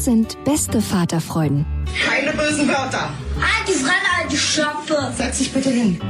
Das 0.00 0.06
sind 0.06 0.42
beste 0.44 0.80
Vaterfreuden. 0.80 1.66
Keine 2.06 2.32
bösen 2.32 2.66
Wörter. 2.66 3.10
Die 3.68 3.72
Fremde, 3.72 4.32
die 4.32 4.36
Schöpfe. 4.38 5.12
Setz 5.14 5.36
dich 5.36 5.52
bitte 5.52 5.68
hin. 5.68 6.00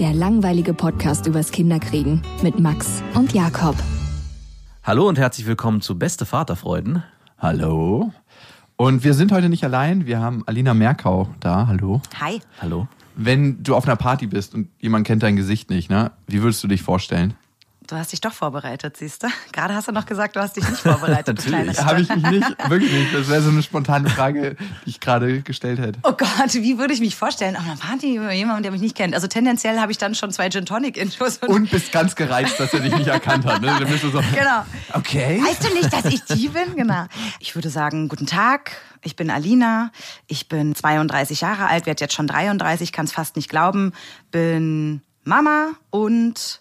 Der 0.00 0.12
langweilige 0.12 0.74
Podcast 0.74 1.28
übers 1.28 1.52
Kinderkriegen 1.52 2.22
mit 2.42 2.58
Max 2.58 3.04
und 3.14 3.32
Jakob. 3.32 3.76
Hallo 4.82 5.08
und 5.08 5.16
herzlich 5.16 5.46
willkommen 5.46 5.80
zu 5.80 5.96
Beste 5.96 6.26
Vaterfreuden. 6.26 7.04
Hallo. 7.38 8.12
Und 8.74 9.04
wir 9.04 9.14
sind 9.14 9.30
heute 9.30 9.48
nicht 9.48 9.62
allein. 9.62 10.06
Wir 10.06 10.18
haben 10.18 10.42
Alina 10.46 10.74
Merkau 10.74 11.28
da. 11.38 11.68
Hallo. 11.68 12.02
Hi. 12.20 12.40
Hallo. 12.60 12.88
Wenn 13.14 13.62
du 13.62 13.76
auf 13.76 13.86
einer 13.86 13.94
Party 13.94 14.26
bist 14.26 14.56
und 14.56 14.70
jemand 14.80 15.06
kennt 15.06 15.22
dein 15.22 15.36
Gesicht 15.36 15.70
nicht, 15.70 15.88
ne? 15.88 16.10
Wie 16.26 16.42
würdest 16.42 16.64
du 16.64 16.66
dich 16.66 16.82
vorstellen? 16.82 17.34
Du 17.90 17.96
hast 17.96 18.12
dich 18.12 18.20
doch 18.20 18.32
vorbereitet, 18.32 18.96
siehst 18.96 19.24
du? 19.24 19.26
Gerade 19.50 19.74
hast 19.74 19.88
du 19.88 19.92
noch 19.92 20.06
gesagt, 20.06 20.36
du 20.36 20.40
hast 20.40 20.56
dich 20.56 20.62
nicht 20.68 20.80
vorbereitet, 20.80 21.38
Natürlich. 21.44 21.76
Habe 21.80 22.00
ich 22.00 22.08
mich 22.08 22.22
nicht, 22.22 22.70
wirklich 22.70 22.92
nicht. 22.92 23.12
Das 23.12 23.28
wäre 23.28 23.42
so 23.42 23.50
eine 23.50 23.64
spontane 23.64 24.08
Frage, 24.16 24.54
die 24.86 24.90
ich 24.90 25.00
gerade 25.00 25.42
gestellt 25.42 25.80
hätte. 25.80 25.98
Oh 26.04 26.12
Gott, 26.12 26.54
wie 26.54 26.78
würde 26.78 26.94
ich 26.94 27.00
mich 27.00 27.16
vorstellen? 27.16 27.56
Auf 27.56 27.64
einer 27.64 27.74
Party 27.74 28.14
über 28.14 28.30
jemanden, 28.30 28.62
der 28.62 28.70
mich 28.70 28.80
nicht 28.80 28.94
kennt. 28.94 29.12
Also 29.12 29.26
tendenziell 29.26 29.80
habe 29.80 29.90
ich 29.90 29.98
dann 29.98 30.14
schon 30.14 30.30
zwei 30.30 30.48
Gin 30.50 30.66
Tonic 30.66 30.96
Intros. 30.96 31.38
Und 31.38 31.68
bist 31.68 31.90
ganz 31.90 32.14
gereizt, 32.14 32.60
dass 32.60 32.72
er 32.72 32.78
dich 32.78 32.94
nicht 32.96 33.08
erkannt 33.08 33.44
hat. 33.44 33.60
Ne? 33.60 33.74
Dann 33.76 33.88
bist 33.88 34.04
du 34.04 34.10
so, 34.10 34.20
genau. 34.20 34.64
okay. 34.92 35.42
Weißt 35.44 35.64
du 35.64 35.74
nicht, 35.74 35.92
dass 35.92 36.04
ich 36.04 36.22
die 36.26 36.46
bin? 36.46 36.76
Genau. 36.76 37.06
Ich 37.40 37.56
würde 37.56 37.70
sagen, 37.70 38.06
guten 38.06 38.26
Tag. 38.26 38.70
Ich 39.02 39.16
bin 39.16 39.32
Alina. 39.32 39.90
Ich 40.28 40.48
bin 40.48 40.76
32 40.76 41.40
Jahre 41.40 41.66
alt, 41.66 41.86
werde 41.86 42.04
jetzt 42.04 42.14
schon 42.14 42.28
33, 42.28 42.92
kann 42.92 43.06
es 43.06 43.12
fast 43.12 43.34
nicht 43.34 43.48
glauben. 43.48 43.94
Bin 44.30 45.02
Mama 45.24 45.72
und 45.90 46.59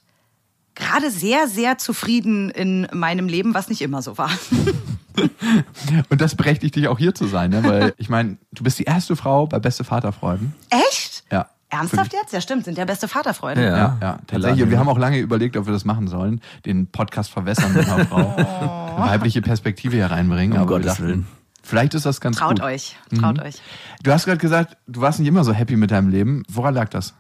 gerade 0.80 1.12
sehr, 1.12 1.48
sehr 1.48 1.78
zufrieden 1.78 2.50
in 2.50 2.88
meinem 2.94 3.28
Leben, 3.28 3.54
was 3.54 3.70
nicht 3.70 3.82
immer 3.82 4.02
so 4.02 4.18
war. 4.18 4.32
Und 6.10 6.22
das 6.22 6.36
berechtigt 6.36 6.76
dich 6.76 6.88
auch 6.88 6.98
hier 6.98 7.14
zu 7.14 7.28
sein, 7.28 7.50
ne? 7.52 7.64
Weil 7.64 7.94
ich 7.98 8.10
meine, 8.10 8.38
du 8.54 8.64
bist 8.64 8.80
die 8.80 8.84
erste 8.86 9.16
Frau 9.16 9.48
bei 9.48 9.60
Beste 9.60 9.84
Vaterfreuden. 9.84 10.54
Echt? 10.70 11.24
Ja. 11.32 11.50
Ernsthaft 11.70 12.14
jetzt? 12.14 12.34
Ja, 12.34 12.42
stimmt, 12.42 12.66
sind 12.66 12.78
ja 12.78 12.86
beste 12.86 13.08
Vaterfreunde. 13.08 13.64
Ja. 13.64 13.78
Ja, 13.78 13.98
ja, 14.02 14.20
tatsächlich. 14.26 14.64
Und 14.64 14.72
wir 14.72 14.80
haben 14.80 14.90
auch 14.90 14.98
lange 14.98 15.20
überlegt, 15.20 15.56
ob 15.58 15.66
wir 15.68 15.74
das 15.74 15.86
machen 15.86 16.08
sollen, 16.08 16.42
den 16.66 16.88
Podcast 16.88 17.30
verwässern 17.30 17.74
mit 17.74 17.88
einer 17.88 18.06
Frau, 18.06 18.34
eine 18.98 19.10
weibliche 19.12 19.42
Perspektive 19.42 19.96
hier 19.98 20.08
reinbringen. 20.10 20.54
Um 20.54 20.64
aber 20.64 20.68
Gottes 20.78 20.88
dachten, 20.94 21.04
Willen. 21.08 21.28
Vielleicht 21.62 21.94
ist 21.94 22.06
das 22.08 22.22
ganz 22.22 22.38
Traut 22.38 22.56
gut. 22.60 22.62
euch, 22.66 22.96
traut 23.20 23.38
Mhm. 23.38 23.44
euch. 23.44 23.56
Du 24.02 24.12
hast 24.12 24.26
gerade 24.26 24.40
gesagt, 24.40 24.78
du 24.88 25.02
warst 25.02 25.20
nicht 25.20 25.28
immer 25.28 25.44
so 25.44 25.52
happy 25.54 25.76
mit 25.76 25.92
deinem 25.92 26.10
Leben. 26.10 26.44
Woran 26.50 26.74
lag 26.74 26.90
das? 26.90 27.14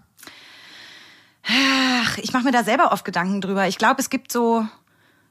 Ich 2.22 2.34
mache 2.34 2.44
mir 2.44 2.52
da 2.52 2.64
selber 2.64 2.92
oft 2.92 3.06
Gedanken 3.06 3.42
drüber. 3.42 3.68
Ich 3.68 3.78
glaube, 3.78 4.02
es 4.02 4.10
gibt 4.10 4.32
so 4.32 4.66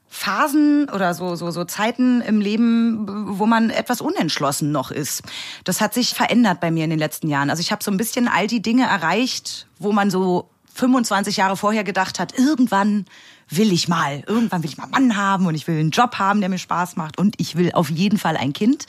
Phasen 0.08 0.88
oder 0.88 1.14
so, 1.14 1.34
so, 1.36 1.50
so 1.50 1.64
Zeiten 1.64 2.20
im 2.22 2.40
Leben, 2.40 3.38
wo 3.38 3.46
man 3.46 3.70
etwas 3.70 4.00
unentschlossen 4.00 4.72
noch 4.72 4.90
ist. 4.90 5.22
Das 5.64 5.80
hat 5.80 5.94
sich 5.94 6.14
verändert 6.14 6.60
bei 6.60 6.70
mir 6.70 6.84
in 6.84 6.90
den 6.90 6.98
letzten 6.98 7.28
Jahren. 7.28 7.50
Also 7.50 7.60
ich 7.60 7.72
habe 7.72 7.84
so 7.84 7.90
ein 7.90 7.96
bisschen 7.96 8.26
all 8.26 8.46
die 8.46 8.62
Dinge 8.62 8.86
erreicht, 8.86 9.66
wo 9.78 9.92
man 9.92 10.10
so 10.10 10.48
25 10.74 11.36
Jahre 11.36 11.56
vorher 11.56 11.84
gedacht 11.84 12.18
hat, 12.18 12.38
irgendwann 12.38 13.04
will 13.50 13.72
ich 13.72 13.88
mal, 13.88 14.22
irgendwann 14.26 14.62
will 14.62 14.70
ich 14.70 14.78
mal 14.78 14.84
einen 14.84 15.08
Mann 15.08 15.16
haben 15.16 15.46
und 15.46 15.54
ich 15.54 15.66
will 15.66 15.78
einen 15.78 15.90
Job 15.90 16.18
haben, 16.18 16.40
der 16.40 16.48
mir 16.48 16.58
Spaß 16.58 16.96
macht 16.96 17.18
und 17.18 17.34
ich 17.38 17.56
will 17.56 17.72
auf 17.72 17.90
jeden 17.90 18.18
Fall 18.18 18.36
ein 18.36 18.52
Kind. 18.52 18.86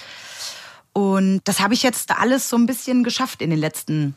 Und 0.93 1.41
das 1.45 1.59
habe 1.59 1.73
ich 1.73 1.83
jetzt 1.83 2.11
alles 2.11 2.49
so 2.49 2.57
ein 2.57 2.65
bisschen 2.65 3.03
geschafft 3.03 3.41
in 3.41 3.49
den 3.49 3.59
letzten 3.59 4.15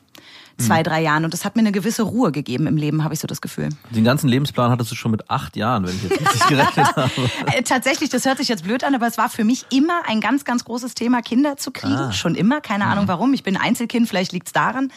zwei, 0.58 0.82
drei 0.82 1.02
Jahren. 1.02 1.24
Und 1.24 1.34
das 1.34 1.44
hat 1.44 1.56
mir 1.56 1.60
eine 1.60 1.72
gewisse 1.72 2.02
Ruhe 2.02 2.32
gegeben 2.32 2.66
im 2.66 2.76
Leben, 2.76 3.04
habe 3.04 3.14
ich 3.14 3.20
so 3.20 3.26
das 3.26 3.40
Gefühl. 3.40 3.68
Den 3.90 4.04
ganzen 4.04 4.28
Lebensplan 4.28 4.70
hattest 4.70 4.90
du 4.90 4.94
schon 4.94 5.10
mit 5.10 5.28
acht 5.30 5.56
Jahren, 5.56 5.86
wenn 5.86 5.94
ich 5.94 6.02
jetzt 6.02 6.20
richtig 6.20 6.46
gerechnet 6.46 6.86
habe. 6.96 7.10
Äh, 7.54 7.62
Tatsächlich, 7.62 8.10
das 8.10 8.24
hört 8.24 8.38
sich 8.38 8.48
jetzt 8.48 8.64
blöd 8.64 8.84
an, 8.84 8.94
aber 8.94 9.06
es 9.06 9.18
war 9.18 9.28
für 9.28 9.44
mich 9.44 9.66
immer 9.70 10.02
ein 10.06 10.20
ganz, 10.20 10.44
ganz 10.44 10.64
großes 10.64 10.94
Thema, 10.94 11.22
Kinder 11.22 11.56
zu 11.56 11.70
kriegen. 11.70 12.12
Schon 12.12 12.34
immer, 12.34 12.60
keine 12.60 12.86
Ahnung 12.86 13.08
warum. 13.08 13.32
Ich 13.34 13.42
bin 13.42 13.56
Einzelkind, 13.56 14.08
vielleicht 14.08 14.32
liegt's 14.32 14.52
daran. 14.52 14.92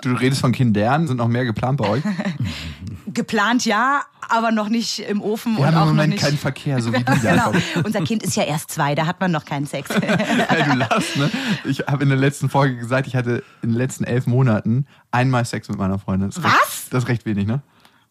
Du 0.00 0.12
redest 0.12 0.40
von 0.40 0.52
Kindern, 0.52 1.08
sind 1.08 1.16
noch 1.16 1.26
mehr 1.26 1.44
geplant 1.44 1.78
bei 1.78 1.88
euch? 1.88 2.02
Geplant 3.18 3.64
ja, 3.64 4.02
aber 4.28 4.52
noch 4.52 4.68
nicht 4.68 5.00
im 5.00 5.20
Ofen 5.20 5.56
Wir 5.56 5.62
und 5.62 5.66
haben 5.66 5.74
auch 5.74 5.80
im 5.82 5.86
noch 5.88 5.94
Moment 5.94 6.12
nicht. 6.12 6.22
keinen 6.22 6.38
Verkehr, 6.38 6.80
so 6.80 6.92
wie 6.94 7.02
du, 7.02 7.12
genau. 7.20 7.52
Jakob. 7.52 7.56
Unser 7.84 8.02
Kind 8.02 8.22
ist 8.22 8.36
ja 8.36 8.44
erst 8.44 8.70
zwei, 8.70 8.94
da 8.94 9.06
hat 9.06 9.20
man 9.20 9.32
noch 9.32 9.44
keinen 9.44 9.66
Sex. 9.66 9.90
Hey, 10.00 10.62
du 10.64 10.76
lachst, 10.76 11.16
ne? 11.16 11.28
Ich 11.64 11.80
habe 11.80 12.04
in 12.04 12.10
der 12.10 12.18
letzten 12.18 12.48
Folge 12.48 12.76
gesagt, 12.76 13.08
ich 13.08 13.16
hatte 13.16 13.42
in 13.62 13.70
den 13.70 13.76
letzten 13.76 14.04
elf 14.04 14.28
Monaten 14.28 14.86
einmal 15.10 15.44
Sex 15.44 15.68
mit 15.68 15.78
meiner 15.78 15.98
Freundin. 15.98 16.28
Das 16.28 16.38
ist 16.38 16.44
Was? 16.44 16.52
Recht, 16.52 16.92
das 16.94 17.02
ist 17.04 17.08
recht 17.08 17.26
wenig, 17.26 17.46
ne? 17.48 17.60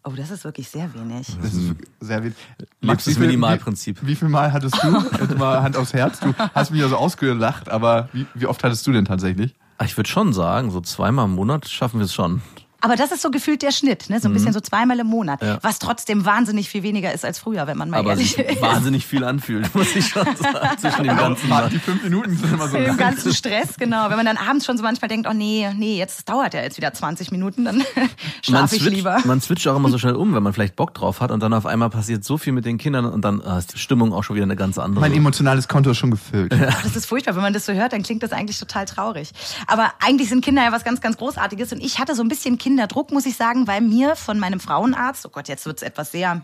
oh, 0.03 0.11
das 0.15 0.29
ist 0.29 0.43
wirklich 0.43 0.67
sehr 0.69 0.93
wenig. 0.93 1.27
Das 1.41 1.53
ist 1.53 1.73
sehr 2.01 2.21
wenig. 2.23 2.35
Max, 2.81 3.05
das 3.05 3.17
Minimalprinzip. 3.17 4.01
Wie, 4.01 4.07
wie 4.07 4.15
viel 4.15 4.27
Mal 4.27 4.51
hattest 4.51 4.75
du? 4.83 5.03
Jetzt 5.21 5.37
mal 5.37 5.63
Hand 5.63 5.77
aufs 5.77 5.93
Herz. 5.93 6.19
Du 6.19 6.33
hast 6.53 6.71
mich 6.71 6.81
ja 6.81 6.89
so 6.89 6.97
ausgelacht, 6.97 7.69
aber 7.69 8.09
wie, 8.11 8.25
wie 8.33 8.45
oft 8.45 8.61
hattest 8.63 8.85
du 8.85 8.91
denn 8.91 9.05
tatsächlich? 9.05 9.55
Ich 9.85 9.95
würde 9.95 10.09
schon 10.09 10.33
sagen, 10.33 10.71
so 10.71 10.81
zweimal 10.81 11.25
im 11.25 11.35
Monat 11.35 11.67
schaffen 11.69 11.99
wir 11.99 12.05
es 12.05 12.13
schon. 12.13 12.41
Aber 12.81 12.95
das 12.95 13.11
ist 13.11 13.21
so 13.21 13.31
gefühlt 13.31 13.61
der 13.63 13.71
Schnitt, 13.71 14.09
ne? 14.09 14.19
so 14.19 14.29
ein 14.29 14.33
bisschen 14.33 14.53
so 14.53 14.59
zweimal 14.59 14.99
im 14.99 15.07
Monat, 15.07 15.41
Ja. 15.41 15.57
was 15.61 15.79
trotzdem 15.79 16.25
wahnsinnig 16.25 16.69
viel 16.69 16.83
weniger 16.83 17.11
ist 17.13 17.25
als 17.25 17.39
früher, 17.39 17.65
wenn 17.67 17.77
man 17.77 17.89
mal 17.89 17.97
Aber 17.99 18.11
ehrlich 18.11 18.35
sich 18.35 18.45
ist. 18.45 18.61
wahnsinnig 18.61 19.05
viel 19.07 19.23
anfühlt, 19.23 19.73
muss 19.75 19.95
ich 19.95 20.07
schon 20.07 20.25
sagen, 20.35 20.77
zwischen 20.79 21.03
dem 21.03 21.17
ganzen 21.17 21.51
Aber 21.51 21.69
die 21.69 21.79
fünf 21.79 22.03
Minuten 22.03 22.37
sind 22.37 22.53
immer 22.53 22.67
so 22.67 22.77
Im 22.77 22.97
ganzen 22.97 23.33
Stress, 23.33 23.77
genau. 23.77 24.09
Wenn 24.09 24.17
man 24.17 24.25
dann 24.25 24.37
abends 24.37 24.65
schon 24.65 24.77
so 24.77 24.83
manchmal 24.83 25.09
denkt, 25.09 25.27
oh 25.29 25.33
nee, 25.33 25.67
nee, 25.75 25.97
jetzt 25.97 26.29
dauert 26.29 26.53
ja 26.53 26.61
jetzt 26.61 26.77
wieder 26.77 26.93
20 26.93 27.31
Minuten, 27.31 27.65
dann 27.65 27.83
schlafe 28.43 28.75
ich 28.75 28.81
switcht, 28.83 28.95
lieber. 28.97 29.21
man 29.25 29.41
switcht 29.41 29.67
auch 29.67 29.75
immer 29.75 29.89
so 29.89 29.97
schnell 29.97 30.15
um, 30.15 30.35
wenn 30.35 30.43
man 30.43 30.53
vielleicht 30.53 30.75
Bock 30.75 30.93
drauf 30.93 31.19
hat 31.21 31.31
und 31.31 31.41
dann 31.41 31.53
auf 31.53 31.65
einmal 31.65 31.89
passiert 31.89 32.23
so 32.23 32.37
viel 32.37 32.53
mit 32.53 32.65
den 32.65 32.77
Kindern 32.77 33.05
und 33.05 33.23
dann 33.23 33.41
ah, 33.41 33.57
ist 33.57 33.73
die 33.73 33.79
Stimmung 33.79 34.13
auch 34.13 34.23
schon 34.23 34.35
wieder 34.35 34.43
eine 34.45 34.55
ganz 34.55 34.77
andere. 34.77 35.01
Mein 35.01 35.13
emotionales 35.13 35.67
Konto 35.67 35.91
ist 35.91 35.97
schon 35.97 36.11
gefüllt. 36.11 36.53
Ach, 36.53 36.83
das 36.83 36.95
ist 36.95 37.05
furchtbar, 37.07 37.35
wenn 37.35 37.41
man 37.43 37.53
das 37.53 37.65
so 37.65 37.73
hört, 37.73 37.93
dann 37.93 38.03
klingt 38.03 38.23
das 38.23 38.31
eigentlich 38.31 38.59
total 38.59 38.85
traurig. 38.85 39.31
Aber 39.67 39.91
eigentlich 40.05 40.29
sind 40.29 40.43
Kinder 40.43 40.63
ja 40.63 40.71
was 40.71 40.83
ganz, 40.83 41.01
ganz 41.01 41.17
Großartiges 41.17 41.71
und 41.73 41.81
ich 41.81 41.99
hatte 41.99 42.13
so 42.15 42.21
ein 42.21 42.27
bisschen 42.27 42.57
Kinderdruck, 42.67 43.11
muss 43.11 43.25
ich 43.25 43.37
sagen, 43.37 43.65
weil 43.67 43.79
mir 43.81 44.15
von 44.17 44.39
meinem 44.39 44.59
Frauenarzt, 44.59 45.25
oh 45.25 45.29
Gott, 45.29 45.47
jetzt 45.47 45.65
wird's 45.65 45.81
etwas 45.81 46.11
sehr 46.11 46.41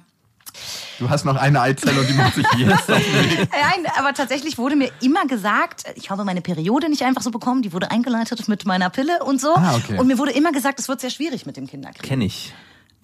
Du 1.00 1.10
hast 1.10 1.26
noch 1.26 1.36
eine 1.36 1.60
Eizelle 1.62 2.00
und 2.00 2.08
die 2.08 2.14
macht 2.14 2.36
sich 2.36 2.46
jetzt 2.58 2.92
auf 2.92 3.02
den 3.04 3.32
Weg. 3.40 3.50
Nein, 3.52 3.92
aber 3.98 4.14
tatsächlich 4.14 4.58
wurde 4.60 4.76
mir 4.76 4.92
immer 5.02 5.26
gesagt, 5.26 5.86
ich 5.96 6.12
habe 6.12 6.24
meine 6.24 6.42
Periode 6.42 6.90
nicht 6.90 7.02
einfach 7.04 7.24
so 7.24 7.32
bekommen, 7.32 7.64
die 7.64 7.74
wurde 7.74 7.90
eingeleitet 7.90 8.48
mit 8.48 8.66
meiner 8.66 8.92
Pille 8.92 9.24
und 9.24 9.42
so. 9.42 9.56
Ah, 9.56 9.76
okay. 9.76 9.98
Und 9.98 10.06
mir 10.08 10.20
wurde 10.20 10.32
immer 10.32 10.52
gesagt, 10.52 10.80
es 10.80 10.88
wird 10.88 11.02
sehr 11.02 11.10
schwierig 11.10 11.46
mit 11.48 11.58
dem 11.58 11.66
Kinderkriegen. 11.66 12.08
Kenne 12.08 12.26
ich. 12.26 12.54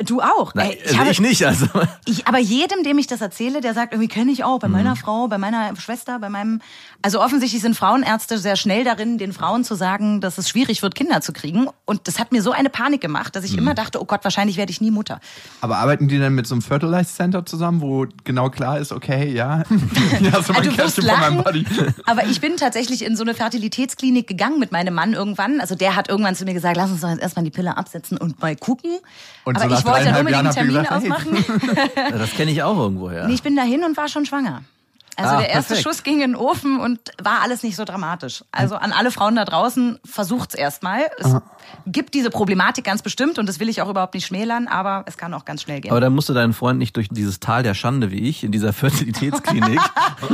Du 0.06 0.22
auch. 0.22 0.54
Nein, 0.54 0.70
Ey, 0.72 0.82
also 0.86 0.98
habe- 1.00 1.10
ich 1.12 1.20
nicht. 1.20 1.46
Also. 1.46 1.66
Ich, 2.06 2.26
aber 2.28 2.38
jedem, 2.38 2.84
dem 2.84 2.98
ich 3.00 3.08
das 3.08 3.20
erzähle, 3.20 3.60
der 3.60 3.74
sagt, 3.74 3.94
irgendwie 3.94 4.08
kenne 4.08 4.32
ich 4.32 4.44
auch, 4.46 4.60
bei 4.60 4.68
Mhm. 4.68 4.74
meiner 4.76 4.96
Frau, 4.96 5.28
bei 5.28 5.38
meiner 5.38 5.76
Schwester, 5.76 6.20
bei 6.20 6.30
meinem. 6.30 6.62
Also 7.02 7.22
offensichtlich 7.22 7.62
sind 7.62 7.76
Frauenärzte 7.76 8.38
sehr 8.38 8.58
schnell 8.58 8.84
darin, 8.84 9.18
den 9.18 9.32
Frauen 9.32 9.64
zu 9.64 9.76
sagen, 9.76 10.20
dass 10.20 10.38
es 10.38 10.50
schwierig 10.50 10.82
wird, 10.82 10.96
Kinder 10.96 11.22
zu 11.22 11.32
kriegen. 11.32 11.68
Und 11.86 12.08
das 12.10 12.20
hat 12.20 12.32
mir 12.34 12.42
so 12.42 12.52
eine 12.52 12.70
Panik 12.70 13.00
gemacht, 13.00 13.36
dass 13.38 13.46
ich 13.46 13.54
Mhm. 13.54 13.60
immer 13.60 13.74
dachte, 13.74 14.02
oh 14.02 14.06
Gott, 14.06 14.24
wahrscheinlich 14.24 14.58
werde 14.58 14.72
ich 14.72 14.82
nie 14.82 14.92
Mutter. 14.92 15.22
Aber 15.62 15.78
arbeiten 15.78 16.08
die 16.10 16.20
dann 16.20 16.36
mit 16.36 16.46
so 16.46 16.56
einem 16.56 16.62
Fertilize 16.62 17.14
Center 17.16 17.46
zusammen, 17.46 17.80
wo 17.82 18.06
genau 18.26 18.50
klar 18.50 18.80
ist, 18.80 18.92
okay, 18.92 19.32
ja, 19.32 19.64
hier 20.20 20.32
hast 20.34 20.50
du 20.50 20.54
mein 20.54 20.64
du 20.64 20.70
wirst 20.78 20.98
Kästchen 20.98 21.06
von 21.06 21.20
meinem 21.20 21.38
lachen, 21.38 21.96
aber 22.06 22.26
ich 22.26 22.42
bin 22.42 22.58
tatsächlich 22.58 23.06
in 23.06 23.16
so 23.16 23.24
eine 23.24 23.34
Fertilitätsklinik 23.34 24.28
gegangen 24.28 24.60
mit 24.60 24.72
meinem 24.74 24.94
Mann 24.94 25.14
irgendwann. 25.14 25.62
Also 25.62 25.76
der 25.76 25.96
hat 25.96 26.10
irgendwann 26.10 26.36
zu 26.36 26.44
mir 26.44 26.54
gesagt, 26.54 26.76
lass 26.76 26.92
uns 26.92 27.00
doch 27.02 27.10
jetzt 27.10 27.22
erstmal 27.22 27.46
die 27.46 27.52
Pille 27.52 27.78
absetzen 27.78 28.18
und 28.18 28.42
mal 28.42 28.56
gucken. 28.58 28.92
Und 29.46 29.56
aber 29.56 29.70
so 29.70 29.80
ich 29.80 29.86
wollte 29.86 30.06
dann 30.06 30.16
unbedingt 30.18 30.46
einen 30.46 30.54
Termin 30.54 30.74
gesagt, 30.76 30.92
hey, 31.04 31.12
ausmachen. 31.12 31.46
Ja, 32.12 32.18
Das 32.18 32.32
kenne 32.32 32.52
ich 32.52 32.62
auch 32.64 32.78
irgendwo, 32.78 33.10
ja. 33.10 33.26
Nee, 33.28 33.36
ich 33.36 33.44
bin 33.44 33.56
dahin 33.56 33.84
und 33.86 33.96
war 33.96 34.10
schon 34.10 34.26
schwanger. 34.26 34.64
Also 35.20 35.36
Ah, 35.36 35.40
der 35.40 35.50
erste 35.50 35.74
perfekt. 35.76 35.88
Schuss 35.88 36.04
ging 36.04 36.16
in 36.22 36.32
den 36.32 36.36
Ofen 36.36 36.80
und 36.80 37.00
war 37.22 37.42
alles 37.42 37.64
nicht 37.64 37.76
so 37.76 37.86
dramatisch. 37.86 38.44
Also 38.52 38.76
an 38.76 38.92
alle 38.92 39.12
Frauen 39.12 39.36
da 39.36 39.46
draußen, 39.46 40.00
versucht's 40.06 40.56
erstmal. 40.56 41.02
Es 41.18 41.36
gibt 41.86 42.14
diese 42.14 42.30
Problematik 42.30 42.86
ganz 42.86 43.02
bestimmt 43.02 43.38
und 43.38 43.48
das 43.48 43.60
will 43.60 43.70
ich 43.70 43.82
auch 43.82 43.90
überhaupt 43.90 44.14
nicht 44.14 44.26
schmälern, 44.26 44.68
aber 44.68 45.04
es 45.08 45.18
kann 45.18 45.34
auch 45.34 45.46
ganz 45.46 45.62
schnell 45.62 45.82
gehen. 45.82 45.92
Aber 45.92 46.02
dann 46.02 46.14
musste 46.14 46.34
dein 46.34 46.54
Freund 46.54 46.80
nicht 46.80 46.96
durch 46.96 47.10
dieses 47.10 47.40
Tal 47.40 47.64
der 47.64 47.74
Schande 47.74 48.12
wie 48.12 48.28
ich 48.30 48.44
in 48.44 48.52
dieser 48.52 48.74
Fertilitätsklinik 48.80 49.80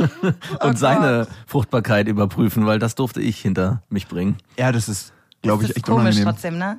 und 0.62 0.78
seine 0.78 1.26
Fruchtbarkeit 1.46 2.08
überprüfen, 2.08 2.66
weil 2.66 2.78
das 2.78 2.94
durfte 2.94 3.20
ich 3.20 3.40
hinter 3.40 3.82
mich 3.88 4.06
bringen. 4.08 4.36
Ja, 4.58 4.72
das 4.72 4.88
ist, 4.88 5.12
glaube 5.42 5.64
ich, 5.64 5.76
echt 5.76 5.86
komisch 5.86 6.00
unangenehm. 6.00 6.24
trotzdem, 6.24 6.58
ne? 6.58 6.78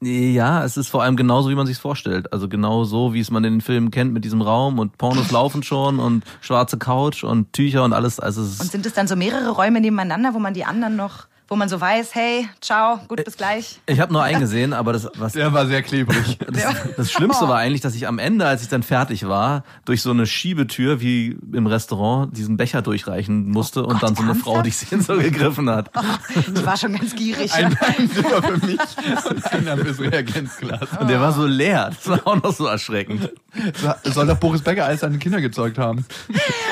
Ja, 0.00 0.64
es 0.64 0.76
ist 0.76 0.88
vor 0.88 1.02
allem 1.02 1.16
genauso, 1.16 1.50
wie 1.50 1.56
man 1.56 1.66
sich's 1.66 1.80
vorstellt. 1.80 2.32
Also 2.32 2.48
genau 2.48 2.84
so, 2.84 3.14
wie 3.14 3.20
es 3.20 3.32
man 3.32 3.42
in 3.42 3.54
den 3.54 3.60
Filmen 3.60 3.90
kennt 3.90 4.12
mit 4.12 4.24
diesem 4.24 4.42
Raum 4.42 4.78
und 4.78 4.96
Pornos 4.96 5.32
laufen 5.32 5.64
schon 5.64 5.98
und 5.98 6.24
schwarze 6.40 6.78
Couch 6.78 7.24
und 7.24 7.52
Tücher 7.52 7.82
und 7.82 7.92
alles. 7.92 8.20
Also 8.20 8.42
Und 8.42 8.70
sind 8.70 8.86
es 8.86 8.94
dann 8.94 9.08
so 9.08 9.16
mehrere 9.16 9.50
Räume 9.50 9.80
nebeneinander, 9.80 10.34
wo 10.34 10.38
man 10.38 10.54
die 10.54 10.64
anderen 10.64 10.94
noch, 10.94 11.26
wo 11.48 11.56
man 11.56 11.68
so 11.68 11.80
weiß, 11.80 12.14
hey, 12.14 12.48
ciao, 12.60 12.98
gut, 13.08 13.24
bis 13.24 13.36
gleich. 13.36 13.80
ich 13.86 14.00
habe 14.00 14.12
nur 14.12 14.22
einen 14.22 14.40
gesehen, 14.40 14.72
aber 14.74 14.92
das 14.92 15.08
was 15.16 15.32
Der 15.32 15.52
war 15.52 15.66
sehr 15.66 15.82
klebrig. 15.82 16.38
Das, 16.50 16.74
das 16.96 17.12
Schlimmste 17.12 17.48
war 17.48 17.56
eigentlich, 17.58 17.80
dass 17.82 17.94
ich 17.94 18.06
am 18.08 18.18
Ende, 18.18 18.46
als 18.46 18.62
ich 18.62 18.68
dann 18.68 18.82
fertig 18.82 19.26
war, 19.28 19.64
durch 19.84 20.02
so 20.02 20.10
eine 20.10 20.26
Schiebetür 20.26 21.00
wie 21.00 21.38
im 21.52 21.66
Restaurant 21.66 22.36
diesen 22.36 22.56
Becher 22.56 22.82
durchreichen 22.82 23.50
musste 23.50 23.84
und 23.84 24.02
dann 24.02 24.14
so 24.16 24.22
eine 24.22 24.34
Frau, 24.34 24.60
die 24.62 24.70
sich 24.70 24.88
so 25.04 25.16
gegriffen 25.16 25.70
hat. 25.70 25.90
Ich 26.54 26.66
war 26.66 26.76
schon 26.76 26.94
ganz 26.96 27.14
gierig. 27.14 27.52
Ein, 27.54 27.76
ein 27.80 28.10
Zimmer 28.10 28.42
für 28.42 28.66
mich 28.66 28.78
und 29.30 29.52
einer 29.52 29.76
fürs 29.78 30.00
Reagenzglas. 30.00 30.88
Und 31.00 31.08
der 31.08 31.20
war 31.20 31.32
so 31.32 31.46
leer. 31.46 31.90
Das 31.94 32.08
war 32.08 32.26
auch 32.26 32.42
noch 32.42 32.52
so 32.52 32.66
erschreckend. 32.66 33.30
So- 34.04 34.10
Soll 34.12 34.26
doch 34.26 34.36
Boris 34.38 34.62
Becker 34.62 34.84
alles 34.86 35.00
seine 35.00 35.18
Kinder 35.18 35.40
gezeugt 35.40 35.78
haben. 35.78 36.04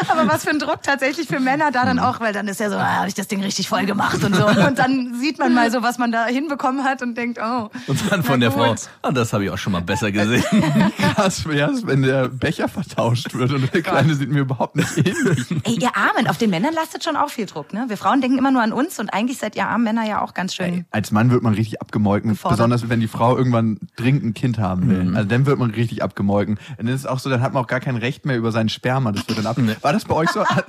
Aber 0.09 0.27
was 0.29 0.45
für 0.45 0.51
ein 0.51 0.59
Druck 0.59 0.83
tatsächlich 0.83 1.27
für 1.29 1.41
Männer 1.41 1.71
da 1.71 1.85
dann 1.85 1.99
auch, 1.99 2.21
weil 2.21 2.33
dann 2.33 2.49
ist 2.49 2.61
ja 2.61 2.71
so, 2.71 2.77
ah, 2.77 2.97
habe 2.97 3.09
ich 3.09 3.15
das 3.15 3.29
Ding 3.29 3.43
richtig 3.43 3.69
voll 3.69 3.85
gemacht 3.87 4.23
und 4.25 4.35
so. 4.35 4.47
Und 4.77 4.79
dann 4.79 5.15
sieht 5.15 5.39
man 5.39 5.55
mal 5.55 5.71
so, 5.71 5.83
was 5.83 5.99
man 5.99 6.13
da 6.13 6.27
hinbekommen 6.27 6.85
hat 6.85 7.03
und 7.03 7.17
denkt, 7.17 7.39
oh. 7.43 7.71
Und 7.87 8.11
dann 8.11 8.23
von 8.23 8.41
der 8.41 8.51
Frau, 8.51 8.71
gut. 8.71 8.81
ah, 9.03 9.13
das 9.13 9.33
habe 9.33 9.45
ich 9.45 9.51
auch 9.51 9.59
schon 9.59 9.73
mal 9.73 9.83
besser 9.83 10.11
gesehen. 10.13 10.45
Krass 11.15 11.47
wär's, 11.47 11.87
wenn 11.87 12.03
der 12.03 12.29
Becher 12.29 12.69
vertauscht 12.69 13.35
wird 13.35 13.53
und 13.53 13.73
der 13.73 13.83
Kleine 13.83 14.15
sieht 14.15 14.31
mir 14.31 14.41
überhaupt 14.41 14.77
nicht 14.77 14.97
ähnlich. 14.97 15.47
Ey, 15.65 15.79
ihr 15.81 15.97
Armen, 15.97 16.27
auf 16.27 16.39
den 16.39 16.51
Männern 16.51 16.75
lastet 16.75 17.05
schon 17.05 17.17
auch 17.17 17.31
viel 17.31 17.47
Druck, 17.47 17.73
ne? 17.73 17.85
Wir 17.89 17.97
Frauen 17.97 18.21
denken 18.21 18.39
immer 18.39 18.51
nur 18.51 18.63
an 18.63 18.73
uns 18.73 18.99
und 18.99 19.11
eigentlich 19.11 19.39
seid 19.39 19.57
ihr 19.57 19.67
armen 19.67 19.85
Männer 19.85 20.07
ja 20.07 20.21
auch 20.21 20.35
ganz 20.35 20.55
schön. 20.55 20.85
Als 20.91 21.13
Mann 21.13 21.31
wird 21.31 21.43
man 21.43 21.55
richtig 21.55 21.81
abgemolken, 21.81 22.31
Gefordert. 22.31 22.59
besonders 22.59 22.89
wenn 22.89 23.01
die 23.01 23.09
Frau 23.09 23.37
irgendwann 23.37 23.79
dringend 23.97 24.25
ein 24.25 24.35
Kind 24.35 24.59
haben 24.59 24.89
will. 24.89 25.17
Also 25.17 25.29
dann 25.29 25.47
wird 25.47 25.59
man 25.59 25.71
richtig 25.71 26.03
abgemolken. 26.03 26.57
Und 26.57 26.87
dann 26.87 26.89
ist 26.89 27.01
es 27.01 27.07
auch 27.07 27.19
so, 27.19 27.31
dann 27.31 27.41
hat 27.41 27.53
man 27.53 27.63
auch 27.63 27.69
gar 27.69 27.81
kein 27.81 27.97
Recht 27.97 28.27
mehr 28.27 28.37
über 28.37 28.53
seinen 28.53 28.69
Sperma. 28.69 29.13
Das 29.13 29.29
wird 29.29 29.39
dann 29.39 29.47
ab. 29.47 29.57
War 29.83 29.93
das 29.93 30.05
bei 30.05 30.15
euch 30.15 30.31
so? 30.31 30.45
Hat, 30.45 30.67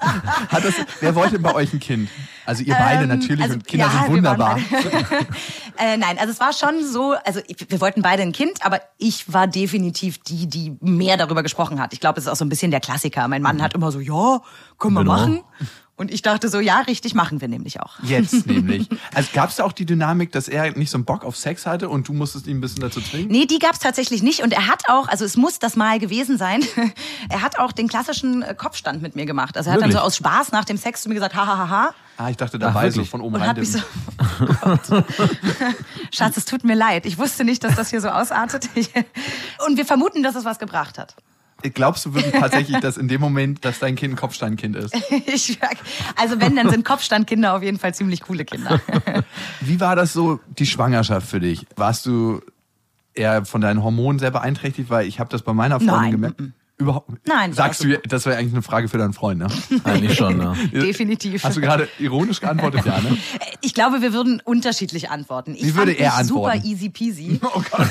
hat 0.50 0.64
das, 0.64 0.76
wer 1.00 1.16
wollte 1.16 1.40
bei 1.40 1.54
euch 1.54 1.74
ein 1.74 1.80
Kind? 1.80 2.10
Also 2.46 2.64
ihr 2.64 2.76
beide 2.76 3.04
Ähm, 3.04 3.10
natürlich 3.10 3.44
also, 3.44 3.56
und 3.56 3.68
Kinder 3.68 3.87
ja, 3.94 4.04
sind 4.04 4.16
wunderbar. 4.16 4.58
äh, 5.78 5.98
nein, 5.98 6.18
also 6.20 6.32
es 6.32 6.40
war 6.40 6.54
schon 6.54 6.86
so, 6.86 7.16
also 7.26 7.40
wir 7.68 7.82
wollten 7.82 8.02
beide 8.02 8.22
ein 8.24 8.32
Kind, 8.32 8.66
aber 8.66 8.82
ich 8.98 9.32
war 9.32 9.48
definitiv 9.48 10.20
die, 10.20 10.48
die 10.48 10.78
mehr 10.82 11.18
darüber 11.18 11.44
gesprochen 11.44 11.80
hat. 11.80 11.94
Ich 11.94 12.00
glaube, 12.00 12.20
es 12.20 12.26
ist 12.26 12.32
auch 12.32 12.36
so 12.36 12.46
ein 12.46 12.50
bisschen 12.50 12.72
der 12.72 12.80
Klassiker. 12.80 13.28
Mein 13.28 13.42
Mann 13.42 13.62
hat 13.62 13.74
immer 13.74 13.92
so, 13.92 14.00
ja, 14.00 14.42
können 14.78 14.94
wir 14.94 15.02
Genau. 15.02 15.14
machen. 15.14 15.44
Und 15.98 16.12
ich 16.12 16.22
dachte 16.22 16.48
so, 16.48 16.60
ja, 16.60 16.82
richtig, 16.82 17.16
machen 17.16 17.42
wir 17.42 17.48
nämlich 17.48 17.82
auch. 17.82 17.96
Jetzt 18.04 18.46
nämlich. 18.46 18.88
Also 19.16 19.30
gab 19.34 19.50
es 19.50 19.56
da 19.56 19.64
auch 19.64 19.72
die 19.72 19.86
Dynamik, 19.86 20.32
dass 20.32 20.48
er 20.48 20.72
nicht 20.78 20.92
so 20.92 20.98
einen 20.98 21.06
Bock 21.06 21.26
auf 21.26 21.36
Sex 21.36 21.66
hatte 21.66 21.90
und 21.90 22.08
du 22.08 22.14
musstest 22.14 22.46
ihn 22.46 22.58
ein 22.58 22.62
bisschen 22.62 22.82
dazu 22.82 23.02
zwingen? 23.02 23.30
Nee, 23.30 23.48
die 23.48 23.58
gab's 23.58 23.80
tatsächlich 23.80 24.22
nicht. 24.22 24.44
Und 24.44 24.54
er 24.54 24.68
hat 24.68 24.84
auch, 24.90 25.08
also 25.08 25.26
es 25.26 25.36
muss 25.38 25.58
das 25.58 25.76
mal 25.76 25.98
gewesen 25.98 26.38
sein, 26.38 26.64
er 27.30 27.42
hat 27.42 27.58
auch 27.58 27.72
den 27.72 27.88
klassischen 27.88 28.44
äh, 28.44 28.54
Kopfstand 28.56 29.02
mit 29.02 29.16
mir 29.16 29.26
gemacht. 29.26 29.58
Also 29.58 29.72
er 29.72 29.74
hat 29.74 29.80
Wirklich? 29.80 29.96
dann 29.96 30.02
so 30.02 30.06
aus 30.06 30.16
Spaß 30.18 30.52
nach 30.52 30.66
dem 30.66 30.78
Sex 30.78 31.02
zu 31.02 31.10
mir 31.10 31.16
gesagt, 31.16 31.36
ha, 31.36 31.48
ha, 31.48 31.58
ha, 31.58 31.70
ha. 31.70 31.94
Ah, 32.18 32.30
ich 32.30 32.38
dachte 32.38 32.58
Ach, 32.58 32.68
dabei 32.74 32.92
so 32.92 32.98
wirklich? 32.98 33.10
von 33.10 33.22
oben 33.22 33.36
Und 33.36 33.42
rein. 33.42 33.66
so, 33.66 33.80
oh. 34.66 35.02
Schatz, 36.12 36.38
es 36.38 36.46
tut 36.46 36.64
mir 36.64 36.76
leid. 36.76 37.08
Ich 37.08 37.18
wusste 37.18 37.44
nicht, 37.44 37.64
dass 37.64 37.76
das 37.76 37.90
hier 37.90 38.02
so 38.02 38.10
ausartet. 38.10 38.70
Und 39.68 39.78
wir 39.78 39.86
vermuten, 39.86 40.22
dass 40.24 40.36
es 40.36 40.46
was 40.46 40.60
gebracht 40.60 40.98
hat. 40.98 41.16
Glaubst 41.62 42.06
du 42.06 42.14
wirklich 42.14 42.34
tatsächlich, 42.40 42.80
dass 42.80 42.98
in 42.98 43.08
dem 43.08 43.22
Moment, 43.22 43.66
dass 43.66 43.80
dein 43.80 43.96
Kind 43.96 44.14
ein 44.14 44.18
Kopfsteinkind 44.18 44.76
ist? 44.76 44.96
Ich, 45.28 45.60
also 46.16 46.40
wenn, 46.40 46.56
dann 46.56 46.70
sind 46.70 46.86
Kopfstandkinder 46.86 47.56
auf 47.56 47.64
jeden 47.64 47.80
Fall 47.80 47.94
ziemlich 47.94 48.22
coole 48.22 48.46
Kinder. 48.46 48.80
Wie 49.62 49.80
war 49.80 49.96
das 49.96 50.14
so, 50.14 50.40
die 50.58 50.66
Schwangerschaft 50.66 51.28
für 51.28 51.40
dich? 51.40 51.66
Warst 51.76 52.06
du 52.06 52.42
eher 53.14 53.46
von 53.46 53.62
deinen 53.62 53.84
Hormonen 53.84 54.20
sehr 54.20 54.32
beeinträchtigt? 54.32 54.90
Weil 54.90 55.08
ich 55.08 55.20
habe 55.20 55.30
das 55.30 55.42
bei 55.42 55.54
meiner 55.54 55.80
Freundin 55.80 55.96
Nein, 55.96 56.12
gemerkt. 56.12 56.42
Überhaupt 56.80 57.10
Nein, 57.26 57.54
Sagst 57.54 57.84
du, 57.84 57.98
das 57.98 58.28
wäre 58.28 58.38
eigentlich 58.38 58.54
eine 58.54 58.62
Frage 58.62 58.88
für 58.88 59.00
deinen 59.00 59.14
Freund, 59.14 59.40
ne? 59.40 59.48
Eigentlich 59.84 60.16
schon, 60.16 60.40
ja. 60.40 60.54
Definitiv. 60.72 61.44
Hast 61.44 61.58
du 61.58 61.62
gerade 61.62 61.90
ironisch 61.98 62.40
geantwortet, 62.40 62.86
ja, 62.86 63.02
ne? 63.02 63.18
Ich 63.62 63.74
glaube, 63.74 64.04
wir 64.04 64.14
würden 64.14 64.42
unterschiedlich 64.46 65.10
antworten. 65.10 65.56
Ich 65.56 65.66
Wie 65.66 65.76
würde 65.76 65.94
er 65.94 66.14
antworten? 66.16 66.58
Super 66.58 66.70
easy 66.70 66.90
peasy. 66.90 67.40
Oh 67.42 67.62
Gott. 67.72 67.88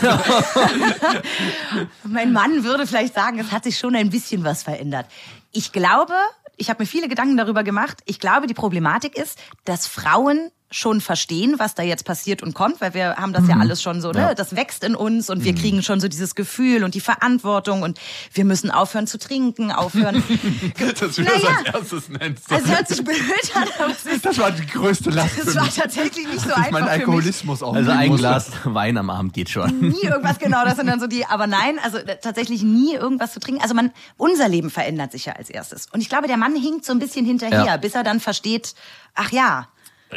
mein 2.04 2.32
Mann 2.32 2.62
würde 2.62 2.86
vielleicht 2.86 3.14
sagen, 3.14 3.40
es 3.40 3.50
hat 3.50 3.64
sich 3.64 3.76
schon 3.76 3.96
ein 3.96 4.10
bisschen 4.10 4.44
was 4.44 4.62
verändert. 4.62 5.06
Ich 5.50 5.72
glaube, 5.72 6.14
ich 6.56 6.70
habe 6.70 6.82
mir 6.82 6.86
viele 6.86 7.08
Gedanken 7.08 7.36
darüber 7.36 7.64
gemacht. 7.64 8.02
Ich 8.06 8.20
glaube, 8.20 8.46
die 8.46 8.54
Problematik 8.54 9.16
ist, 9.18 9.38
dass 9.64 9.88
Frauen 9.88 10.50
schon 10.70 11.00
verstehen, 11.00 11.54
was 11.58 11.74
da 11.76 11.82
jetzt 11.84 12.04
passiert 12.04 12.42
und 12.42 12.52
kommt, 12.54 12.80
weil 12.80 12.92
wir 12.92 13.16
haben 13.16 13.32
das 13.32 13.46
ja 13.48 13.56
alles 13.56 13.80
schon 13.82 14.00
so, 14.00 14.10
ne? 14.10 14.34
Das 14.36 14.56
wächst 14.56 14.82
in 14.82 14.96
uns 14.96 15.30
und 15.30 15.44
wir 15.44 15.54
kriegen 15.54 15.80
schon 15.82 16.00
so 16.00 16.08
dieses 16.08 16.34
Gefühl 16.34 16.82
und 16.82 16.94
die 16.94 17.00
Verantwortung 17.00 17.82
und 17.82 18.00
wir 18.32 18.44
müssen 18.44 18.72
aufhören 18.72 19.06
zu 19.06 19.18
trinken, 19.18 19.70
aufhören. 19.70 20.22
Dass 21.00 21.14
du 21.14 21.22
Naja. 21.22 21.38
das 21.40 21.74
als 21.74 21.74
erstes 21.92 22.08
nennst. 22.08 22.50
Also 22.52 22.64
es 22.66 22.70
hört 22.76 22.88
sich 22.88 23.04
blöd 23.04 23.16
an, 23.54 23.68
aber 23.78 23.92
es 23.92 24.06
ist, 24.06 24.26
das 24.26 24.38
war 24.38 24.50
die 24.50 24.66
größte 24.66 25.10
Last 25.10 25.38
das 25.38 25.44
für 25.50 25.54
war 25.54 25.64
mich. 25.66 25.74
tatsächlich 25.74 26.26
nicht 26.28 26.40
so 26.40 26.52
einfach 26.52 26.80
mich. 26.80 26.90
Alkoholismus 26.90 27.62
auch 27.62 27.74
Also 27.74 27.90
ein. 27.92 28.16
Glas 28.16 28.50
Wein 28.64 28.98
am 28.98 29.08
Abend 29.10 29.34
geht 29.34 29.50
schon. 29.50 29.78
nie 29.80 30.02
irgendwas 30.02 30.38
genau, 30.40 30.64
das 30.64 30.76
sind 30.76 30.88
dann 30.88 30.98
so 31.00 31.06
die, 31.06 31.24
aber 31.26 31.46
nein, 31.46 31.78
also 31.82 31.98
tatsächlich 32.22 32.62
nie 32.64 32.94
irgendwas 32.94 33.32
zu 33.32 33.38
trinken. 33.40 33.62
Also 33.62 33.74
man, 33.74 33.92
unser 34.16 34.48
Leben 34.48 34.70
verändert 34.70 35.12
sich 35.12 35.26
ja 35.26 35.34
als 35.34 35.48
erstes. 35.48 35.86
Und 35.92 36.00
ich 36.00 36.08
glaube, 36.08 36.26
der 36.26 36.36
Mann 36.38 36.56
hinkt 36.56 36.84
so 36.84 36.92
ein 36.92 36.98
bisschen 36.98 37.24
hinterher, 37.24 37.64
Ja. 37.64 37.76
bis 37.76 37.94
er 37.94 38.02
dann 38.02 38.18
versteht, 38.20 38.74
ach 39.14 39.30
ja, 39.30 39.68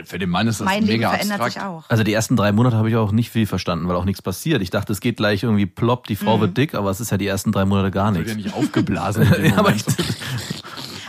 Für 0.05 0.19
den 0.19 0.29
Mann 0.29 0.47
ist 0.47 0.59
das 0.59 0.65
mein 0.65 0.83
Leben 0.83 0.99
mega 0.99 1.09
verändert 1.09 1.41
abstrakt. 1.41 1.53
sich 1.53 1.61
auch. 1.63 1.83
Also 1.89 2.03
die 2.03 2.13
ersten 2.13 2.35
drei 2.35 2.51
Monate 2.51 2.77
habe 2.77 2.89
ich 2.89 2.95
auch 2.95 3.11
nicht 3.11 3.31
viel 3.31 3.45
verstanden, 3.47 3.87
weil 3.87 3.95
auch 3.95 4.05
nichts 4.05 4.21
passiert. 4.21 4.61
Ich 4.61 4.69
dachte, 4.69 4.93
es 4.93 5.01
geht 5.01 5.17
gleich 5.17 5.43
irgendwie 5.43 5.65
plopp, 5.65 6.05
die 6.07 6.15
Frau 6.15 6.39
wird 6.39 6.55
dick, 6.57 6.75
aber 6.75 6.89
es 6.91 6.99
ist 6.99 7.09
ja 7.11 7.17
die 7.17 7.25
ersten 7.27 7.51
drei 7.51 7.65
Monate 7.65 7.89
gar 7.91 8.13
Wird 8.13 8.27
ja 8.27 8.35
nichts. 8.35 8.53
nicht 8.53 8.55
aufgeblasen. 8.55 9.23
Ja, 9.43 9.53
aber 9.57 9.69
Moment. 9.71 9.85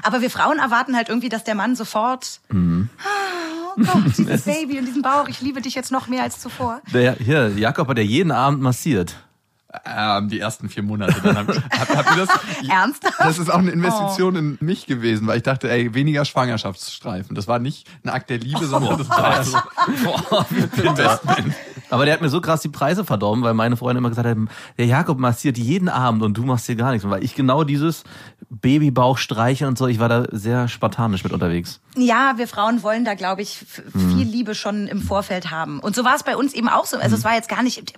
Aber 0.03 0.23
wir 0.23 0.31
Frauen 0.31 0.59
erwarten 0.59 0.97
halt 0.97 1.09
irgendwie, 1.11 1.29
dass 1.29 1.45
der 1.45 1.55
Mann 1.55 1.77
sofort, 1.77 2.41
Mhm. 2.49 2.89
oh 3.77 3.83
Gott, 3.83 4.03
dieses 4.19 4.43
Baby 4.45 4.79
und 4.79 4.87
diesen 4.87 5.03
Bauch, 5.03 5.29
ich 5.29 5.43
liebe 5.43 5.61
dich 5.61 5.75
jetzt 5.75 5.93
noch 5.93 6.09
mehr 6.09 6.23
als 6.23 6.41
zuvor. 6.41 6.81
Der, 6.93 7.17
hier, 7.17 7.51
Jakob 7.57 7.87
hat 7.89 7.99
ja 7.99 8.05
jeden 8.05 8.33
Abend 8.33 8.63
massiert. 8.63 9.17
Ähm, 9.85 10.29
die 10.29 10.41
ersten 10.41 10.69
vier 10.69 10.83
Monate. 10.83 11.21
Dann 11.23 11.37
hab, 11.37 11.49
hab, 11.49 11.97
habt 11.97 12.17
ihr 12.17 12.27
das? 12.27 12.29
Ernsthaft? 12.69 13.21
Das 13.21 13.39
ist 13.39 13.51
auch 13.51 13.59
eine 13.59 13.71
Investition 13.71 14.35
in 14.35 14.59
mich 14.61 14.87
gewesen, 14.87 15.29
weil 15.29 15.37
ich 15.37 15.43
dachte, 15.45 15.71
ey, 15.71 15.95
weniger 15.95 16.25
Schwangerschaftsstreifen. 16.25 17.37
Das 17.37 17.47
war 17.47 17.61
nicht 17.61 17.87
ein 18.05 18.09
Akt 18.09 18.31
der 18.31 18.39
Liebe, 18.39 18.67
sondern 18.67 18.99
das 18.99 19.09
war 19.09 19.37
ja 19.37 19.45
so 19.45 19.59
Investment. 20.83 21.55
Aber 21.91 22.05
der 22.05 22.15
hat 22.15 22.21
mir 22.23 22.29
so 22.29 22.41
krass 22.41 22.63
die 22.63 22.69
Preise 22.69 23.05
verdorben, 23.05 23.43
weil 23.45 23.55
meine 23.55 23.77
Freunde 23.77 23.99
immer 23.99 24.09
gesagt 24.09 24.27
haben, 24.27 24.49
der 24.79 24.87
Jakob 24.87 25.19
massiert 25.19 25.59
jeden 25.59 25.89
Abend 25.89 26.23
und 26.23 26.35
du 26.37 26.43
machst 26.45 26.67
hier 26.67 26.77
gar 26.77 26.93
nichts. 26.93 27.05
Und 27.05 27.11
weil 27.11 27.25
ich 27.25 27.35
genau 27.35 27.65
dieses 27.65 28.05
Babybauch 28.49 29.19
streiche 29.19 29.67
und 29.67 29.77
so, 29.79 29.87
ich 29.87 29.99
war 29.99 30.09
da 30.09 30.25
sehr 30.31 30.69
spartanisch 30.69 31.25
mit 31.25 31.33
unterwegs. 31.33 31.81
Ja, 31.97 32.35
wir 32.37 32.49
Frauen 32.49 32.83
wollen 32.83 33.05
da, 33.05 33.15
glaube 33.15 33.43
ich, 33.43 33.65
Mhm. 33.93 34.17
viel 34.17 34.27
Liebe 34.29 34.55
schon 34.55 34.87
im 34.87 35.03
Vorfeld 35.03 35.51
haben. 35.51 35.81
Und 35.81 35.95
so 35.97 36.05
war 36.05 36.15
es 36.17 36.23
bei 36.23 36.37
uns 36.37 36.55
eben 36.55 36.69
auch 36.69 36.87
so. 36.87 36.97
Also 36.97 37.17
es 37.17 37.25
war 37.25 37.35
jetzt 37.35 37.49
gar 37.49 37.63
nicht 37.63 37.93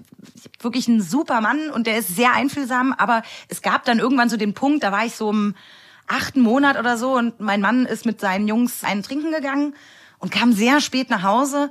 wirklich 0.60 0.88
ein 0.88 1.00
super 1.00 1.40
Mann 1.40 1.70
und 1.74 1.86
der 1.86 1.98
ist 1.98 2.14
sehr 2.14 2.32
einfühlsam, 2.34 2.94
aber 2.96 3.22
es 3.48 3.62
gab 3.62 3.84
dann 3.84 3.98
irgendwann 3.98 4.28
so 4.28 4.36
den 4.36 4.54
Punkt, 4.54 4.82
da 4.84 4.92
war 4.92 5.04
ich 5.04 5.16
so 5.16 5.30
im 5.30 5.54
achten 6.06 6.40
Monat 6.40 6.78
oder 6.78 6.96
so 6.96 7.16
und 7.16 7.40
mein 7.40 7.60
Mann 7.60 7.86
ist 7.86 8.06
mit 8.06 8.20
seinen 8.20 8.46
Jungs 8.48 8.84
einen 8.84 9.02
trinken 9.02 9.32
gegangen 9.32 9.74
und 10.18 10.30
kam 10.30 10.52
sehr 10.52 10.80
spät 10.80 11.10
nach 11.10 11.22
Hause. 11.22 11.70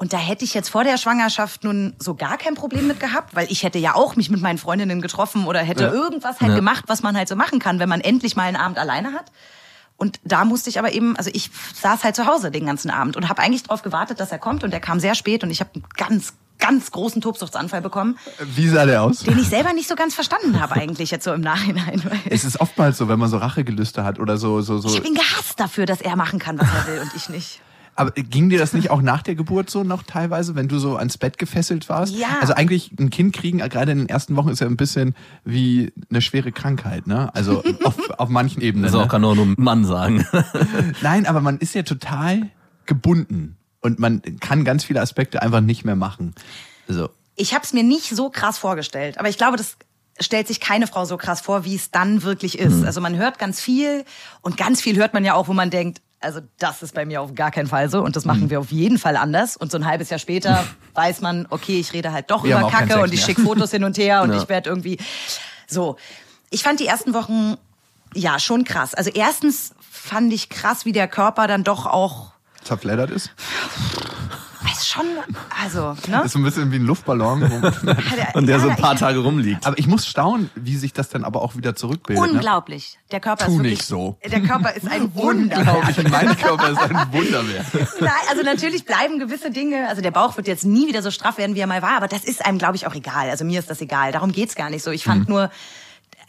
Und 0.00 0.12
da 0.12 0.16
hätte 0.16 0.44
ich 0.44 0.54
jetzt 0.54 0.68
vor 0.70 0.84
der 0.84 0.96
Schwangerschaft 0.96 1.64
nun 1.64 1.94
so 1.98 2.14
gar 2.14 2.38
kein 2.38 2.54
Problem 2.54 2.86
mit 2.86 3.00
gehabt, 3.00 3.34
weil 3.34 3.50
ich 3.50 3.64
hätte 3.64 3.78
ja 3.80 3.94
auch 3.96 4.14
mich 4.14 4.30
mit 4.30 4.40
meinen 4.40 4.56
Freundinnen 4.58 5.02
getroffen 5.02 5.44
oder 5.46 5.58
hätte 5.60 5.84
Ja. 5.84 5.92
irgendwas 5.92 6.40
halt 6.40 6.50
Ja. 6.50 6.56
gemacht, 6.56 6.84
was 6.86 7.02
man 7.02 7.16
halt 7.16 7.28
so 7.28 7.34
machen 7.34 7.58
kann, 7.58 7.80
wenn 7.80 7.88
man 7.88 8.00
endlich 8.00 8.36
mal 8.36 8.44
einen 8.44 8.56
Abend 8.56 8.78
alleine 8.78 9.12
hat. 9.12 9.26
Und 9.96 10.20
da 10.22 10.44
musste 10.44 10.70
ich 10.70 10.78
aber 10.78 10.92
eben, 10.92 11.16
also 11.16 11.30
ich 11.34 11.50
saß 11.74 12.04
halt 12.04 12.14
zu 12.14 12.26
Hause 12.26 12.52
den 12.52 12.64
ganzen 12.66 12.90
Abend 12.90 13.16
und 13.16 13.28
habe 13.28 13.42
eigentlich 13.42 13.64
darauf 13.64 13.82
gewartet, 13.82 14.20
dass 14.20 14.30
er 14.30 14.38
kommt 14.38 14.62
und 14.62 14.72
er 14.72 14.78
kam 14.78 15.00
sehr 15.00 15.16
spät 15.16 15.42
und 15.42 15.50
ich 15.50 15.58
habe 15.58 15.70
einen 15.74 15.84
ganz, 15.96 16.34
ganz 16.60 16.92
großen 16.92 17.20
Tobsuchtsanfall 17.20 17.80
bekommen, 17.82 18.16
Wie 18.38 18.68
sah 18.68 18.86
der 18.86 19.02
aus? 19.02 19.20
den 19.24 19.36
ich 19.40 19.48
selber 19.48 19.72
nicht 19.72 19.88
so 19.88 19.96
ganz 19.96 20.14
verstanden 20.14 20.60
habe 20.60 20.76
eigentlich 20.76 21.10
jetzt 21.10 21.24
so 21.24 21.32
im 21.32 21.40
Nachhinein. 21.40 22.00
Es 22.30 22.44
ist 22.44 22.60
oftmals 22.60 22.98
so, 22.98 23.08
wenn 23.08 23.18
man 23.18 23.28
so 23.28 23.38
Rachegelüste 23.38 24.04
hat 24.04 24.20
oder 24.20 24.36
so, 24.38 24.60
so, 24.60 24.78
so. 24.78 24.88
ich 24.88 24.96
habe 24.96 25.08
ihn 25.08 25.14
gehasst 25.14 25.58
dafür, 25.58 25.86
dass 25.86 26.00
er 26.00 26.14
machen 26.14 26.38
kann, 26.38 26.60
was 26.60 26.68
er 26.72 26.86
will 26.86 27.00
und 27.00 27.10
ich 27.16 27.28
nicht. 27.28 27.60
Aber 27.98 28.12
ging 28.12 28.48
dir 28.48 28.60
das 28.60 28.74
nicht 28.74 28.90
auch 28.90 29.02
nach 29.02 29.22
der 29.22 29.34
Geburt 29.34 29.70
so 29.70 29.82
noch 29.82 30.04
teilweise, 30.04 30.54
wenn 30.54 30.68
du 30.68 30.78
so 30.78 30.96
ans 30.96 31.18
Bett 31.18 31.36
gefesselt 31.36 31.88
warst? 31.88 32.14
Ja. 32.14 32.38
Also 32.40 32.54
eigentlich 32.54 32.92
ein 32.96 33.10
Kind 33.10 33.34
kriegen, 33.34 33.58
gerade 33.58 33.90
in 33.90 33.98
den 33.98 34.08
ersten 34.08 34.36
Wochen, 34.36 34.50
ist 34.50 34.60
ja 34.60 34.68
ein 34.68 34.76
bisschen 34.76 35.16
wie 35.44 35.92
eine 36.08 36.22
schwere 36.22 36.52
Krankheit, 36.52 37.08
ne? 37.08 37.34
Also 37.34 37.64
auf, 37.82 37.96
auf 38.18 38.28
manchen 38.28 38.62
Ebenen. 38.62 38.84
Das 38.84 38.92
ne? 38.92 39.00
auch 39.00 39.08
kann 39.08 39.22
nur 39.22 39.34
ein 39.34 39.56
Mann 39.58 39.84
sagen. 39.84 40.24
Nein, 41.02 41.26
aber 41.26 41.40
man 41.40 41.58
ist 41.58 41.74
ja 41.74 41.82
total 41.82 42.48
gebunden 42.86 43.56
und 43.80 43.98
man 43.98 44.22
kann 44.38 44.64
ganz 44.64 44.84
viele 44.84 45.00
Aspekte 45.00 45.42
einfach 45.42 45.60
nicht 45.60 45.84
mehr 45.84 45.96
machen. 45.96 46.36
Also, 46.86 47.08
Ich 47.34 47.52
habe 47.52 47.64
es 47.64 47.72
mir 47.72 47.82
nicht 47.82 48.14
so 48.14 48.30
krass 48.30 48.58
vorgestellt, 48.58 49.18
aber 49.18 49.28
ich 49.28 49.38
glaube, 49.38 49.56
das 49.56 49.76
stellt 50.20 50.46
sich 50.46 50.60
keine 50.60 50.86
Frau 50.86 51.04
so 51.04 51.16
krass 51.16 51.40
vor, 51.40 51.64
wie 51.64 51.74
es 51.74 51.90
dann 51.90 52.22
wirklich 52.22 52.60
ist. 52.60 52.84
Also 52.84 53.00
man 53.00 53.16
hört 53.16 53.40
ganz 53.40 53.60
viel 53.60 54.04
und 54.40 54.56
ganz 54.56 54.80
viel 54.80 54.96
hört 54.96 55.14
man 55.14 55.24
ja 55.24 55.34
auch, 55.34 55.48
wo 55.48 55.52
man 55.52 55.70
denkt, 55.70 56.00
also 56.20 56.40
das 56.58 56.82
ist 56.82 56.94
bei 56.94 57.04
mir 57.06 57.20
auf 57.22 57.34
gar 57.34 57.50
keinen 57.50 57.68
Fall 57.68 57.88
so 57.90 58.02
und 58.02 58.16
das 58.16 58.24
machen 58.24 58.50
wir 58.50 58.60
auf 58.60 58.72
jeden 58.72 58.98
Fall 58.98 59.16
anders. 59.16 59.56
Und 59.56 59.70
so 59.70 59.78
ein 59.78 59.86
halbes 59.86 60.10
Jahr 60.10 60.18
später 60.18 60.64
weiß 60.94 61.20
man, 61.20 61.46
okay, 61.50 61.78
ich 61.78 61.92
rede 61.92 62.12
halt 62.12 62.30
doch 62.30 62.44
Wir 62.44 62.58
über 62.58 62.68
Kacke 62.70 63.00
und 63.00 63.12
ich 63.12 63.22
schicke 63.24 63.42
Fotos 63.42 63.70
hin 63.70 63.84
und 63.84 63.96
her 63.98 64.22
und 64.22 64.30
Ja. 64.34 64.42
ich 64.42 64.48
werde 64.48 64.68
irgendwie 64.70 64.98
so. 65.66 65.96
Ich 66.50 66.62
fand 66.62 66.80
die 66.80 66.86
ersten 66.86 67.14
Wochen 67.14 67.56
ja 68.14 68.38
schon 68.38 68.64
krass. 68.64 68.94
Also 68.94 69.10
erstens 69.10 69.74
fand 69.90 70.32
ich 70.32 70.48
krass, 70.48 70.84
wie 70.84 70.92
der 70.92 71.08
Körper 71.08 71.46
dann 71.46 71.62
doch 71.62 71.86
auch 71.86 72.32
zerfleddert 72.64 73.10
ist. 73.10 73.30
ist 74.72 74.88
schon, 74.88 75.04
also, 75.62 75.94
Das 75.94 76.08
ne? 76.08 76.22
ist 76.24 76.32
so 76.32 76.38
ein 76.38 76.44
bisschen 76.44 76.70
wie 76.72 76.76
ein 76.76 76.84
Luftballon. 76.86 77.42
Und 78.34 78.46
der 78.46 78.60
so 78.60 78.68
ein 78.68 78.76
paar 78.76 78.94
ich- 78.94 79.00
Tage 79.00 79.18
rumliegt. 79.20 79.66
aber 79.66 79.78
ich 79.78 79.86
muss 79.86 80.06
staunen, 80.06 80.50
wie 80.54 80.76
sich 80.76 80.92
das 80.92 81.08
dann 81.08 81.24
aber 81.24 81.42
auch 81.42 81.56
wieder 81.56 81.74
zurückbildet. 81.76 82.24
Ne? 82.24 82.32
Unglaublich. 82.32 82.98
Der 83.10 83.20
Körper 83.20 83.44
Tu 83.46 83.52
ist 83.52 83.56
wirklich, 83.58 83.72
nicht 83.78 83.86
so. 83.86 84.18
Der 84.24 84.40
Körper 84.40 84.74
ist 84.74 84.88
ein 84.88 85.14
Wunder. 85.14 85.56
Unglaublich, 85.58 86.08
mein 86.10 86.36
Körper 86.36 86.68
ist 86.70 86.78
ein 86.80 87.12
Wunderwerk. 87.12 87.66
Nein, 88.00 88.10
also 88.30 88.42
natürlich 88.42 88.84
bleiben 88.84 89.18
gewisse 89.18 89.50
Dinge, 89.50 89.88
also 89.88 90.02
der 90.02 90.10
Bauch 90.10 90.36
wird 90.36 90.46
jetzt 90.46 90.64
nie 90.64 90.88
wieder 90.88 91.02
so 91.02 91.10
straff 91.10 91.38
werden, 91.38 91.54
wie 91.54 91.60
er 91.60 91.66
mal 91.66 91.82
war, 91.82 91.96
aber 91.96 92.08
das 92.08 92.24
ist 92.24 92.44
einem, 92.44 92.58
glaube 92.58 92.76
ich, 92.76 92.86
auch 92.86 92.94
egal. 92.94 93.30
Also 93.30 93.44
mir 93.44 93.58
ist 93.60 93.70
das 93.70 93.80
egal. 93.80 94.12
Darum 94.12 94.32
geht's 94.32 94.54
gar 94.54 94.70
nicht 94.70 94.82
so. 94.82 94.90
Ich 94.90 95.04
fand 95.04 95.28
nur, 95.28 95.50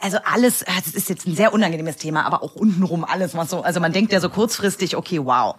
also 0.02 0.18
alles, 0.24 0.64
ah, 0.66 0.72
das 0.82 0.94
ist 0.94 1.08
jetzt 1.10 1.26
ein 1.26 1.36
sehr 1.36 1.52
unangenehmes 1.52 1.96
Thema, 1.96 2.24
aber 2.24 2.42
auch 2.42 2.54
untenrum 2.54 3.04
alles, 3.04 3.34
was 3.34 3.50
so, 3.50 3.62
also 3.62 3.80
man 3.80 3.92
denkt 3.92 4.12
ja 4.12 4.20
so 4.20 4.30
kurzfristig, 4.30 4.96
okay, 4.96 5.22
wow. 5.24 5.56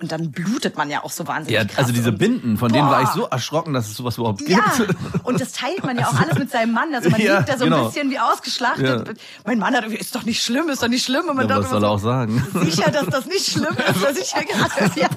Und 0.00 0.10
dann 0.12 0.30
blutet 0.30 0.78
man 0.78 0.88
ja 0.88 1.04
auch 1.04 1.10
so 1.10 1.26
wahnsinnig 1.26 1.60
Ja, 1.60 1.66
also 1.76 1.92
diese 1.92 2.10
Binden, 2.10 2.56
von 2.56 2.72
denen 2.72 2.88
war 2.88 3.02
ich 3.02 3.08
Boah. 3.10 3.14
so 3.14 3.24
erschrocken, 3.26 3.74
dass 3.74 3.86
es 3.88 3.96
sowas 3.96 4.16
überhaupt 4.16 4.38
gibt. 4.38 4.50
Ja, 4.50 4.64
und 5.24 5.40
das 5.40 5.52
teilt 5.52 5.84
man 5.84 5.98
ja 5.98 6.06
auch 6.08 6.18
alles 6.18 6.38
mit 6.38 6.50
seinem 6.50 6.72
Mann. 6.72 6.94
Also 6.94 7.10
man 7.10 7.20
Ja, 7.20 7.38
liegt 7.38 7.50
da 7.50 7.58
so 7.58 7.64
ein 7.66 7.70
genau. 7.70 7.86
bisschen 7.86 8.10
wie 8.10 8.18
ausgeschlachtet. 8.18 9.08
Ja. 9.08 9.14
Mein 9.44 9.58
Mann 9.58 9.74
hat 9.74 9.82
irgendwie, 9.82 10.00
ist 10.00 10.14
doch 10.14 10.24
nicht 10.24 10.42
schlimm, 10.42 10.70
ist 10.70 10.82
doch 10.82 10.88
nicht 10.88 11.04
schlimm. 11.04 11.28
Und 11.28 11.36
man 11.36 11.48
Ja, 11.48 11.58
was 11.58 11.68
soll 11.68 11.78
er 11.84 11.88
so, 11.88 11.94
auch 11.94 11.98
sagen? 11.98 12.42
Sicher, 12.64 12.90
dass 12.90 13.06
das 13.06 13.26
nicht 13.26 13.46
schlimm 13.50 13.76
ist, 13.76 14.02
dass 14.02 14.16
ich 14.16 14.32
hier 14.32 14.44
gerade 14.46 15.00
ja, 15.00 15.08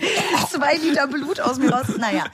zwei 0.50 0.75
Liter 0.75 1.08
Blut 1.08 1.40
aus 1.40 1.58
mir 1.60 1.72
raus. 1.72 1.88
Naja, 1.98 2.25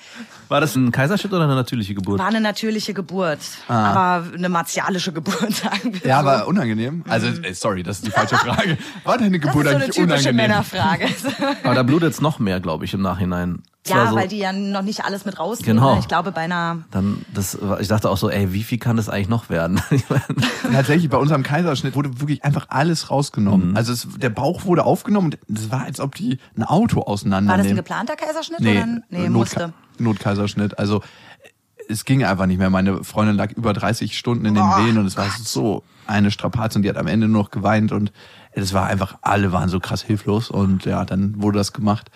War 0.49 0.59
das 0.61 0.75
ein 0.75 0.91
Kaiserschnitt 0.91 1.31
oder 1.31 1.43
eine 1.45 1.55
natürliche 1.55 1.93
Geburt? 1.95 2.19
war 2.19 2.27
eine 2.27 2.41
natürliche 2.41 2.93
Geburt, 2.93 3.39
aber 3.67 4.25
eine 4.33 4.49
martialische 4.49 5.13
Geburt, 5.13 5.53
sagen 5.55 5.93
wir 5.93 6.01
Ah. 6.03 6.07
Ja, 6.07 6.21
so. 6.21 6.27
aber 6.27 6.47
unangenehm. 6.47 7.03
Also, 7.07 7.27
äh, 7.27 7.53
sorry, 7.53 7.83
das 7.83 7.97
ist 7.99 8.07
die 8.07 8.11
falsche 8.11 8.35
Frage. 8.35 8.77
War 9.03 9.17
deine 9.17 9.39
das 9.39 9.47
Geburt 9.47 9.65
ist 9.67 9.71
so 9.71 9.75
eine 9.75 9.83
eigentlich 9.85 9.95
typische 9.95 10.29
unangenehm? 10.29 10.35
Männerfrage. 10.35 11.07
Aber 11.63 11.75
da 11.75 11.83
blutet 11.83 12.13
es 12.13 12.19
noch 12.21 12.39
mehr, 12.39 12.59
glaube 12.59 12.83
ich, 12.85 12.93
im 12.93 13.01
Nachhinein. 13.01 13.61
Ja, 13.89 14.09
so, 14.09 14.15
weil 14.15 14.27
die 14.27 14.37
ja 14.37 14.51
noch 14.53 14.81
nicht 14.81 15.03
alles 15.05 15.25
mit 15.25 15.37
rausnehmen. 15.39 15.77
Genau. 15.77 15.93
ne? 15.93 15.99
Ich 15.99 16.07
glaube, 16.07 16.31
bei 16.31 16.41
einer 16.41 16.83
dann, 16.91 17.25
das, 17.33 17.57
ich 17.79 17.87
dachte 17.87 18.09
auch 18.09 18.17
so, 18.17 18.29
ey, 18.29 18.53
wie 18.53 18.63
viel 18.63 18.77
kann 18.77 18.97
das 18.97 19.09
eigentlich 19.09 19.29
noch 19.29 19.49
werden? 19.49 19.81
Tatsächlich, 20.71 21.09
bei 21.09 21.17
unserem 21.17 21.43
Kaiserschnitt 21.43 21.95
wurde 21.95 22.19
wirklich 22.19 22.43
einfach 22.43 22.67
alles 22.69 23.03
Mhm. 23.03 23.07
rausgenommen. 23.09 23.77
Also 23.77 23.93
es, 23.93 24.07
der 24.17 24.29
Bauch 24.29 24.65
wurde 24.65 24.83
aufgenommen 24.85 25.33
und 25.47 25.57
es 25.57 25.71
war, 25.71 25.83
als 25.85 25.99
ob 25.99 26.15
die 26.15 26.39
ein 26.57 26.63
Auto 26.63 26.97
war 26.97 27.03
das 27.03 27.25
ein 27.25 27.33
auseinandernehmen. 27.33 27.75
geplanter 27.75 28.15
Kaiserschnitt 28.15 28.59
nee, 28.61 28.71
oder 28.71 28.81
ein, 28.83 29.03
nee, 29.09 29.17
Notka- 29.27 29.29
musste. 29.31 29.73
Notkaiserschnitt. 29.99 30.79
Also 30.79 31.01
es 31.87 32.05
ging 32.05 32.23
einfach 32.23 32.45
nicht 32.45 32.59
mehr. 32.59 32.69
Meine 32.69 33.03
Freundin 33.03 33.35
lag 33.35 33.51
über 33.51 33.73
30 33.73 34.17
Stunden 34.17 34.45
in 34.45 34.53
den 34.55 34.63
Oh, 34.63 34.77
Wehen 34.85 34.97
und 34.97 35.05
es 35.05 35.17
war 35.17 35.25
so 35.43 35.83
eine 36.05 36.31
Strapaze 36.31 36.77
und 36.77 36.83
die 36.83 36.89
hat 36.89 36.97
am 36.97 37.07
Ende 37.07 37.27
nur 37.27 37.43
noch 37.43 37.51
geweint 37.51 37.91
und 37.91 38.11
es 38.51 38.73
war 38.73 38.85
einfach, 38.87 39.17
alle 39.21 39.51
waren 39.51 39.69
so 39.69 39.79
krass 39.79 40.01
hilflos 40.01 40.49
und 40.49 40.85
ja, 40.85 41.05
dann 41.05 41.41
wurde 41.41 41.57
das 41.57 41.73
gemacht. 41.73 42.09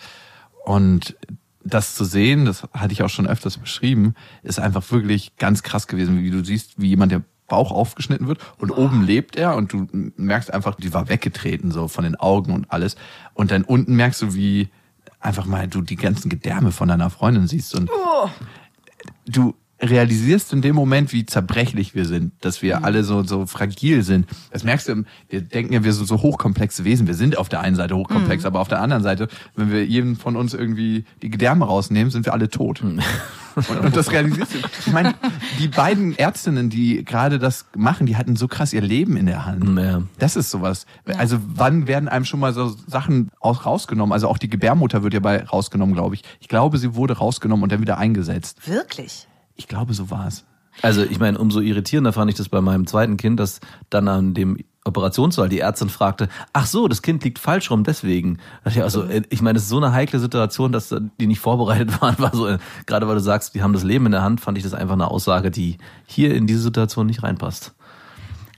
Und 0.65 1.15
das 1.63 1.95
zu 1.95 2.03
sehen, 2.03 2.45
das 2.45 2.63
hatte 2.73 2.93
ich 2.93 3.03
auch 3.03 3.09
schon 3.09 3.27
öfters 3.27 3.57
beschrieben, 3.57 4.15
ist 4.41 4.59
einfach 4.59 4.89
wirklich 4.91 5.37
ganz 5.37 5.63
krass 5.63 5.87
gewesen, 5.87 6.21
wie 6.21 6.31
du 6.31 6.43
siehst, 6.43 6.81
wie 6.81 6.89
jemand 6.89 7.11
der 7.11 7.23
Bauch 7.47 7.71
aufgeschnitten 7.71 8.27
wird 8.27 8.39
und 8.57 8.71
oben 8.71 9.03
lebt 9.03 9.35
er 9.35 9.55
und 9.55 9.73
du 9.73 9.87
merkst 9.91 10.53
einfach, 10.53 10.75
die 10.75 10.93
war 10.93 11.09
weggetreten 11.09 11.71
so 11.71 11.87
von 11.87 12.03
den 12.03 12.15
Augen 12.15 12.53
und 12.53 12.71
alles. 12.71 12.95
Und 13.33 13.51
dann 13.51 13.63
unten 13.63 13.95
merkst 13.95 14.21
du, 14.21 14.33
wie 14.33 14.69
einfach 15.19 15.45
mal 15.45 15.67
du 15.67 15.81
die 15.81 15.95
ganzen 15.95 16.29
Gedärme 16.29 16.71
von 16.71 16.87
deiner 16.87 17.09
Freundin 17.09 17.47
siehst 17.47 17.75
und 17.75 17.89
du 19.25 19.55
realisierst 19.89 20.53
in 20.53 20.61
dem 20.61 20.75
Moment, 20.75 21.13
wie 21.13 21.25
zerbrechlich 21.25 21.93
wir 21.95 22.05
sind, 22.05 22.33
dass 22.41 22.61
wir 22.61 22.83
alle 22.83 23.03
so, 23.03 23.23
so 23.23 23.45
fragil 23.45 24.03
sind. 24.03 24.27
Das 24.51 24.63
merkst 24.63 24.87
du, 24.87 25.03
wir 25.29 25.41
denken 25.41 25.73
ja, 25.73 25.83
wir 25.83 25.93
sind 25.93 26.07
so 26.07 26.21
hochkomplexe 26.21 26.83
Wesen. 26.83 27.07
Wir 27.07 27.13
sind 27.13 27.37
auf 27.37 27.49
der 27.49 27.61
einen 27.61 27.75
Seite 27.75 27.95
hochkomplex, 27.95 28.45
aber 28.45 28.59
auf 28.59 28.67
der 28.67 28.81
anderen 28.81 29.03
Seite, 29.03 29.27
wenn 29.55 29.71
wir 29.71 29.85
jedem 29.85 30.15
von 30.15 30.35
uns 30.35 30.53
irgendwie 30.53 31.05
die 31.21 31.29
Gedärme 31.29 31.65
rausnehmen, 31.65 32.11
sind 32.11 32.25
wir 32.25 32.33
alle 32.33 32.49
tot. 32.49 32.81
Und, 32.81 33.01
und 33.81 33.95
das 33.95 34.11
realisierst 34.11 34.53
du. 34.55 34.57
Ich 34.85 34.93
meine, 34.93 35.13
die 35.59 35.67
beiden 35.67 36.17
Ärztinnen, 36.17 36.69
die 36.69 37.03
gerade 37.03 37.37
das 37.37 37.65
machen, 37.75 38.05
die 38.05 38.15
hatten 38.15 38.35
so 38.35 38.47
krass 38.47 38.73
ihr 38.73 38.81
Leben 38.81 39.17
in 39.17 39.25
der 39.25 39.45
Hand. 39.45 39.77
Ja. 39.77 40.01
Das 40.17 40.35
ist 40.35 40.49
sowas. 40.49 40.85
Also 41.05 41.37
wann 41.45 41.87
werden 41.87 42.09
einem 42.09 42.25
schon 42.25 42.39
mal 42.39 42.53
so 42.53 42.75
Sachen 42.87 43.29
aus, 43.39 43.65
rausgenommen? 43.65 44.13
Also 44.13 44.27
auch 44.27 44.37
die 44.37 44.49
Gebärmutter 44.49 45.03
wird 45.03 45.13
ja 45.13 45.19
bei 45.19 45.43
rausgenommen, 45.43 45.93
glaube 45.93 46.15
ich. 46.15 46.23
Ich 46.39 46.47
glaube, 46.47 46.77
sie 46.77 46.95
wurde 46.95 47.17
rausgenommen 47.17 47.63
und 47.63 47.71
dann 47.71 47.81
wieder 47.81 47.97
eingesetzt. 47.97 48.67
Wirklich? 48.67 49.27
Ich 49.63 49.69
glaube, 49.69 49.93
so 49.93 50.11
war 50.11 50.27
es. 50.27 50.43
Also 50.81 51.03
ich 51.03 51.19
meine, 51.19 51.37
umso 51.37 51.61
irritierender 51.61 52.11
fand 52.11 52.29
ich 52.29 52.35
das 52.35 52.49
bei 52.49 52.59
meinem 52.59 52.85
zweiten 52.85 53.15
Kind, 53.15 53.39
dass 53.39 53.61
dann 53.89 54.09
an 54.09 54.33
dem 54.33 54.57
Operationssaal 54.83 55.47
die 55.47 55.59
Ärztin 55.59 55.87
fragte, 55.87 56.27
ach 56.51 56.65
so, 56.65 56.89
das 56.89 57.01
Kind 57.01 57.23
liegt 57.23 57.39
falsch 57.39 57.71
rum, 57.71 57.85
deswegen. 57.85 58.39
Also 58.65 59.07
ich 59.29 59.41
meine, 59.41 59.55
es 59.57 59.63
ist 59.63 59.69
so 59.69 59.77
eine 59.77 59.93
heikle 59.93 60.19
Situation, 60.19 60.73
dass 60.73 60.91
äh, 60.91 60.99
die 61.17 61.27
nicht 61.27 61.39
vorbereitet 61.39 62.01
waren. 62.01 62.19
War 62.19 62.35
so, 62.35 62.45
äh, 62.45 62.57
gerade 62.85 63.07
weil 63.07 63.15
du 63.15 63.21
sagst, 63.21 63.55
die 63.55 63.61
haben 63.61 63.71
das 63.71 63.83
Leben 63.83 64.05
in 64.07 64.11
der 64.11 64.21
Hand, 64.21 64.41
fand 64.41 64.57
ich 64.57 64.65
das 64.65 64.73
einfach 64.73 64.95
eine 64.95 65.09
Aussage, 65.09 65.49
die 65.49 65.77
hier 66.05 66.35
in 66.35 66.45
diese 66.45 66.59
Situation 66.59 67.05
nicht 67.05 67.23
reinpasst. 67.23 67.73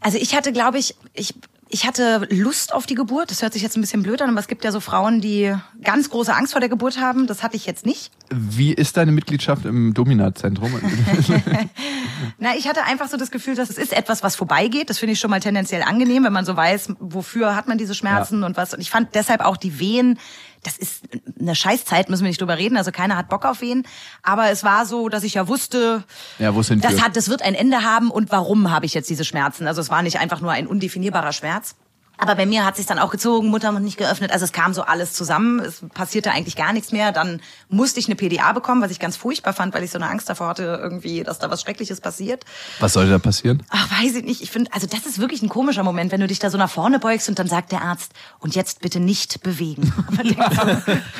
Also 0.02 0.18
ich 0.18 0.36
hatte, 0.36 0.52
glaube 0.54 0.80
ich, 0.80 0.96
ich, 1.14 1.36
ich 1.76 1.86
hatte 1.86 2.26
Lust 2.30 2.74
auf 2.74 2.86
die 2.86 2.96
Geburt. 2.96 3.32
Das 3.32 3.42
hört 3.42 3.52
sich 3.52 3.62
jetzt 3.62 3.76
ein 3.76 3.82
bisschen 3.82 4.02
blöd 4.02 4.22
an, 4.22 4.30
aber 4.30 4.40
es 4.40 4.48
gibt 4.48 4.64
ja 4.64 4.72
so 4.72 4.80
Frauen, 4.80 5.20
die 5.20 5.54
ganz 5.84 6.10
große 6.10 6.34
Angst 6.34 6.54
vor 6.54 6.62
der 6.62 6.70
Geburt 6.70 7.02
haben. 7.02 7.28
Das 7.28 7.44
hatte 7.44 7.58
ich 7.58 7.66
jetzt 7.66 7.86
nicht. 7.86 8.12
Wie 8.30 8.72
ist 8.72 8.96
deine 8.96 9.12
Mitgliedschaft 9.12 9.66
im 9.66 9.94
Dominat-Zentrum? 9.94 10.72
Na, 12.40 12.56
ich 12.56 12.70
hatte 12.70 12.86
einfach 12.86 13.10
so 13.10 13.18
das 13.18 13.30
Gefühl, 13.30 13.56
dass 13.56 13.70
es 13.70 13.78
ist 13.78 13.92
etwas, 13.92 14.24
was 14.24 14.38
vorbeigeht. 14.38 14.90
Das 14.90 15.00
finde 15.00 15.12
ich 15.12 15.20
schon 15.20 15.30
mal 15.30 15.42
tendenziell 15.42 15.84
angenehm, 15.84 16.24
wenn 16.24 16.32
man 16.32 16.46
so 16.46 16.56
weiß, 16.56 16.94
wofür 17.02 17.58
hat 17.58 17.68
man 17.68 17.78
diese 17.78 17.94
Schmerzen 17.94 18.46
und 18.46 18.56
was. 18.56 18.74
Und 18.74 18.80
ich 18.80 18.90
fand 18.90 19.14
deshalb 19.14 19.42
auch 19.42 19.58
die 19.58 19.78
Wehen, 19.78 20.18
das 20.66 20.78
ist 20.78 21.04
eine 21.40 21.56
Scheißzeit, 21.56 22.10
müssen 22.10 22.24
wir 22.24 22.30
nicht 22.30 22.42
drüber 22.42 22.58
reden. 22.58 22.76
Also 22.78 22.92
keiner 22.92 23.16
hat 23.18 23.30
Bock 23.30 23.46
auf 23.46 23.62
Wehen. 23.62 23.88
Aber 24.24 24.50
es 24.50 24.64
war 24.64 24.86
so, 24.86 25.10
dass 25.10 25.24
ich 25.24 25.36
ja 25.36 25.48
wusste, 25.48 26.04
Ja, 26.40 26.56
wo 26.56 26.64
hinführt. 26.64 26.84
das 26.94 27.02
hat, 27.02 27.16
das 27.16 27.30
wird 27.30 27.42
ein 27.44 27.54
Ende 27.56 27.84
haben 27.84 28.10
und 28.10 28.32
warum 28.32 28.72
habe 28.72 28.86
ich 28.86 28.94
jetzt 28.94 29.10
diese 29.10 29.24
Schmerzen? 29.26 29.68
Also 29.68 29.82
es 29.82 29.90
war 29.90 30.02
nicht 30.02 30.20
einfach 30.20 30.42
nur 30.42 30.52
ein 30.52 30.68
undefinierbarer 30.68 31.34
Schmerz. 31.34 31.76
Aber 32.18 32.36
bei 32.36 32.46
mir 32.46 32.66
hat 32.66 32.76
sich 32.78 32.86
dann 32.86 33.00
auch 33.00 33.12
gezogen, 33.12 33.50
Muttermund 33.50 33.84
nicht 33.86 33.98
geöffnet. 33.98 34.32
Also 34.32 34.46
es 34.46 34.52
kam 34.52 34.74
so 34.74 34.84
alles 34.84 35.14
zusammen. 35.14 35.60
Es 35.60 35.82
passierte 35.94 36.32
eigentlich 36.32 36.56
gar 36.56 36.74
nichts 36.74 36.92
mehr. 36.92 37.12
Dann 37.12 37.42
musste 37.70 38.00
ich 38.00 38.08
eine 38.08 38.16
PDA 38.16 38.54
bekommen, 38.54 38.82
was 38.82 38.92
ich 38.92 39.00
ganz 39.00 39.18
furchtbar 39.18 39.54
fand, 39.54 39.74
weil 39.74 39.84
ich 39.84 39.92
so 39.92 39.98
eine 39.98 40.10
Angst 40.10 40.30
davor 40.30 40.48
hatte, 40.48 40.80
irgendwie, 40.82 41.24
dass 41.24 41.40
da 41.40 41.50
was 41.50 41.62
Schreckliches 41.62 42.02
passiert. 42.02 42.44
Was 42.80 42.94
soll 42.94 43.10
da 43.10 43.20
passieren? 43.20 43.64
Ach, 43.70 43.90
weiß 44.02 44.16
ich 44.16 44.24
nicht. 44.24 44.42
Ich 44.42 44.52
finde, 44.52 44.72
also 44.74 44.88
das 44.88 45.06
ist 45.06 45.20
wirklich 45.20 45.42
ein 45.42 45.50
komischer 45.50 45.84
Moment, 45.84 46.12
wenn 46.12 46.22
du 46.22 46.28
dich 46.28 46.40
da 46.40 46.50
so 46.50 46.58
nach 46.58 46.70
vorne 46.70 47.00
beugst 47.00 47.30
und 47.30 47.40
dann 47.40 47.48
sagt 47.48 47.72
der 47.72 47.82
Arzt, 47.82 48.14
und 48.40 48.56
jetzt 48.56 48.82
bitte 48.82 49.00
nicht 49.00 49.42
bewegen. 49.42 49.94
Und 50.08 50.18
man 50.18 50.28
denkt 50.28 50.44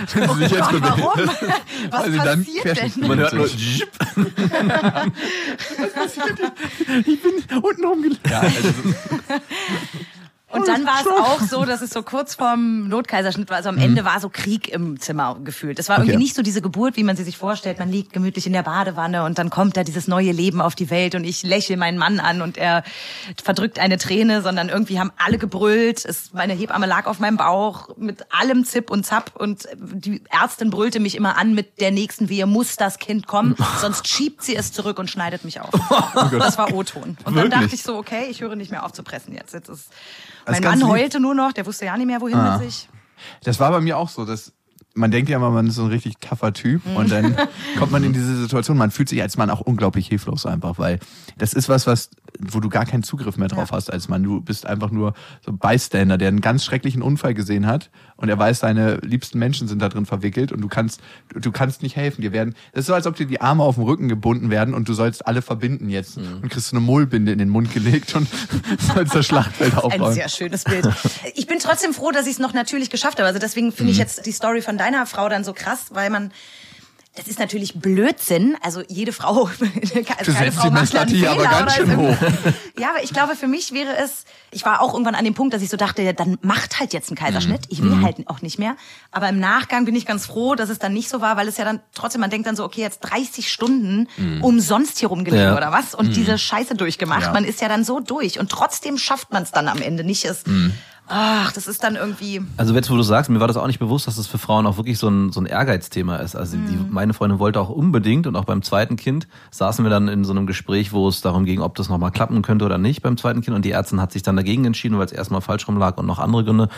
so, 0.08 0.20
oh 0.30 0.34
sich 0.36 0.52
jetzt 0.52 0.70
Gott, 0.70 0.82
bewegen. 0.82 1.02
warum? 1.02 1.30
Was 1.92 2.04
Also 2.04 2.18
passiert 2.66 2.96
denn? 2.96 3.08
Man 3.08 3.20
hört 3.20 3.34
nur, 3.34 3.46
Ich 7.06 7.22
bin 7.22 7.62
unten 7.62 7.86
rumgelegt. 7.86 8.30
Ja, 8.30 8.40
also, 8.42 8.74
Und 10.56 10.68
dann 10.68 10.86
war 10.86 11.02
es 11.02 11.08
auch 11.08 11.42
so, 11.42 11.66
dass 11.66 11.82
es 11.82 11.90
so 11.92 12.04
kurz 12.04 12.36
vorm 12.36 12.88
Notkaiserschnitt 12.88 13.50
war. 13.50 13.58
Also 13.58 13.70
am 13.70 13.78
Ende 13.78 14.06
war 14.06 14.20
so 14.20 14.30
Krieg 14.30 14.70
im 14.70 15.00
Zimmer 15.00 15.38
gefühlt. 15.44 15.80
Es 15.80 15.90
war 15.90 15.98
irgendwie 15.98 16.12
Okay. 16.14 16.20
nicht 16.24 16.36
so 16.36 16.42
diese 16.42 16.62
Geburt, 16.62 16.96
wie 16.98 17.04
man 17.04 17.16
sie 17.16 17.24
sich 17.24 17.38
vorstellt. 17.38 17.80
Man 17.80 17.92
liegt 17.92 18.14
gemütlich 18.14 18.48
in 18.48 18.54
der 18.54 18.64
Badewanne 18.64 19.24
und 19.24 19.38
dann 19.38 19.50
kommt 19.50 19.76
da 19.78 19.84
dieses 19.84 20.08
neue 20.08 20.32
Leben 20.32 20.62
auf 20.62 20.76
die 20.76 20.90
Welt 20.90 21.16
und 21.16 21.24
ich 21.24 21.44
lächle 21.44 21.78
meinen 21.78 21.98
Mann 21.98 22.20
an 22.20 22.42
und 22.42 22.58
er 22.58 22.84
verdrückt 23.44 23.80
eine 23.80 23.98
Träne, 23.98 24.42
sondern 24.42 24.70
irgendwie 24.70 25.00
haben 25.00 25.12
alle 25.18 25.38
gebrüllt. 25.38 26.06
Es, 26.06 26.32
meine 26.34 26.54
Hebamme 26.54 26.86
lag 26.86 27.06
auf 27.08 27.20
meinem 27.20 27.38
Bauch 27.38 27.90
mit 27.98 28.26
allem 28.32 28.64
Zip 28.66 28.90
und 28.90 29.06
Zap 29.06 29.32
und 29.36 29.68
die 29.78 30.22
Ärztin 30.30 30.70
brüllte 30.70 31.00
mich 31.00 31.16
immer 31.16 31.38
an 31.38 31.54
mit 31.54 31.80
der 31.82 31.92
nächsten 31.92 32.30
Wehe, 32.30 32.46
muss 32.46 32.76
das 32.78 33.00
Kind 33.00 33.28
kommen, 33.28 33.56
sonst 33.82 34.08
schiebt 34.08 34.44
sie 34.44 34.56
es 34.56 34.72
zurück 34.72 35.00
und 35.00 35.10
schneidet 35.10 35.44
mich 35.44 35.60
auf. 35.60 35.72
das 36.40 36.58
war 36.58 36.74
O-Ton. 36.74 37.18
Und 37.24 37.26
dann 37.26 37.36
Wirklich? 37.36 37.52
dachte 37.62 37.76
ich 37.76 37.84
so, 37.84 37.98
okay, 37.98 38.28
ich 38.30 38.42
höre 38.42 38.56
nicht 38.56 38.72
mehr 38.72 38.86
auf 38.86 38.94
zu 38.94 39.04
pressen 39.04 39.34
jetzt. 39.34 39.54
Jetzt 39.54 39.70
ist 39.70 39.90
mein 40.48 40.64
Mann 40.64 40.80
lieb. 40.80 40.88
heulte 40.88 41.20
nur 41.20 41.36
noch, 41.36 41.52
der 41.54 41.66
wusste 41.66 41.86
ja 41.86 41.96
nicht 41.98 42.08
mehr, 42.08 42.22
wohin 42.22 42.36
Ah. 42.38 42.58
mit 42.58 42.70
sich. 42.72 42.90
das 43.44 43.60
war 43.60 43.72
bei 43.72 43.82
mir 43.82 43.98
auch 43.98 44.10
so, 44.10 44.26
dass 44.26 44.52
man 44.98 45.12
denkt 45.12 45.30
ja 45.30 45.38
immer, 45.38 45.50
man 45.52 45.68
ist 45.68 45.76
so 45.76 45.84
ein 45.84 45.90
richtig 45.90 46.20
tougher 46.20 46.54
Typ 46.54 46.82
und 46.96 47.12
dann 47.12 47.36
kommt 47.80 47.92
man 47.92 48.04
in 48.04 48.14
diese 48.14 48.38
Situation, 48.38 48.78
man 48.78 48.92
fühlt 48.92 49.10
sich 49.10 49.22
als 49.22 49.36
Mann 49.36 49.50
auch 49.50 49.60
unglaublich 49.62 50.08
hilflos 50.08 50.46
einfach, 50.46 50.78
weil 50.80 51.00
das 51.38 51.54
ist 51.54 51.68
was, 51.68 51.86
was, 51.86 52.10
wo 52.40 52.60
du 52.60 52.70
gar 52.70 52.86
keinen 52.86 53.04
Zugriff 53.04 53.38
mehr 53.38 53.48
drauf 53.48 53.72
hast 53.72 53.92
als 53.92 54.08
Mann. 54.10 54.24
Du 54.24 54.42
bist 54.42 54.66
einfach 54.66 54.92
nur 54.92 55.14
so 55.46 55.52
ein 55.52 55.58
Bystander, 55.58 56.18
der 56.18 56.28
einen 56.30 56.42
ganz 56.42 56.64
schrecklichen 56.66 57.02
Unfall 57.02 57.34
gesehen 57.34 57.66
hat 57.68 57.90
und 58.18 58.30
er 58.30 58.38
weiß, 58.38 58.60
deine 58.60 58.98
liebsten 58.98 59.40
Menschen 59.40 59.68
sind 59.68 59.80
da 59.82 59.90
drin 59.90 60.06
verwickelt 60.06 60.52
und 60.52 60.62
du 60.62 60.68
kannst, 60.68 61.02
du 61.34 61.52
kannst 61.52 61.84
nicht 61.84 61.96
helfen. 61.96 62.22
Dir 62.22 62.32
werden, 62.32 62.56
das 62.74 62.82
ist 62.82 62.88
so, 62.88 62.94
als 62.94 63.08
ob 63.08 63.16
dir 63.16 63.26
die 63.26 63.42
Arme 63.42 63.64
auf 63.64 63.76
dem 63.76 63.84
Rücken 63.84 64.08
gebunden 64.10 64.50
werden 64.50 64.74
und 64.74 64.88
du 64.90 64.94
sollst 64.94 65.28
alle 65.28 65.42
verbinden 65.42 65.90
jetzt 65.90 66.18
und 66.18 66.50
kriegst 66.50 66.68
so 66.70 66.76
eine 66.78 66.86
Mullbinde 66.86 67.32
in 67.32 67.40
den 67.40 67.50
Mund 67.50 67.74
gelegt 67.74 68.16
und 68.16 68.28
sollst 68.94 69.16
das 69.16 69.26
Schlachtfeld 69.26 69.74
Ein 69.74 69.80
aufräumen. 69.80 70.14
sehr 70.14 70.30
schönes 70.30 70.64
Bild. 70.64 70.88
Ich 71.36 71.48
bin 71.48 71.60
trotzdem 71.60 71.94
froh, 71.94 72.12
dass 72.12 72.26
ich 72.26 72.34
es 72.34 72.40
noch 72.40 72.54
natürlich 72.54 72.90
geschafft 72.90 73.20
habe. 73.20 73.28
Also 73.28 73.40
deswegen 73.40 73.72
finde 73.72 73.86
Mhm. 73.86 73.90
ich 73.92 73.98
jetzt 73.98 74.26
die 74.26 74.32
Story 74.32 74.62
von 74.62 74.78
deiner 74.78 75.06
Frau 75.06 75.30
dann 75.30 75.44
so 75.44 75.54
krass, 75.54 75.88
weil 75.92 76.10
man 76.10 76.32
das 77.16 77.28
ist 77.28 77.40
natürlich 77.40 77.76
Blödsinn. 77.80 78.58
Also 78.62 78.82
jede 78.88 79.12
Frau, 79.14 79.46
keine 79.60 80.04
setzt 80.04 80.58
Frau 80.58 80.70
macht 80.70 80.94
ja 80.94 81.02
einen 81.02 81.26
aber 81.28 81.44
ganz 81.46 81.76
schön 81.76 81.90
so. 81.90 81.98
hoch. 81.98 82.18
Ja, 82.78 82.90
aber 82.90 83.02
ich 83.04 83.14
glaube, 83.14 83.36
für 83.38 83.48
mich 83.48 83.72
wäre 83.72 83.96
es, 83.96 84.26
ich 84.52 84.66
war 84.66 84.82
auch 84.82 84.92
irgendwann 84.94 85.16
an 85.16 85.24
dem 85.24 85.34
Punkt, 85.34 85.54
dass 85.54 85.62
ich 85.62 85.70
so 85.70 85.78
dachte, 85.78 86.14
dann 86.14 86.38
macht 86.42 86.78
halt 86.80 86.92
jetzt 86.92 87.10
einen 87.10 87.16
Kaiserschnitt. 87.16 87.62
Mhm. 87.62 87.68
Ich 87.70 87.82
will 87.82 88.02
halt 88.02 88.28
auch 88.28 88.42
nicht 88.42 88.60
mehr. 88.60 88.76
Aber 89.12 89.30
im 89.30 89.40
Nachgang 89.40 89.86
bin 89.86 89.96
ich 89.96 90.06
ganz 90.06 90.26
froh, 90.26 90.56
dass 90.56 90.70
es 90.70 90.78
dann 90.78 90.92
nicht 90.94 91.08
so 91.08 91.22
war, 91.22 91.38
weil 91.38 91.48
es 91.48 91.56
ja 91.56 91.64
dann 91.64 91.80
trotzdem, 91.94 92.20
man 92.20 92.30
denkt 92.30 92.48
dann 92.48 92.58
so, 92.58 92.66
okay, 92.66 92.82
jetzt 92.82 93.00
30 93.00 93.50
Stunden 93.50 94.10
umsonst 94.42 95.00
hier 95.00 95.08
rumgelegen 95.08 95.46
Ja. 95.46 95.56
oder 95.58 95.72
was 95.72 95.96
und 95.96 96.16
diese 96.18 96.38
Scheiße 96.38 96.76
durchgemacht. 96.76 97.22
Mhm. 97.22 97.26
Ja. 97.28 97.32
Man 97.34 97.46
ist 97.46 97.62
ja 97.62 97.70
dann 97.70 97.86
so 97.86 98.02
durch 98.02 98.40
und 98.40 98.52
trotzdem 98.52 98.98
schafft 98.98 99.32
man 99.32 99.44
es 99.44 99.52
dann 99.52 99.70
am 99.70 99.82
Ende 99.82 100.04
nicht. 100.04 100.26
Es, 100.26 100.46
Mhm. 100.46 100.74
Ach, 101.08 101.52
das 101.52 101.68
ist 101.68 101.84
dann 101.84 101.96
irgendwie. 101.96 102.42
Also 102.58 102.74
jetzt, 102.74 102.90
wo 102.90 102.96
du 102.96 103.04
sagst, 103.04 103.30
mir 103.30 103.40
war 103.40 103.48
das 103.48 103.58
auch 103.58 103.68
nicht 103.68 103.80
bewusst, 103.80 104.08
dass 104.08 104.16
das 104.16 104.26
für 104.26 104.40
Frauen 104.40 104.66
auch 104.66 104.78
wirklich 104.78 104.98
so 104.98 105.08
ein, 105.08 105.32
so 105.32 105.40
ein 105.40 105.46
Ehrgeizthema 105.46 106.18
ist. 106.18 106.36
Also 106.36 106.58
die, 106.58 106.78
meine 106.90 107.14
Freundin 107.14 107.38
wollte 107.38 107.62
auch 107.62 107.70
unbedingt 107.70 108.26
und 108.26 108.36
auch 108.36 108.46
beim 108.46 108.64
zweiten 108.64 108.96
Kind 108.96 109.28
saßen 109.52 109.86
wir 109.86 109.90
dann 109.90 110.08
in 110.08 110.26
so 110.26 110.32
einem 110.32 110.48
Gespräch, 110.48 110.94
wo 110.94 111.08
es 111.08 111.22
darum 111.22 111.46
ging, 111.46 111.62
ob 111.62 111.76
das 111.76 111.90
nochmal 111.90 112.12
klappen 112.12 112.42
könnte 112.42 112.66
oder 112.66 112.78
nicht 112.80 113.04
beim 113.04 113.18
zweiten 113.18 113.42
Kind. 113.42 113.56
Und 113.56 113.66
die 113.66 113.72
Ärztin 113.72 114.02
hat 114.02 114.12
sich 114.12 114.24
dann 114.24 114.36
dagegen 114.36 114.66
entschieden, 114.66 114.98
weil 114.98 115.06
es 115.06 115.12
erstmal 115.12 115.42
falsch 115.42 115.68
rum 115.68 115.78
lag 115.78 115.98
und 115.98 116.08
noch 116.08 116.18
andere 116.18 116.44
Gründe. 116.44 116.70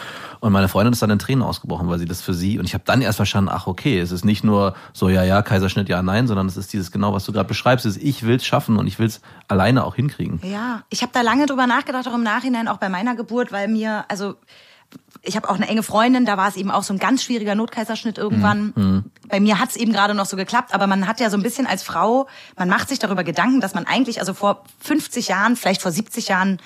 Und 0.42 0.52
meine 0.52 0.68
Freundin 0.68 0.92
ist 0.92 1.02
dann 1.02 1.10
in 1.10 1.20
Tränen 1.20 1.44
ausgebrochen, 1.44 1.88
weil 1.88 2.00
sie 2.00 2.06
das 2.06 2.22
für 2.22 2.34
sie, 2.34 2.60
und 2.60 2.66
ich 2.66 2.74
habe 2.74 2.84
dann 2.86 3.02
erst 3.02 3.18
verstanden, 3.18 3.50
ach 3.54 3.68
okay, 3.68 4.00
es 4.00 4.12
ist 4.12 4.26
nicht 4.26 4.44
nur 4.44 4.76
so, 4.92 5.08
ja, 5.08 5.24
ja, 5.24 5.42
Kaiserschnitt, 5.42 5.88
ja, 5.88 6.02
nein, 6.02 6.28
sondern 6.28 6.48
es 6.48 6.58
ist 6.58 6.74
dieses 6.74 6.92
genau, 6.92 7.14
was 7.14 7.24
du 7.24 7.32
gerade 7.32 7.48
beschreibst, 7.48 7.86
ist, 7.86 7.98
ich 7.98 8.24
will's 8.24 8.46
schaffen 8.46 8.78
und 8.78 8.88
ich 8.88 9.00
will's 9.00 9.22
alleine 9.48 9.86
auch 9.86 9.96
hinkriegen. 9.96 10.42
Ja, 10.44 10.82
ich 10.90 11.02
habe 11.02 11.12
da 11.14 11.22
lange 11.22 11.46
drüber 11.46 11.66
nachgedacht, 11.66 12.08
auch 12.08 12.16
im 12.16 12.24
Nachhinein, 12.24 12.68
auch 12.68 12.78
bei 12.78 12.90
meiner 12.90 13.16
Geburt, 13.16 13.52
weil 13.52 13.68
mir, 13.68 14.06
also 14.10 14.17
ich 15.22 15.36
habe 15.36 15.50
auch 15.50 15.56
eine 15.56 15.68
enge 15.68 15.84
Freundin, 15.84 16.26
da 16.26 16.38
war 16.38 16.48
es 16.48 16.56
eben 16.56 16.72
auch 16.72 16.84
so 16.84 16.94
ein 16.94 17.00
ganz 17.00 17.22
schwieriger 17.24 17.56
Notkaiserschnitt 17.56 18.18
irgendwann. 18.18 19.04
Bei 19.28 19.40
mir 19.42 19.60
hat 19.60 19.70
es 19.72 19.76
eben 19.76 19.92
gerade 19.92 20.14
noch 20.14 20.26
so 20.26 20.38
geklappt, 20.38 20.74
aber 20.74 20.88
man 20.88 21.08
hat 21.08 21.20
ja 21.20 21.30
so 21.30 21.36
ein 21.38 21.44
bisschen 21.44 21.68
als 21.68 21.84
Frau, 21.84 22.28
man 22.58 22.70
macht 22.70 22.88
sich 22.90 23.00
darüber 23.00 23.24
Gedanken, 23.26 23.60
dass 23.60 23.74
man 23.74 23.86
eigentlich, 23.86 24.20
also 24.22 24.34
vor 24.34 24.64
50 24.80 25.28
Jahren, 25.28 25.56
vielleicht 25.58 25.82
vor 25.82 25.92
70 25.92 26.30
Jahren, 26.30 26.60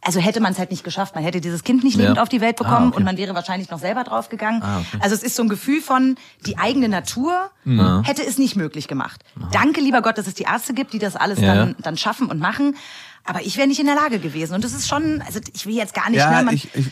also 0.00 0.20
hätte 0.20 0.40
man 0.40 0.52
es 0.52 0.58
halt 0.60 0.70
nicht 0.70 0.84
geschafft. 0.84 1.16
Man 1.16 1.24
hätte 1.24 1.40
dieses 1.40 1.64
Kind 1.64 1.82
nicht 1.82 1.96
Ja. 1.96 2.02
lebend 2.02 2.20
auf 2.20 2.28
die 2.28 2.40
Welt 2.40 2.54
bekommen 2.56 2.76
Ah, 2.86 2.88
okay. 2.88 2.96
und 2.98 3.04
man 3.04 3.16
wäre 3.16 3.34
wahrscheinlich 3.34 3.68
noch 3.68 3.80
selber 3.80 4.04
drauf 4.04 4.28
gegangen. 4.28 4.62
Ah, 4.62 4.78
okay. 4.78 4.98
Also 5.00 5.16
es 5.16 5.24
ist 5.24 5.34
so 5.34 5.42
ein 5.42 5.48
Gefühl 5.48 5.80
von, 5.82 6.14
die 6.46 6.56
eigene 6.56 6.88
Natur 6.88 7.50
Mhm. 7.64 8.04
hätte 8.04 8.24
es 8.24 8.38
nicht 8.38 8.54
möglich 8.54 8.86
gemacht. 8.86 9.22
Danke, 9.50 9.80
lieber 9.80 10.00
Gott, 10.00 10.16
dass 10.16 10.28
es 10.28 10.34
die 10.34 10.44
Ärzte 10.44 10.72
gibt, 10.72 10.92
die 10.92 11.00
das 11.00 11.16
alles 11.16 11.40
Ja, 11.40 11.54
dann, 11.54 11.68
ja. 11.70 11.74
dann 11.82 11.96
schaffen 11.98 12.28
und 12.30 12.38
machen. 12.38 12.76
Aber 13.28 13.42
ich 13.42 13.56
wäre 13.56 13.68
nicht 13.68 13.78
in 13.80 13.86
der 13.86 13.94
Lage 13.94 14.18
gewesen. 14.18 14.54
Und 14.54 14.64
das 14.64 14.72
ist 14.72 14.88
schon, 14.88 15.22
also 15.26 15.38
ich 15.54 15.66
will 15.66 15.74
jetzt 15.76 15.94
gar 15.94 16.08
nicht, 16.10 16.18
Ja, 16.18 16.38
ne, 16.38 16.44
man, 16.46 16.54
ich- 16.54 16.74
ich- 16.74 16.86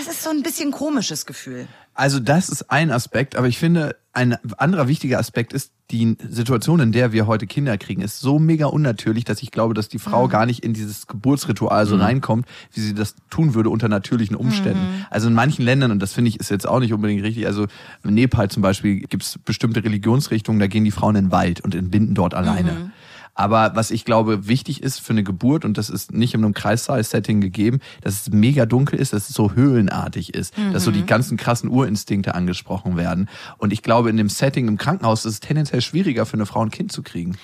es 0.00 0.08
ist 0.08 0.22
so 0.22 0.30
ein 0.30 0.42
bisschen 0.42 0.70
komisches 0.70 1.26
Gefühl. 1.26 1.66
Also 1.94 2.18
das 2.20 2.48
ist 2.48 2.70
ein 2.70 2.90
Aspekt, 2.90 3.36
aber 3.36 3.46
ich 3.48 3.58
finde, 3.58 3.96
ein 4.14 4.36
anderer 4.56 4.88
wichtiger 4.88 5.18
Aspekt 5.18 5.52
ist, 5.52 5.72
die 5.90 6.16
Situation, 6.26 6.80
in 6.80 6.92
der 6.92 7.12
wir 7.12 7.26
heute 7.26 7.46
Kinder 7.46 7.76
kriegen, 7.76 8.00
ist 8.00 8.20
so 8.20 8.38
mega 8.38 8.64
unnatürlich, 8.66 9.24
dass 9.24 9.42
ich 9.42 9.50
glaube, 9.50 9.74
dass 9.74 9.90
die 9.90 9.98
Frau 9.98 10.26
gar 10.28 10.46
nicht 10.46 10.64
in 10.64 10.72
dieses 10.72 11.06
Geburtsritual 11.06 11.84
so 11.84 11.96
reinkommt, 11.96 12.46
wie 12.72 12.80
sie 12.80 12.94
das 12.94 13.14
tun 13.28 13.52
würde 13.52 13.68
unter 13.68 13.88
natürlichen 13.88 14.34
Umständen. 14.36 15.04
Also 15.10 15.28
in 15.28 15.34
manchen 15.34 15.62
Ländern, 15.66 15.90
und 15.90 15.98
das 16.00 16.14
finde 16.14 16.30
ich 16.30 16.40
ist 16.40 16.50
jetzt 16.50 16.66
auch 16.66 16.80
nicht 16.80 16.94
unbedingt 16.94 17.22
richtig, 17.24 17.46
also 17.46 17.66
in 18.04 18.14
Nepal 18.14 18.48
zum 18.50 18.62
Beispiel 18.62 19.00
gibt 19.00 19.22
es 19.24 19.38
bestimmte 19.44 19.84
Religionsrichtungen, 19.84 20.60
da 20.60 20.66
gehen 20.68 20.84
die 20.84 20.90
Frauen 20.92 21.16
in 21.16 21.26
den 21.26 21.32
Wald 21.32 21.60
und 21.60 21.74
entbinden 21.74 22.14
dort 22.14 22.32
alleine. 22.32 22.92
Aber 23.34 23.72
was 23.74 23.90
ich 23.90 24.04
glaube 24.04 24.46
wichtig 24.46 24.82
ist 24.82 25.00
für 25.00 25.14
eine 25.14 25.22
Geburt, 25.22 25.64
und 25.64 25.78
das 25.78 25.88
ist 25.88 26.12
nicht 26.12 26.34
in 26.34 26.44
einem 26.44 26.52
Kreissaal-Setting 26.52 27.40
gegeben, 27.40 27.80
dass 28.02 28.14
es 28.22 28.30
mega 28.30 28.66
dunkel 28.66 28.98
ist, 28.98 29.14
dass 29.14 29.30
es 29.30 29.34
so 29.34 29.52
höhlenartig 29.52 30.34
ist, 30.34 30.52
dass 30.72 30.84
so 30.84 30.90
die 30.90 31.06
ganzen 31.06 31.38
krassen 31.38 31.70
Urinstinkte 31.70 32.34
angesprochen 32.34 32.96
werden. 32.98 33.30
Und 33.56 33.72
ich 33.72 33.82
glaube, 33.82 34.10
in 34.10 34.18
dem 34.18 34.28
Setting 34.28 34.68
im 34.68 34.76
Krankenhaus 34.76 35.24
ist 35.24 35.32
es 35.34 35.40
tendenziell 35.40 35.80
schwieriger 35.80 36.26
für 36.26 36.34
eine 36.34 36.44
Frau 36.46 36.62
ein 36.62 36.70
Kind 36.70 36.92
zu 36.92 37.02
kriegen. 37.02 37.38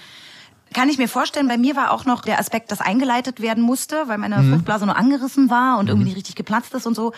Kann 0.74 0.90
ich 0.90 0.98
mir 0.98 1.08
vorstellen, 1.08 1.48
bei 1.48 1.56
mir 1.56 1.74
war 1.76 1.90
auch 1.92 2.04
noch 2.04 2.20
der 2.20 2.38
Aspekt, 2.38 2.70
dass 2.70 2.82
eingeleitet 2.82 3.40
werden 3.40 3.62
musste, 3.62 4.02
weil 4.08 4.18
meine 4.18 4.42
Mhm. 4.42 4.50
Fruchtblase 4.52 4.84
nur 4.84 4.96
angerissen 4.96 5.48
war 5.48 5.78
und 5.78 5.88
irgendwie 5.88 6.04
nicht 6.08 6.16
richtig 6.18 6.34
geplatzt 6.34 6.74
ist 6.74 6.86
und 6.86 6.94
so. 6.94 7.14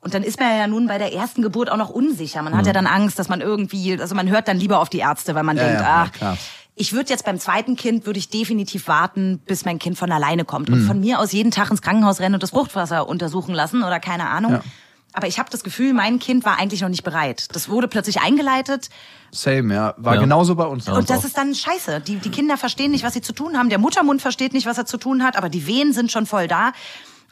Und 0.00 0.14
dann 0.14 0.22
ist 0.22 0.40
man 0.40 0.48
ja 0.56 0.66
nun 0.66 0.86
bei 0.86 0.96
der 0.96 1.12
ersten 1.12 1.42
Geburt 1.42 1.70
auch 1.70 1.76
noch 1.76 1.90
unsicher. 1.90 2.40
Man 2.42 2.56
hat 2.56 2.66
ja 2.66 2.72
dann 2.72 2.86
Angst, 2.86 3.18
dass 3.18 3.28
man 3.28 3.40
irgendwie, 3.42 3.98
also 4.00 4.14
man 4.14 4.28
hört 4.30 4.48
dann 4.48 4.58
lieber 4.58 4.78
auf 4.80 4.88
die 4.88 4.98
Ärzte, 4.98 5.34
weil 5.34 5.42
man 5.42 5.56
Mhm. 5.56 5.62
Ja, 5.62 5.66
denkt, 5.68 5.80
ja, 5.82 5.86
ja, 5.86 6.02
ach, 6.08 6.12
klar. 6.12 6.38
Ich 6.76 6.92
würde 6.92 7.10
jetzt 7.10 7.24
beim 7.24 7.38
zweiten 7.38 7.76
Kind, 7.76 8.06
würde 8.06 8.18
ich 8.18 8.28
definitiv 8.30 8.88
warten, 8.88 9.40
bis 9.46 9.64
mein 9.64 9.78
Kind 9.78 9.96
von 9.96 10.10
alleine 10.10 10.44
kommt. 10.44 10.68
Mhm. 10.68 10.74
Und 10.74 10.86
von 10.86 11.00
mir 11.00 11.20
aus 11.20 11.32
jeden 11.32 11.50
Tag 11.52 11.70
ins 11.70 11.82
Krankenhaus 11.82 12.20
rennen 12.20 12.34
und 12.34 12.42
das 12.42 12.50
Fruchtwasser 12.50 13.08
untersuchen 13.08 13.54
lassen 13.54 13.82
oder 13.84 14.00
keine 14.00 14.28
Ahnung. 14.28 14.52
Ja. 14.54 14.62
Aber 15.16 15.28
ich 15.28 15.38
habe 15.38 15.48
das 15.48 15.62
Gefühl, 15.62 15.94
mein 15.94 16.18
Kind 16.18 16.44
war 16.44 16.58
eigentlich 16.58 16.80
noch 16.80 16.88
nicht 16.88 17.04
bereit. 17.04 17.46
Das 17.54 17.68
wurde 17.68 17.86
plötzlich 17.86 18.20
eingeleitet 18.20 18.88
Same, 19.30 19.72
ja. 19.74 19.94
War 19.96 20.14
Ja. 20.16 20.20
genauso 20.20 20.54
bei 20.56 20.64
uns. 20.64 20.88
und 20.88 21.08
das 21.10 21.20
auch. 21.20 21.24
ist 21.24 21.36
dann 21.38 21.54
scheiße. 21.54 22.00
Die, 22.00 22.16
die 22.16 22.30
Kinder 22.30 22.56
verstehen 22.56 22.90
nicht, 22.90 23.04
was 23.04 23.14
sie 23.14 23.20
zu 23.20 23.32
tun 23.32 23.56
haben. 23.56 23.68
Der 23.68 23.78
Muttermund 23.78 24.22
versteht 24.22 24.52
nicht, 24.52 24.66
was 24.66 24.78
er 24.78 24.86
zu 24.86 24.96
tun 24.96 25.22
hat, 25.22 25.36
aber 25.36 25.48
die 25.48 25.66
Wehen 25.68 25.92
sind 25.92 26.10
schon 26.10 26.26
voll 26.26 26.48
da. 26.48 26.72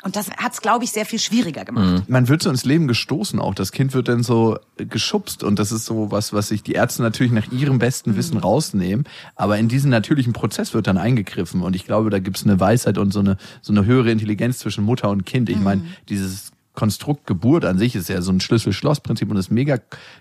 Und 0.03 0.17
das 0.17 0.31
hat's, 0.31 0.61
glaube 0.61 0.85
ich, 0.85 0.93
sehr 0.93 1.07
viel 1.07 1.19
schwieriger 1.19 1.65
gemacht. 1.65 2.09
man 2.09 2.29
wird 2.29 2.43
so 2.43 2.51
ins 2.51 2.65
Leben 2.65 2.89
gestoßen 2.89 3.39
auch. 3.39 3.55
Das 3.55 3.73
Kind 3.73 3.95
wird 3.95 4.09
dann 4.09 4.23
so 4.23 4.59
geschubst 4.77 5.45
und 5.45 5.59
das 5.59 5.73
ist 5.73 5.85
so 5.85 6.11
was, 6.11 6.33
was 6.33 6.49
sich 6.49 6.63
die 6.63 6.73
Ärzte 6.73 7.03
natürlich 7.03 7.33
nach 7.33 7.51
ihrem 7.53 7.79
besten 7.79 8.17
Wissen 8.17 8.37
rausnehmen. 8.37 9.07
Aber 9.37 9.59
in 9.59 9.69
diesen 9.69 9.91
natürlichen 9.91 10.33
Prozess 10.33 10.75
wird 10.75 10.87
dann 10.87 10.99
eingegriffen 10.99 11.63
und 11.63 11.77
ich 11.77 11.85
glaube, 11.85 12.11
da 12.11 12.19
gibt's 12.19 12.45
eine 12.45 12.59
Weisheit 12.59 12.99
und 12.99 13.13
so 13.13 13.21
eine, 13.21 13.37
so 13.61 13.73
eine 13.73 13.85
höhere 13.85 14.11
Intelligenz 14.11 14.59
zwischen 14.59 14.85
Mutter 14.85 15.11
und 15.11 15.27
Kind. 15.27 15.49
Ich 15.49 15.61
meine, 15.61 15.83
dieses 16.09 16.52
Konstrukt 16.75 17.27
Geburt 17.27 17.67
an 17.67 17.77
sich 17.77 17.95
ist 17.95 18.09
ja 18.09 18.23
so 18.23 18.33
ein 18.33 18.41
Schlüssel-Schloss-Prinzip 18.41 19.31
und 19.31 19.37
ist 19.37 19.51
mega 19.51 19.79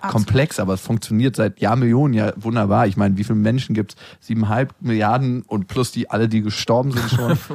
komplex, 0.10 0.60
aber 0.60 0.74
es 0.74 0.82
funktioniert 0.82 1.36
seit 1.36 1.62
Jahrmillionen 1.62 2.14
ja 2.14 2.34
wunderbar. 2.36 2.88
Ich 2.88 2.98
meine, 2.98 3.18
wie 3.18 3.24
viele 3.24 3.38
Menschen 3.38 3.74
gibt's? 3.74 3.96
Siebeneinhalb 4.20 4.74
Milliarden 4.82 5.44
und 5.44 5.68
plus 5.68 5.92
die 5.92 6.10
alle, 6.10 6.28
die 6.28 6.42
gestorben 6.42 6.92
sind 6.92 7.10
schon. 7.10 7.38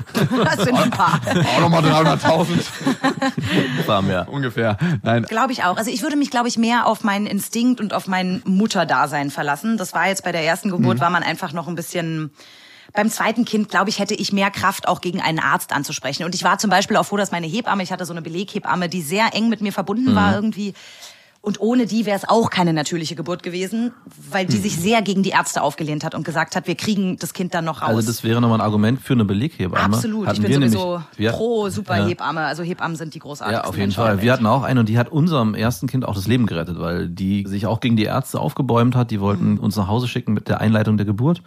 Das 0.44 0.64
sind 0.64 0.74
ein 0.74 0.90
paar. 0.90 1.20
Auch 1.56 1.60
nochmal 1.60 1.84
300.000 1.84 3.86
War 3.86 4.02
mir. 4.02 4.26
ungefähr. 4.30 4.78
Nein, 5.02 5.24
Glaube 5.24 5.52
ich 5.52 5.64
auch. 5.64 5.76
Also 5.76 5.90
ich 5.90 6.02
würde 6.02 6.16
mich, 6.16 6.30
glaube 6.30 6.48
ich, 6.48 6.56
mehr 6.56 6.86
auf 6.86 7.04
meinen 7.04 7.26
Instinkt 7.26 7.80
und 7.80 7.92
auf 7.92 8.06
mein 8.06 8.42
Mutterdasein 8.46 9.30
verlassen. 9.30 9.76
Das 9.76 9.92
war 9.92 10.08
jetzt 10.08 10.24
bei 10.24 10.32
der 10.32 10.42
ersten 10.42 10.70
Geburt, 10.70 11.00
war 11.00 11.10
man 11.10 11.22
einfach 11.22 11.52
noch 11.52 11.68
ein 11.68 11.74
bisschen. 11.74 12.30
Beim 12.96 13.10
zweiten 13.10 13.44
Kind, 13.44 13.68
glaube 13.68 13.90
ich, 13.90 13.98
hätte 13.98 14.14
ich 14.14 14.32
mehr 14.32 14.50
Kraft, 14.50 14.88
auch 14.88 15.00
gegen 15.00 15.20
einen 15.20 15.38
Arzt 15.38 15.72
anzusprechen. 15.72 16.24
Und 16.24 16.34
ich 16.34 16.42
war 16.44 16.58
zum 16.58 16.70
Beispiel 16.70 16.96
auch 16.96 17.04
froh, 17.06 17.16
dass 17.18 17.30
meine 17.30 17.46
Hebamme, 17.46 17.82
ich 17.82 17.92
hatte 17.92 18.04
so 18.06 18.12
eine 18.12 18.22
Beleghebamme, 18.22 18.88
die 18.88 19.02
sehr 19.02 19.34
eng 19.34 19.48
mit 19.48 19.60
mir 19.60 19.72
verbunden 19.72 20.14
war 20.14 20.34
irgendwie. 20.34 20.72
Und 21.42 21.60
ohne 21.60 21.86
die 21.86 22.06
wäre 22.06 22.16
es 22.16 22.28
auch 22.28 22.50
keine 22.50 22.72
natürliche 22.72 23.14
Geburt 23.14 23.44
gewesen, 23.44 23.92
weil 24.32 24.46
die 24.46 24.56
sich 24.56 24.74
sehr 24.76 25.00
gegen 25.02 25.22
die 25.22 25.28
Ärzte 25.30 25.62
aufgelehnt 25.62 26.02
hat 26.02 26.16
und 26.16 26.24
gesagt 26.24 26.56
hat, 26.56 26.66
wir 26.66 26.74
kriegen 26.74 27.18
das 27.18 27.34
Kind 27.34 27.54
dann 27.54 27.64
noch 27.64 27.82
raus. 27.82 27.90
Also 27.90 28.08
das 28.08 28.24
wäre 28.24 28.40
nochmal 28.40 28.58
ein 28.58 28.64
Argument 28.64 29.00
für 29.00 29.12
eine 29.12 29.24
Beleghebamme. 29.24 29.94
Absolut. 29.94 30.26
Hatten 30.26 30.42
ich 30.42 30.48
bin 30.48 30.54
sowieso 30.70 31.02
nämlich- 31.16 31.32
pro 31.36 31.68
super 31.68 31.98
Ja. 31.98 32.06
Hebamme. 32.06 32.40
Also 32.40 32.64
Hebammen 32.64 32.96
sind 32.96 33.14
die 33.14 33.20
großartigsten 33.20 33.62
Ja, 33.62 33.68
auf 33.68 33.76
jeden 33.78 33.92
Fall. 33.92 34.22
Wir 34.22 34.32
hatten 34.32 34.46
auch 34.46 34.64
eine 34.64 34.80
und 34.80 34.88
die 34.88 34.98
hat 34.98 35.12
unserem 35.12 35.54
ersten 35.54 35.86
Kind 35.86 36.04
auch 36.04 36.16
das 36.16 36.26
Leben 36.26 36.46
gerettet, 36.46 36.80
weil 36.80 37.08
die 37.08 37.44
sich 37.46 37.66
auch 37.66 37.78
gegen 37.78 37.94
die 37.96 38.04
Ärzte 38.04 38.40
aufgebäumt 38.40 38.96
hat. 38.96 39.12
Die 39.12 39.20
wollten 39.20 39.52
Mhm. 39.52 39.58
uns 39.60 39.76
nach 39.76 39.86
Hause 39.86 40.08
schicken 40.08 40.32
mit 40.32 40.48
der 40.48 40.60
Einleitung 40.60 40.96
der 40.96 41.06
Geburt. 41.06 41.42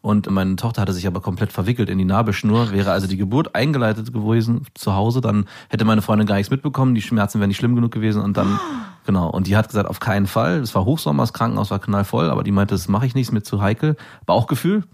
Und 0.00 0.30
meine 0.30 0.56
Tochter 0.56 0.82
hatte 0.82 0.92
sich 0.92 1.06
aber 1.06 1.20
komplett 1.20 1.52
verwickelt 1.52 1.88
in 1.88 1.98
die 1.98 2.04
Nabelschnur. 2.04 2.70
Wäre 2.70 2.92
also 2.92 3.06
die 3.06 3.16
Geburt 3.16 3.54
eingeleitet 3.54 4.12
gewesen 4.12 4.64
zu 4.74 4.94
Hause, 4.94 5.20
dann 5.20 5.46
hätte 5.68 5.84
meine 5.84 6.02
Freundin 6.02 6.26
gar 6.26 6.36
nichts 6.36 6.50
mitbekommen. 6.50 6.94
Die 6.94 7.02
Schmerzen 7.02 7.40
wären 7.40 7.48
nicht 7.48 7.58
schlimm 7.58 7.74
genug 7.74 7.90
gewesen. 7.90 8.22
Und 8.22 8.36
dann, 8.36 8.60
genau. 9.06 9.28
Und 9.28 9.46
die 9.46 9.56
hat 9.56 9.68
gesagt, 9.68 9.88
auf 9.88 10.00
keinen 10.00 10.26
Fall. 10.26 10.60
Es 10.60 10.74
war 10.74 10.84
Hochsommer, 10.84 11.22
das 11.24 11.32
Krankenhaus 11.32 11.70
war 11.70 11.80
knallvoll, 11.80 12.30
aber 12.30 12.44
die 12.44 12.52
meinte, 12.52 12.74
das 12.74 12.88
mache 12.88 13.06
ich 13.06 13.14
nicht, 13.14 13.28
ist 13.28 13.32
mir 13.32 13.42
zu 13.42 13.60
heikel. 13.60 13.96
Bauchgefühl. 14.24 14.84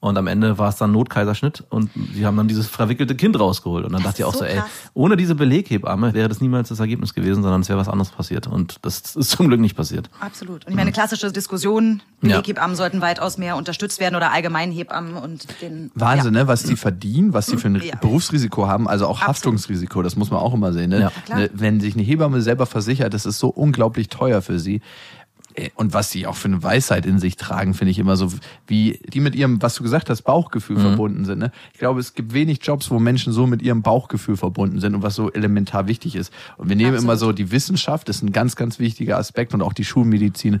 Und 0.00 0.16
am 0.16 0.28
Ende 0.28 0.58
war 0.58 0.68
es 0.68 0.76
dann 0.76 0.92
Notkaiserschnitt 0.92 1.64
und 1.70 1.90
sie 2.14 2.24
haben 2.24 2.36
dann 2.36 2.46
dieses 2.46 2.68
verwickelte 2.68 3.16
Kind 3.16 3.38
rausgeholt. 3.38 3.84
Und 3.84 3.92
dann 3.92 4.02
Das 4.04 4.12
dachte 4.12 4.22
ich 4.22 4.26
auch 4.26 4.32
so, 4.32 4.40
so 4.40 4.44
ey, 4.44 4.62
ohne 4.94 5.16
diese 5.16 5.34
Beleghebamme 5.34 6.14
wäre 6.14 6.28
das 6.28 6.40
niemals 6.40 6.68
das 6.68 6.78
Ergebnis 6.78 7.14
gewesen, 7.14 7.42
sondern 7.42 7.62
es 7.62 7.68
wäre 7.68 7.80
was 7.80 7.88
anderes 7.88 8.10
passiert. 8.10 8.46
Und 8.46 8.76
das 8.82 9.16
ist 9.16 9.30
zum 9.30 9.48
Glück 9.48 9.60
nicht 9.60 9.76
passiert. 9.76 10.08
Absolut. 10.20 10.64
Und 10.66 10.70
ich 10.70 10.76
meine, 10.76 10.92
klassische 10.92 11.32
Diskussion, 11.32 12.00
Ja. 12.22 12.36
Beleghebammen 12.36 12.76
sollten 12.76 13.00
weitaus 13.00 13.38
mehr 13.38 13.56
unterstützt 13.56 13.98
werden 13.98 14.14
oder 14.14 14.30
allgemein 14.32 14.70
Hebammen 14.70 15.16
und 15.16 15.46
den... 15.62 15.90
Wahnsinn, 15.96 16.34
ja. 16.34 16.42
ne? 16.42 16.48
Was 16.48 16.62
die 16.62 16.76
verdienen, 16.76 17.32
was 17.32 17.46
sie 17.46 17.56
für 17.56 17.66
ein 17.66 17.82
Ja. 17.82 17.96
Berufsrisiko 17.96 18.68
haben, 18.68 18.86
also 18.86 19.06
auch 19.06 19.20
Absolut. 19.20 19.28
Haftungsrisiko, 19.28 20.02
das 20.02 20.14
muss 20.14 20.30
man 20.30 20.38
auch 20.38 20.54
immer 20.54 20.72
sehen. 20.72 20.90
Ne? 20.90 21.00
Ja. 21.00 21.12
Klar. 21.26 21.40
Ne, 21.40 21.50
Wenn 21.54 21.80
sich 21.80 21.94
eine 21.94 22.04
Hebamme 22.04 22.40
selber 22.40 22.66
versichert, 22.66 23.14
das 23.14 23.26
ist 23.26 23.40
so 23.40 23.48
unglaublich 23.48 24.08
teuer 24.08 24.42
für 24.42 24.60
sie. 24.60 24.80
Äh, 25.58 25.70
und 25.74 25.92
was 25.94 26.10
sie 26.10 26.26
auch 26.26 26.36
für 26.36 26.48
eine 26.48 26.62
Weisheit 26.62 27.06
in 27.06 27.18
sich 27.18 27.36
tragen, 27.36 27.74
finde 27.74 27.90
ich 27.90 27.98
immer 27.98 28.16
so, 28.16 28.32
wie 28.66 29.00
die 29.12 29.20
mit 29.20 29.34
ihrem, 29.34 29.60
was 29.62 29.74
du 29.74 29.82
gesagt 29.82 30.10
hast, 30.10 30.22
Bauchgefühl 30.22 30.76
Mhm. 30.76 30.80
verbunden 30.82 31.24
sind. 31.24 31.38
Ne? 31.38 31.52
Ich 31.72 31.78
glaube, 31.78 32.00
es 32.00 32.14
gibt 32.14 32.32
wenig 32.32 32.60
Jobs, 32.62 32.90
wo 32.90 32.98
Menschen 32.98 33.32
so 33.32 33.46
mit 33.46 33.62
ihrem 33.62 33.82
Bauchgefühl 33.82 34.36
verbunden 34.36 34.80
sind 34.80 34.94
und 34.94 35.02
was 35.02 35.14
so 35.14 35.32
elementar 35.32 35.86
wichtig 35.86 36.14
ist. 36.16 36.32
Und 36.56 36.68
wir 36.68 36.76
nehmen 36.76 36.96
immer 36.96 37.16
so 37.16 37.32
die 37.32 37.50
Wissenschaft, 37.50 38.08
ist 38.08 38.22
ein 38.22 38.32
ganz, 38.32 38.56
ganz 38.56 38.78
wichtiger 38.78 39.18
Aspekt 39.18 39.54
und 39.54 39.62
auch 39.62 39.72
die 39.72 39.84
Schulmedizin 39.84 40.60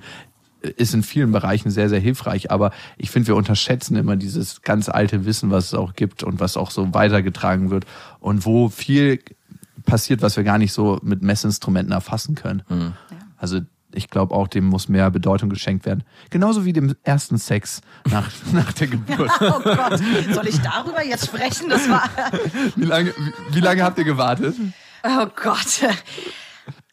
äh, 0.62 0.70
ist 0.76 0.94
in 0.94 1.02
vielen 1.02 1.32
Bereichen 1.32 1.70
sehr, 1.70 1.88
sehr 1.88 2.00
hilfreich. 2.00 2.50
Aber 2.50 2.72
ich 2.96 3.10
finde, 3.10 3.28
wir 3.28 3.36
unterschätzen 3.36 3.96
immer 3.96 4.16
dieses 4.16 4.62
ganz 4.62 4.88
alte 4.88 5.24
Wissen, 5.24 5.50
was 5.50 5.66
es 5.66 5.74
auch 5.74 5.94
gibt 5.94 6.22
und 6.22 6.40
was 6.40 6.56
auch 6.56 6.70
so 6.70 6.92
weitergetragen 6.94 7.70
wird 7.70 7.84
und 8.20 8.44
wo 8.44 8.68
viel 8.68 9.20
passiert, 9.84 10.20
was 10.22 10.36
wir 10.36 10.44
gar 10.44 10.58
nicht 10.58 10.72
so 10.72 10.98
mit 11.02 11.22
Messinstrumenten 11.22 11.92
erfassen 11.92 12.34
können. 12.34 12.62
Mhm. 12.68 12.92
Also 13.36 13.60
ich 13.92 14.10
glaube 14.10 14.34
auch, 14.34 14.48
dem 14.48 14.64
muss 14.64 14.88
mehr 14.88 15.10
Bedeutung 15.10 15.48
geschenkt 15.48 15.86
werden. 15.86 16.04
Genauso 16.30 16.64
wie 16.64 16.72
dem 16.72 16.94
ersten 17.04 17.38
Sex 17.38 17.80
nach, 18.10 18.30
nach 18.52 18.72
der 18.72 18.88
Geburt. 18.88 19.30
Oh 19.40 19.60
Gott, 19.60 20.00
soll 20.32 20.46
ich 20.46 20.60
darüber 20.60 21.04
jetzt 21.04 21.26
sprechen? 21.26 21.68
Das 21.68 21.88
war. 21.88 22.08
Wie 22.76 22.84
lange, 22.84 23.14
wie, 23.16 23.54
wie 23.56 23.60
lange 23.60 23.82
habt 23.82 23.98
ihr 23.98 24.04
gewartet? 24.04 24.56
Oh 25.02 25.26
Gott. 25.34 25.80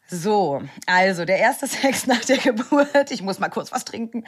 So, 0.08 0.62
also 0.86 1.24
der 1.24 1.38
erste 1.38 1.66
Sex 1.66 2.06
nach 2.06 2.24
der 2.24 2.38
Geburt. 2.38 3.10
Ich 3.10 3.22
muss 3.22 3.38
mal 3.38 3.48
kurz 3.48 3.72
was 3.72 3.84
trinken. 3.84 4.24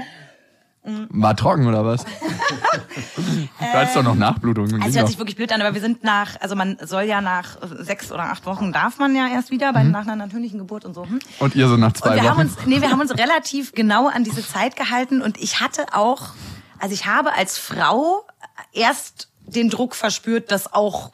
War 0.83 1.37
trocken 1.37 1.67
oder 1.67 1.85
was? 1.85 2.05
du 3.17 3.49
hattest 3.61 3.97
doch 3.97 4.03
noch 4.03 4.15
Nachblutungen. 4.15 4.83
Also 4.83 4.99
hört 4.99 5.09
sich 5.09 5.19
wirklich 5.19 5.37
blöd 5.37 5.53
an, 5.53 5.61
aber 5.61 5.75
wir 5.75 5.81
sind 5.81 6.03
nach, 6.03 6.41
also 6.41 6.57
man 6.57 6.79
soll 6.83 7.03
ja 7.03 7.21
nach 7.21 7.59
sechs 7.79 8.11
oder 8.11 8.25
acht 8.25 8.47
Wochen 8.47 8.73
darf 8.73 8.99
man 8.99 9.15
ja 9.15 9.29
erst 9.29 9.51
wieder 9.51 9.73
bei 9.73 9.83
nach 9.83 10.03
einer 10.03 10.17
natürlichen 10.17 10.59
Geburt 10.59 10.85
und 10.85 10.95
so. 10.95 11.05
Hm? 11.05 11.19
Und 11.41 11.55
ihr 11.55 11.69
so 11.69 11.77
nach 11.77 11.89
Und 11.89 11.97
zwei 11.99 12.15
wir 12.15 12.23
Wochen? 12.23 12.31
haben 12.31 12.41
uns, 12.41 12.57
nee, 12.67 12.81
wir 12.81 12.91
haben 12.91 13.01
uns 13.01 13.17
relativ 13.17 13.73
genau 13.73 14.09
an 14.09 14.25
diese 14.25 14.47
Zeit 14.47 14.77
gehalten 14.77 15.21
und 15.21 15.37
ich 15.39 15.61
hatte 15.61 15.87
auch, 15.93 16.31
also 16.79 16.95
ich 16.95 17.07
habe 17.07 17.35
als 17.35 17.59
Frau 17.59 18.25
erst 18.73 19.29
den 19.47 19.71
Druck 19.71 19.95
verspürt, 19.95 20.51
das 20.51 20.73
auch 20.73 21.13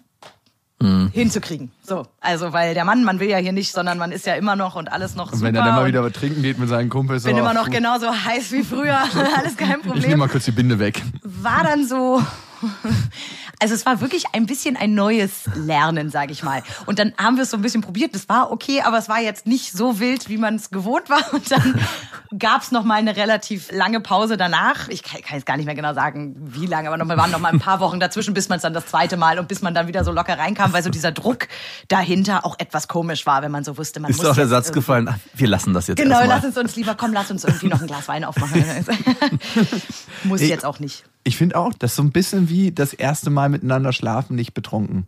hinzukriegen. 1.13 1.71
So, 1.83 2.07
also 2.21 2.53
weil 2.53 2.75
der 2.75 2.85
Mann, 2.85 3.05
man 3.05 3.21
will 3.21 3.29
ja 3.29 3.39
hier 3.39 3.53
nicht, 3.53 3.73
sondern 3.73 3.99
man 3.99 4.13
ist 4.13 4.27
ja 4.27 4.35
immer 4.35 4.57
noch 4.57 4.77
und 4.77 4.91
alles 4.93 5.15
noch 5.15 5.33
und 5.33 5.39
super. 5.39 5.49
wenn 5.49 5.55
er 5.55 5.65
dann 5.65 5.75
mal 5.75 5.87
wieder 5.87 6.03
was 6.03 6.13
trinken 6.13 6.43
geht 6.43 6.59
mit 6.59 6.69
seinen 6.69 6.89
Kumpels. 6.91 7.25
bin 7.25 7.35
so, 7.35 7.41
immer 7.41 7.55
noch 7.55 7.71
genauso 7.71 8.09
heiß 8.09 8.53
wie 8.53 8.63
früher, 8.63 8.99
alles 9.37 9.57
kein 9.57 9.71
Ich 9.71 9.85
nehme 9.85 9.95
Problem 9.95 10.19
mal 10.19 10.29
kurz 10.29 10.45
die 10.45 10.53
Binde 10.53 10.79
weg. 10.79 11.03
war 11.23 11.65
dann 11.65 11.87
so. 11.87 12.23
Also 13.61 13.73
es 13.73 13.87
war 13.87 14.01
wirklich 14.01 14.25
ein 14.33 14.47
bisschen 14.47 14.77
ein 14.77 14.95
neues 14.95 15.45
Lernen, 15.55 16.11
sage 16.11 16.33
ich 16.33 16.43
mal. 16.43 16.63
Und 16.87 16.99
dann 16.99 17.15
haben 17.17 17.37
wir 17.37 17.45
es 17.45 17.51
so 17.51 17.57
ein 17.57 17.63
bisschen 17.63 17.81
probiert. 17.81 18.15
Das 18.15 18.29
war 18.29 18.51
okay, 18.51 18.83
aber 18.83 18.99
es 18.99 19.09
war 19.09 19.21
jetzt 19.21 19.47
nicht 19.47 19.73
so 19.73 20.01
wild, 20.01 20.29
wie 20.29 20.37
man 20.37 20.57
es 20.57 20.71
gewohnt 20.71 21.09
war. 21.09 21.33
Und 21.33 21.51
dann 21.51 21.81
gab 22.39 22.63
es 22.63 22.73
noch 22.73 22.85
mal 22.85 22.97
eine 22.97 23.17
relativ 23.17 23.71
lange 23.73 24.01
Pause 24.01 24.37
danach. 24.37 24.89
Ich 24.89 25.03
kann, 25.03 25.23
kann 25.23 25.37
jetzt 25.37 25.47
gar 25.47 25.57
nicht 25.57 25.67
mehr 25.67 25.77
genau 25.77 25.95
sagen, 25.95 26.35
wie 26.37 26.67
lange, 26.67 26.89
aber 26.89 26.99
noch 26.99 27.07
mal, 27.07 27.17
waren 27.17 27.31
noch 27.31 27.39
mal 27.39 27.53
ein 27.53 27.61
paar 27.61 27.81
Wochen 27.81 28.01
dazwischen, 28.01 28.35
bis 28.35 28.49
man 28.49 28.57
es 28.57 28.63
dann 28.63 28.75
das 28.75 28.87
zweite 28.87 29.17
Mal 29.17 29.39
und 29.39 29.49
bis 29.49 29.63
man 29.63 29.73
dann 29.73 29.87
wieder 29.87 30.05
so 30.05 30.13
locker 30.13 30.37
reinkam, 30.37 30.73
weil 30.73 30.83
so 30.83 30.91
dieser 30.91 31.13
Druck 31.13 31.49
dahinter 31.89 32.45
auch 32.45 32.59
etwas 32.59 32.89
komisch 32.89 33.25
war, 33.25 33.43
wenn 33.43 33.53
man 33.53 33.65
so 33.65 33.79
wusste, 33.79 34.01
man 34.01 34.11
Ist 34.11 34.19
muss 34.19 34.27
auch 34.27 34.35
der 34.35 34.49
Satz 34.49 34.73
gefallen, 34.73 35.09
ach, 35.09 35.17
wir 35.35 35.49
lassen 35.49 35.73
das 35.73 35.87
jetzt 35.87 35.99
Genau, 35.99 36.21
lass 36.27 36.45
es 36.45 36.57
uns 36.57 36.77
lieber, 36.77 36.97
komm, 36.97 37.13
lass 37.13 37.31
uns 37.31 37.45
irgendwie 37.45 37.69
noch 37.69 37.81
ein 37.81 37.87
Glas 37.87 38.09
Wein 38.09 38.25
aufmachen. 38.25 38.65
Muss 40.25 40.41
jetzt 40.41 40.65
auch 40.65 40.81
nicht. 40.81 41.05
Ich 41.25 41.37
finde 41.37 41.57
auch, 41.57 41.73
das 41.75 41.93
ist 41.93 41.97
so 41.97 42.03
ein 42.03 42.13
bisschen 42.13 42.49
wie 42.49 42.71
das 42.73 42.93
erste 42.93 43.31
Mal 43.31 43.49
miteinander 43.49 43.93
schlafen, 43.93 44.37
nicht 44.37 44.53
betrunken. 44.55 45.07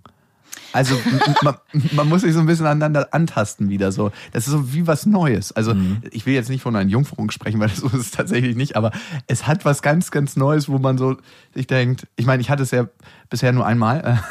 Also 0.72 0.98
man, 1.42 1.56
man 1.92 2.08
muss 2.08 2.22
sich 2.22 2.32
so 2.32 2.40
ein 2.40 2.46
bisschen 2.46 2.66
aneinander 2.66 3.08
antasten 3.12 3.68
wieder 3.68 3.92
so. 3.92 4.10
Das 4.32 4.46
ist 4.46 4.52
so 4.52 4.72
wie 4.74 4.86
was 4.86 5.04
Neues. 5.06 5.52
Also 5.52 5.74
ich 6.10 6.24
will 6.26 6.34
jetzt 6.34 6.48
nicht 6.48 6.62
von 6.62 6.74
einer 6.74 6.88
Jungfrung 6.88 7.30
sprechen, 7.30 7.60
weil 7.60 7.68
so 7.74 7.86
ist 7.86 7.94
es 7.94 8.10
tatsächlich 8.10 8.56
nicht, 8.56 8.76
aber 8.76 8.90
es 9.26 9.46
hat 9.46 9.64
was 9.64 9.82
ganz, 9.82 10.10
ganz 10.10 10.36
Neues, 10.36 10.68
wo 10.68 10.78
man 10.78 10.96
so 10.98 11.16
sich 11.54 11.66
denkt, 11.66 12.06
ich 12.16 12.26
meine, 12.26 12.40
ich 12.40 12.50
hatte 12.50 12.62
es 12.62 12.70
ja 12.70 12.88
bisher 13.30 13.52
nur 13.52 13.66
einmal. 13.66 14.22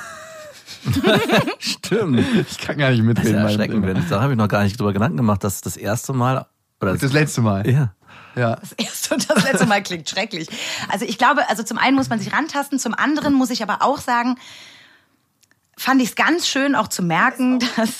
Stimmt. 1.59 2.19
Ich 2.49 2.57
kann 2.59 2.77
gar 2.77 2.89
nicht 2.91 2.99
Das 2.99 3.07
ist 3.07 3.07
mitreden. 3.07 3.35
ja 3.35 3.43
erschreckend. 3.43 3.85
wenn- 3.85 4.09
Da 4.09 4.21
habe 4.21 4.33
ich 4.33 4.37
noch 4.37 4.47
gar 4.47 4.63
nicht 4.63 4.79
drüber 4.79 4.93
Gedanken 4.93 5.17
gemacht, 5.17 5.43
dass 5.43 5.61
das 5.61 5.77
erste 5.77 6.13
Mal 6.13 6.45
oder 6.81 6.97
Das 6.97 7.11
letzte 7.13 7.41
Mal. 7.41 7.69
ja. 7.69 7.93
Ja. 8.35 8.55
Das 8.55 8.73
erste 8.73 9.15
und 9.15 9.29
das 9.29 9.43
letzte 9.43 9.65
Mal 9.65 9.81
klingt 9.83 10.09
schrecklich. 10.09 10.47
Also 10.89 11.05
ich 11.05 11.17
glaube, 11.17 11.47
also 11.49 11.63
zum 11.63 11.77
einen 11.77 11.95
muss 11.95 12.09
man 12.09 12.19
sich 12.19 12.33
rantasten, 12.33 12.79
zum 12.79 12.93
anderen 12.93 13.33
muss 13.33 13.49
ich 13.49 13.63
aber 13.63 13.81
auch 13.81 13.99
sagen, 13.99 14.37
fand 15.77 16.01
ich 16.01 16.09
es 16.09 16.15
ganz 16.15 16.47
schön 16.47 16.75
auch 16.75 16.87
zu 16.87 17.03
merken, 17.03 17.59
dass, 17.75 17.93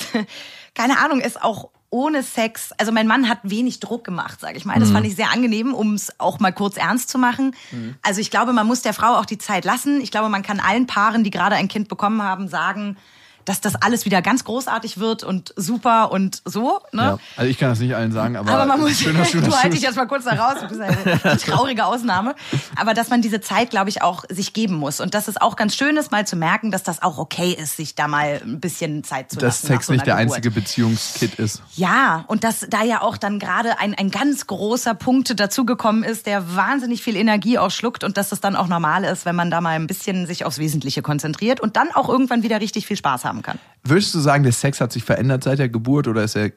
keine 0.74 1.00
Ahnung, 1.00 1.21
es 1.21 1.38
auch 1.38 1.69
ohne 1.89 2.24
Sex, 2.24 2.71
also 2.78 2.91
mein 2.91 3.08
Mann 3.08 3.30
hat 3.30 3.39
wenig 3.43 3.80
Druck 3.80 4.04
gemacht, 4.04 4.41
sage 4.41 4.58
ich 4.58 4.65
mal. 4.65 4.78
Das 4.80 4.91
fand 4.91 5.06
ich 5.06 5.15
sehr 5.15 5.32
angenehm, 5.32 5.74
um 5.74 5.93
es 5.93 6.19
auch 6.19 6.39
mal 6.39 6.52
kurz 6.52 6.76
ernst 6.76 7.10
zu 7.10 7.17
machen. 7.17 7.56
Also 8.02 8.19
ich 8.19 8.32
glaube, 8.32 8.52
man 8.52 8.67
muss 8.67 8.82
der 8.82 8.93
Frau 8.93 9.15
auch 9.15 9.26
die 9.26 9.38
Zeit 9.38 9.63
lassen. 9.63 10.02
Ich 10.02 10.12
glaube, 10.12 10.28
man 10.28 10.43
kann 10.43 10.60
allen 10.60 10.88
Paaren, 10.88 11.24
die 11.24 11.32
gerade 11.32 11.56
ein 11.56 11.69
Kind 11.69 11.88
bekommen 11.88 12.21
haben, 12.21 12.50
sagen, 12.50 12.98
dass 13.45 13.62
das 13.62 13.75
alles 13.75 14.05
wieder 14.05 14.21
ganz 14.21 14.43
großartig 14.43 14.99
wird 14.99 15.23
und 15.23 15.53
super 15.55 16.12
und 16.12 16.41
so. 16.45 16.79
Ne? 16.91 17.01
ja. 17.01 17.17
Also 17.38 17.49
ich 17.49 17.58
kann 17.58 17.69
das 17.69 17.79
nicht 17.79 17.95
allen 17.95 18.12
sagen, 18.12 18.36
aber, 18.36 18.51
Aber 18.51 18.65
man 18.65 18.79
muss, 18.81 18.99
schön, 18.99 19.17
dass 19.17 19.31
du 19.31 19.38
du 19.41 19.45
das 19.45 19.55
halt 19.55 19.71
tust. 19.71 19.77
dich 19.77 19.84
jetzt 19.84 19.95
mal 19.95 20.08
kurz 20.08 20.25
da 20.25 20.31
raus, 20.31 20.58
du 20.62 20.67
bist 20.67 20.81
eine 20.81 21.38
traurige 21.38 21.86
Ausnahme. 21.86 22.36
Aber 22.75 22.93
dass 22.93 23.10
man 23.10 23.21
diese 23.21 23.41
Zeit, 23.41 23.69
glaube 23.69 23.89
ich, 23.89 24.01
auch 24.01 24.25
sich 24.29 24.53
geben 24.53 24.75
muss. 24.75 24.99
Und 24.99 25.13
dass 25.13 25.27
es 25.27 25.39
auch 25.39 25.55
ganz 25.55 25.75
schön 25.75 25.95
ist, 25.97 26.12
mal 26.12 26.25
zu 26.25 26.36
merken, 26.36 26.71
dass 26.71 26.84
das 26.84 27.01
auch 27.01 27.17
okay 27.17 27.51
ist, 27.51 27.77
sich 27.77 27.95
da 27.95 28.08
mal 28.08 28.41
ein 28.43 28.60
bisschen 28.60 29.03
Zeit 29.03 29.29
zu 29.29 29.38
dass 29.38 29.63
lassen. 29.63 29.67
nach 29.67 29.75
Sex 29.75 29.88
so 29.88 29.93
nicht 29.93 30.08
der 30.08 30.15
Geburt. 30.15 30.36
einzige 30.36 30.51
Beziehungskit 30.51 31.36
ist. 31.36 31.62
Ja, 31.75 32.25
und 32.27 32.43
dass 32.43 32.65
da 32.69 32.84
ja 32.84 33.01
auch 33.01 33.17
dann 33.17 33.39
gerade 33.39 33.79
ein, 33.79 33.93
ein 33.93 34.10
ganz 34.10 34.47
großer 34.47 34.95
Punkt 34.95 35.39
dazugekommen 35.39 36.03
ist, 36.03 36.25
der 36.25 36.55
wahnsinnig 36.55 37.03
viel 37.03 37.15
Energie 37.15 37.60
auch 37.60 37.71
schluckt 37.71 38.03
und 38.03 38.17
dass 38.17 38.31
es 38.31 38.41
dann 38.41 38.55
auch 38.55 38.67
normal 38.67 39.03
ist, 39.03 39.25
wenn 39.25 39.36
man 39.36 39.51
da 39.51 39.62
mal 39.62 39.75
ein 39.75 39.88
bisschen 39.88 40.25
sich 40.25 40.45
aufs 40.45 40.58
Wesentliche 40.58 41.01
konzentriert 41.01 41.60
und 41.60 41.75
dann 41.75 41.91
auch 41.93 42.10
irgendwann 42.10 42.43
wieder 42.43 42.60
richtig 42.62 42.88
viel 42.88 42.97
Spaß 42.97 43.25
haben 43.25 43.35
kann. 43.41 43.60
Würdest 43.84 44.13
du 44.15 44.19
sagen, 44.19 44.43
der 44.43 44.52
Sex 44.52 44.82
hat 44.82 44.91
sich 44.91 45.04
verändert 45.04 45.43
seit 45.43 45.60
der 45.60 45.69
Geburt 45.69 46.08
oder 46.08 46.24
ist 46.24 46.36
er 46.36 46.52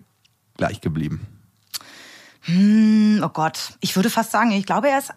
gleich 0.56 0.80
geblieben? 0.80 1.26
Oh 2.48 3.28
Gott, 3.28 3.74
ich 3.80 3.94
würde 3.96 4.10
fast 4.10 4.30
sagen, 4.30 4.52
ich 4.52 4.64
glaube, 4.64 4.88
er 4.88 4.98
ist 4.98 5.12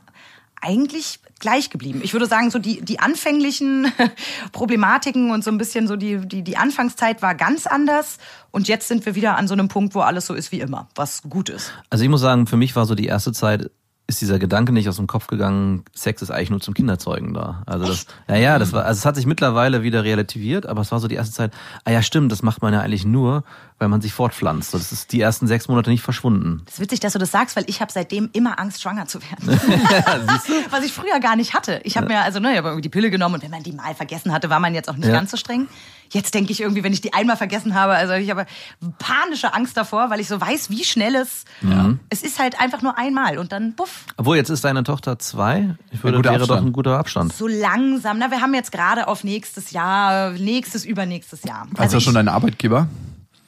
eigentlich 0.62 1.20
gleich 1.40 1.70
geblieben. 1.70 2.02
Ich 2.04 2.14
würde 2.14 2.28
sagen, 2.28 2.52
so 2.52 2.60
die, 2.60 2.82
die 2.82 3.00
anfänglichen 3.00 3.92
Problematiken 4.52 5.32
und 5.32 5.44
so 5.44 5.52
ein 5.52 5.58
bisschen 5.58 5.88
so 5.88 5.96
die, 5.96 6.18
die, 6.28 6.44
die 6.44 6.58
Anfangszeit 6.58 7.22
war 7.22 7.36
ganz 7.36 7.66
anders. 7.68 8.20
Und 8.52 8.68
jetzt 8.68 8.88
sind 8.88 9.06
wir 9.06 9.16
wieder 9.16 9.38
an 9.38 9.48
so 9.48 9.54
einem 9.54 9.68
Punkt, 9.68 9.96
wo 9.96 10.02
alles 10.02 10.28
so 10.28 10.34
ist 10.34 10.52
wie 10.52 10.60
immer, 10.60 10.88
was 10.96 11.24
gut 11.24 11.50
ist. 11.50 11.74
Also 11.90 12.04
ich 12.04 12.10
muss 12.10 12.22
sagen, 12.22 12.48
für 12.48 12.58
mich 12.58 12.76
war 12.76 12.86
so 12.86 12.96
die 12.96 13.08
erste 13.08 13.34
Zeit, 13.34 13.72
ist 14.12 14.22
dieser 14.22 14.40
Gedanke 14.40 14.72
nicht 14.72 14.88
aus 14.90 14.98
dem 14.98 15.08
Kopf 15.08 15.28
gegangen, 15.28 15.84
Sex 15.94 16.22
ist 16.22 16.32
eigentlich 16.32 16.50
nur 16.50 16.62
zum 16.62 16.74
Kinderzeugen 16.74 17.34
da. 17.34 17.64
Also 17.66 17.88
das, 17.88 18.06
ja, 18.28 18.36
ja, 18.36 18.60
das 18.60 18.74
war, 18.74 18.86
also 18.86 19.00
es 19.00 19.06
hat 19.06 19.16
sich 19.16 19.26
mittlerweile 19.26 19.84
wieder 19.84 20.04
relativiert, 20.04 20.66
aber 20.66 20.82
es 20.82 20.92
war 20.92 21.00
so 21.00 21.08
die 21.08 21.16
erste 21.16 21.34
Zeit, 21.34 21.54
ah 21.86 21.92
ja, 21.92 22.02
stimmt, 22.02 22.32
das 22.32 22.44
macht 22.44 22.62
man 22.62 22.74
ja 22.74 22.82
eigentlich 22.82 23.06
nur, 23.06 23.44
weil 23.82 23.88
man 23.90 24.00
sich 24.00 24.14
fortpflanzt. 24.14 24.74
Das 24.76 24.92
ist 24.92 25.12
die 25.12 25.20
ersten 25.20 25.48
sechs 25.48 25.68
Monate 25.68 25.90
nicht 25.90 26.04
verschwunden. 26.04 26.62
Es 26.68 26.76
ist 26.76 26.80
witzig, 26.80 27.00
dass 27.00 27.14
du 27.14 27.20
das 27.20 27.32
sagst, 27.32 27.56
weil 27.56 27.64
ich 27.68 27.82
habe 27.82 27.92
seitdem 27.92 28.30
immer 28.32 28.60
Angst, 28.60 28.82
schwanger 28.82 29.08
zu 29.08 29.20
werden. 29.24 29.60
Was 30.70 30.86
ich 30.86 30.94
früher 30.94 31.20
gar 31.20 31.36
nicht 31.36 31.54
hatte. 31.54 31.82
Ich 31.84 31.98
habe 31.98 32.08
mir 32.08 32.22
also, 32.22 32.40
ne, 32.40 32.52
ich 32.52 32.58
habe 32.58 32.70
irgendwie 32.70 32.84
die 32.84 32.90
Pille 32.90 33.10
genommen 33.10 33.36
und 33.36 33.44
wenn 33.44 33.52
man 33.52 33.64
die 33.64 33.72
mal 33.72 33.96
vergessen 33.96 34.32
hatte, 34.32 34.50
war 34.50 34.60
man 34.60 34.74
jetzt 34.76 34.88
auch 34.90 34.96
nicht 34.96 35.08
Ja. 35.08 35.14
ganz 35.14 35.32
so 35.32 35.38
streng. 35.38 35.68
Jetzt 36.12 36.34
denke 36.34 36.52
ich 36.52 36.60
irgendwie, 36.62 36.84
wenn 36.84 36.92
ich 36.92 37.00
die 37.02 37.14
einmal 37.14 37.38
vergessen 37.38 37.74
habe, 37.74 37.94
also 37.94 38.14
ich 38.14 38.30
habe 38.30 38.46
panische 39.00 39.54
Angst 39.54 39.78
davor, 39.78 40.10
weil 40.10 40.20
ich 40.20 40.28
so 40.28 40.40
weiß, 40.42 40.70
wie 40.70 40.84
schnell 40.84 41.16
es. 41.16 41.46
Es 42.10 42.22
ist 42.22 42.38
halt 42.38 42.60
einfach 42.60 42.82
nur 42.82 42.98
einmal 42.98 43.38
und 43.38 43.52
dann 43.54 43.74
buff, 43.76 44.06
Obwohl, 44.18 44.36
jetzt 44.36 44.50
ist 44.50 44.64
deine 44.66 44.84
Tochter 44.84 45.18
zwei. 45.20 45.76
Ich 45.92 46.04
würde, 46.04 46.22
wäre 46.24 46.36
doch 46.38 46.42
Abstand. 46.50 46.68
ein 46.68 46.74
guter 46.74 46.98
Abstand. 47.00 47.34
so 47.34 47.48
langsam. 47.48 48.20
Na, 48.20 48.30
wir 48.30 48.42
haben 48.42 48.54
jetzt 48.54 48.72
gerade 48.74 49.08
auf 49.08 49.24
nächstes 49.24 49.72
Jahr, 49.72 50.32
nächstes, 50.32 50.84
übernächstes 50.86 51.44
Jahr. 51.44 51.68
Hast 51.72 51.80
Also 51.80 51.98
du 51.98 52.04
schon 52.04 52.14
deinen 52.14 52.28
Arbeitgeber? 52.28 52.88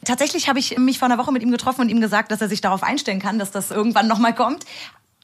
Tatsächlich 0.03 0.49
habe 0.49 0.59
ich 0.59 0.77
mich 0.77 0.99
vor 0.99 1.07
einer 1.07 1.17
Woche 1.17 1.31
mit 1.31 1.41
ihm 1.41 1.51
getroffen 1.51 1.81
und 1.81 1.89
ihm 1.89 2.01
gesagt, 2.01 2.31
dass 2.31 2.41
er 2.41 2.49
sich 2.49 2.61
darauf 2.61 2.83
einstellen 2.83 3.19
kann, 3.19 3.39
dass 3.39 3.51
das 3.51 3.71
irgendwann 3.71 4.07
nochmal 4.07 4.35
kommt. 4.35 4.65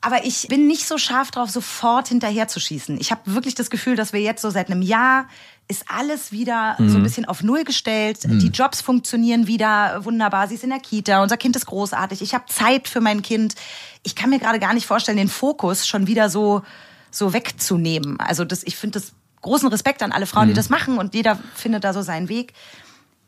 Aber 0.01 0.23
ich 0.25 0.47
bin 0.47 0.67
nicht 0.67 0.87
so 0.87 0.97
scharf 0.97 1.29
drauf, 1.31 1.49
sofort 1.49 2.07
hinterher 2.07 2.47
zu 2.47 2.59
schießen. 2.59 2.99
Ich 3.01 3.11
habe 3.11 3.21
wirklich 3.25 3.55
das 3.55 3.69
Gefühl, 3.69 3.97
dass 3.97 4.13
wir 4.13 4.21
jetzt 4.21 4.41
so 4.41 4.49
seit 4.49 4.71
einem 4.71 4.81
Jahr 4.81 5.27
ist 5.67 5.85
alles 5.87 6.31
wieder 6.31 6.77
so 6.79 6.97
ein 6.97 7.03
bisschen 7.03 7.25
auf 7.25 7.43
Null 7.43 7.63
gestellt. 7.63 8.21
Die 8.23 8.47
Jobs 8.47 8.81
funktionieren 8.81 9.45
wieder 9.45 10.03
wunderbar. 10.03 10.47
Sie 10.47 10.55
ist 10.55 10.63
in 10.63 10.71
der 10.71 10.79
Kita. 10.79 11.21
Unser 11.21 11.37
Kind 11.37 11.55
ist 11.55 11.67
großartig. 11.67 12.23
Ich 12.23 12.33
habe 12.33 12.45
Zeit 12.47 12.87
für 12.87 13.01
mein 13.01 13.21
Kind. 13.21 13.53
Ich 14.01 14.15
kann 14.15 14.31
mir 14.31 14.39
gerade 14.39 14.57
gar 14.57 14.73
nicht 14.73 14.87
vorstellen, 14.87 15.17
den 15.19 15.29
Fokus 15.29 15.85
schon 15.87 16.07
wieder 16.07 16.29
so, 16.29 16.63
so 17.11 17.33
wegzunehmen. 17.33 18.19
Also 18.19 18.45
das, 18.45 18.63
ich 18.63 18.77
finde 18.77 18.99
das 18.99 19.11
großen 19.41 19.69
Respekt 19.69 20.01
an 20.01 20.11
alle 20.11 20.25
Frauen, 20.25 20.47
die 20.47 20.55
das 20.55 20.69
machen 20.69 20.97
und 20.97 21.13
jeder 21.13 21.37
findet 21.53 21.83
da 21.83 21.93
so 21.93 22.01
seinen 22.01 22.29
Weg 22.29 22.53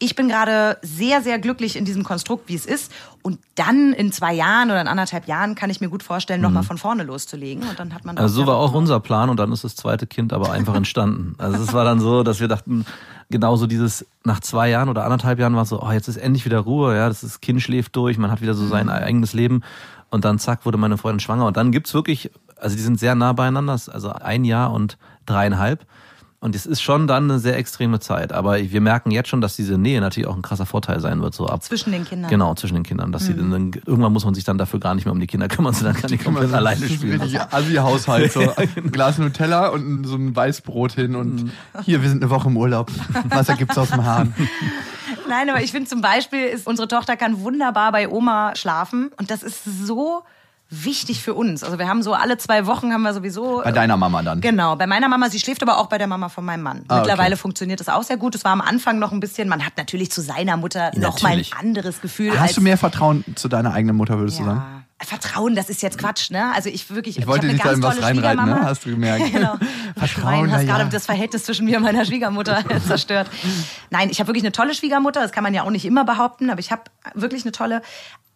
ich 0.01 0.15
bin 0.15 0.27
gerade 0.27 0.77
sehr, 0.81 1.21
sehr 1.21 1.37
glücklich 1.37 1.75
in 1.75 1.85
diesem 1.85 2.03
Konstrukt, 2.03 2.49
wie 2.49 2.55
es 2.55 2.65
ist. 2.65 2.91
Und 3.21 3.37
dann 3.53 3.93
in 3.93 4.11
zwei 4.11 4.33
Jahren 4.33 4.71
oder 4.71 4.81
in 4.81 4.87
anderthalb 4.87 5.27
Jahren 5.27 5.53
kann 5.53 5.69
ich 5.69 5.79
mir 5.79 5.89
gut 5.89 6.01
vorstellen, 6.01 6.41
nochmal 6.41 6.63
von 6.63 6.79
vorne 6.79 7.03
loszulegen. 7.03 7.63
Und 7.69 7.79
dann 7.79 7.93
hat 7.93 8.03
man 8.03 8.15
Mhm. 8.15 8.21
Also 8.21 8.41
so 8.41 8.47
war 8.47 8.55
auch 8.55 8.73
unser 8.73 8.99
Plan 8.99 9.29
und 9.29 9.39
dann 9.39 9.51
ist 9.51 9.63
das 9.63 9.75
zweite 9.75 10.07
Kind 10.07 10.33
aber 10.33 10.51
einfach 10.51 10.73
entstanden. 10.73 11.35
Also 11.37 11.61
es 11.61 11.71
war 11.71 11.85
dann 11.85 11.99
so, 11.99 12.23
dass 12.23 12.39
wir 12.39 12.47
dachten, 12.47 12.83
genauso 13.29 13.67
dieses 13.67 14.07
nach 14.23 14.39
zwei 14.39 14.69
Jahren 14.69 14.89
oder 14.89 15.03
anderthalb 15.03 15.37
Jahren 15.37 15.55
war 15.55 15.65
so, 15.65 15.79
oh, 15.81 15.91
jetzt 15.91 16.07
ist 16.07 16.17
endlich 16.17 16.45
wieder 16.45 16.59
Ruhe, 16.59 16.95
ja, 16.95 17.07
das 17.07 17.23
ist, 17.23 17.39
Kind 17.39 17.61
schläft 17.61 17.95
durch, 17.95 18.17
man 18.17 18.31
hat 18.31 18.41
wieder 18.41 18.55
so 18.55 18.67
sein 18.67 18.89
eigenes 18.89 19.33
Leben 19.33 19.61
und 20.09 20.25
dann 20.25 20.39
zack 20.39 20.65
wurde 20.65 20.79
meine 20.79 20.97
Freundin 20.97 21.19
schwanger 21.19 21.45
und 21.45 21.57
dann 21.57 21.71
gibt's 21.71 21.93
wirklich, 21.93 22.31
also 22.59 22.75
die 22.75 22.81
sind 22.81 22.99
sehr 22.99 23.13
nah 23.13 23.33
beieinander, 23.33 23.73
also 23.73 24.11
ein 24.11 24.45
Jahr 24.45 24.73
und 24.73 24.97
dreieinhalb. 25.27 25.85
Und 26.43 26.55
es 26.55 26.65
ist 26.65 26.81
schon 26.81 27.05
dann 27.05 27.29
eine 27.29 27.37
sehr 27.37 27.55
extreme 27.55 27.99
Zeit. 27.99 28.33
Aber 28.33 28.57
wir 28.59 28.81
merken 28.81 29.11
jetzt 29.11 29.29
schon, 29.29 29.41
dass 29.41 29.55
diese 29.55 29.77
Nähe 29.77 30.01
natürlich 30.01 30.27
auch 30.27 30.35
ein 30.35 30.41
krasser 30.41 30.65
Vorteil 30.65 30.99
sein 30.99 31.21
wird. 31.21 31.35
So 31.35 31.45
ab 31.45 31.61
Zwischen 31.61 31.91
den 31.91 32.03
Kindern. 32.03 32.31
Genau, 32.31 32.55
zwischen 32.55 32.73
den 32.73 32.83
Kindern. 32.83 33.11
Dass 33.11 33.27
sie 33.27 33.35
dann, 33.35 33.51
dann, 33.51 33.71
irgendwann 33.85 34.11
muss 34.11 34.25
man 34.25 34.33
sich 34.33 34.43
dann 34.43 34.57
dafür 34.57 34.79
gar 34.79 34.95
nicht 34.95 35.05
mehr 35.05 35.13
um 35.13 35.19
die 35.19 35.27
Kinder 35.27 35.47
kümmern, 35.47 35.75
sondern 35.75 35.95
kann 35.97 36.09
die 36.09 36.17
komplett 36.17 36.51
alleine 36.51 36.89
spielen. 36.89 37.21
Assi-Haushalt. 37.21 38.31
So 38.31 38.41
ein 38.55 38.91
Glas 38.91 39.19
Nutella 39.19 39.67
und 39.67 40.03
so 40.05 40.15
ein 40.15 40.35
Weißbrot 40.35 40.93
hin 40.93 41.15
und 41.15 41.51
hier, 41.83 42.01
wir 42.01 42.09
sind 42.09 42.23
eine 42.23 42.31
Woche 42.31 42.47
im 42.47 42.57
Urlaub. 42.57 42.89
Wasser 43.25 43.53
gibt's 43.55 43.77
aus 43.77 43.91
dem 43.91 44.03
Hahn. 44.03 44.33
Nein, 45.29 45.47
aber 45.47 45.61
ich 45.61 45.71
finde 45.71 45.87
zum 45.89 46.01
Beispiel, 46.01 46.45
ist, 46.47 46.65
unsere 46.65 46.87
Tochter 46.87 47.17
kann 47.17 47.41
wunderbar 47.41 47.91
bei 47.91 48.09
Oma 48.09 48.55
schlafen. 48.55 49.11
Und 49.17 49.29
das 49.29 49.43
ist 49.43 49.63
so 49.63 50.23
wichtig 50.71 51.21
für 51.21 51.33
uns. 51.33 51.63
Also 51.63 51.77
wir 51.77 51.87
haben 51.87 52.01
so 52.01 52.13
alle 52.13 52.37
zwei 52.37 52.65
Wochen 52.65 52.93
haben 52.93 53.01
wir 53.01 53.13
sowieso. 53.13 53.61
Bei 53.63 53.73
deiner 53.73 53.97
Mama 53.97 54.23
dann. 54.23 54.39
Genau, 54.39 54.75
bei 54.77 54.87
meiner 54.87 55.09
Mama, 55.09 55.29
sie 55.29 55.39
schläft 55.39 55.61
aber 55.61 55.77
auch 55.77 55.87
bei 55.87 55.97
der 55.97 56.07
Mama 56.07 56.29
von 56.29 56.45
meinem 56.45 56.63
Mann. 56.63 56.85
Ah, 56.87 56.95
okay. 56.95 57.01
Mittlerweile 57.01 57.37
funktioniert 57.37 57.81
das 57.81 57.89
auch 57.89 58.03
sehr 58.03 58.17
gut. 58.17 58.35
Es 58.35 58.45
war 58.45 58.53
am 58.53 58.61
Anfang 58.61 58.97
noch 58.97 59.11
ein 59.11 59.19
bisschen, 59.19 59.49
man 59.49 59.65
hat 59.65 59.73
natürlich 59.77 60.11
zu 60.11 60.21
seiner 60.21 60.55
Mutter 60.57 60.91
noch 60.95 61.21
mal 61.21 61.33
ein 61.33 61.45
anderes 61.59 61.99
Gefühl. 62.01 62.39
Hast 62.39 62.55
du 62.55 62.61
mehr 62.61 62.77
Vertrauen 62.77 63.25
zu 63.35 63.49
deiner 63.49 63.73
eigenen 63.73 63.97
Mutter, 63.97 64.17
würdest 64.17 64.39
du 64.39 64.45
sagen? 64.45 64.59
ja. 64.59 64.81
Vertrauen, 65.03 65.55
das 65.55 65.69
ist 65.69 65.81
jetzt 65.81 65.97
Quatsch, 65.97 66.29
ne? 66.29 66.53
Also 66.53 66.69
ich 66.69 66.89
wirklich, 66.91 67.17
Ich 67.17 67.25
wollte 67.25 67.47
dich 67.47 67.59
da 67.59 67.71
in 67.71 67.81
was 67.81 68.01
reinreiten, 68.01 68.45
ne? 68.45 68.61
Hast 68.63 68.85
du 68.85 68.91
gemerkt. 68.91 69.31
genau. 69.31 69.57
Vertrauen, 69.97 70.07
Schwein, 70.07 70.51
hast 70.51 70.63
ja. 70.63 70.77
gerade 70.77 70.89
das 70.89 71.05
Verhältnis 71.05 71.43
zwischen 71.43 71.65
mir 71.65 71.77
und 71.77 71.83
meiner 71.83 72.05
Schwiegermutter 72.05 72.63
zerstört. 72.87 73.27
Nein, 73.89 74.09
ich 74.09 74.19
habe 74.19 74.27
wirklich 74.27 74.43
eine 74.43 74.51
tolle 74.51 74.75
Schwiegermutter, 74.75 75.21
das 75.21 75.31
kann 75.31 75.43
man 75.43 75.53
ja 75.53 75.63
auch 75.63 75.71
nicht 75.71 75.85
immer 75.85 76.05
behaupten, 76.05 76.49
aber 76.49 76.59
ich 76.59 76.71
habe 76.71 76.83
wirklich 77.15 77.43
eine 77.43 77.51
tolle. 77.51 77.81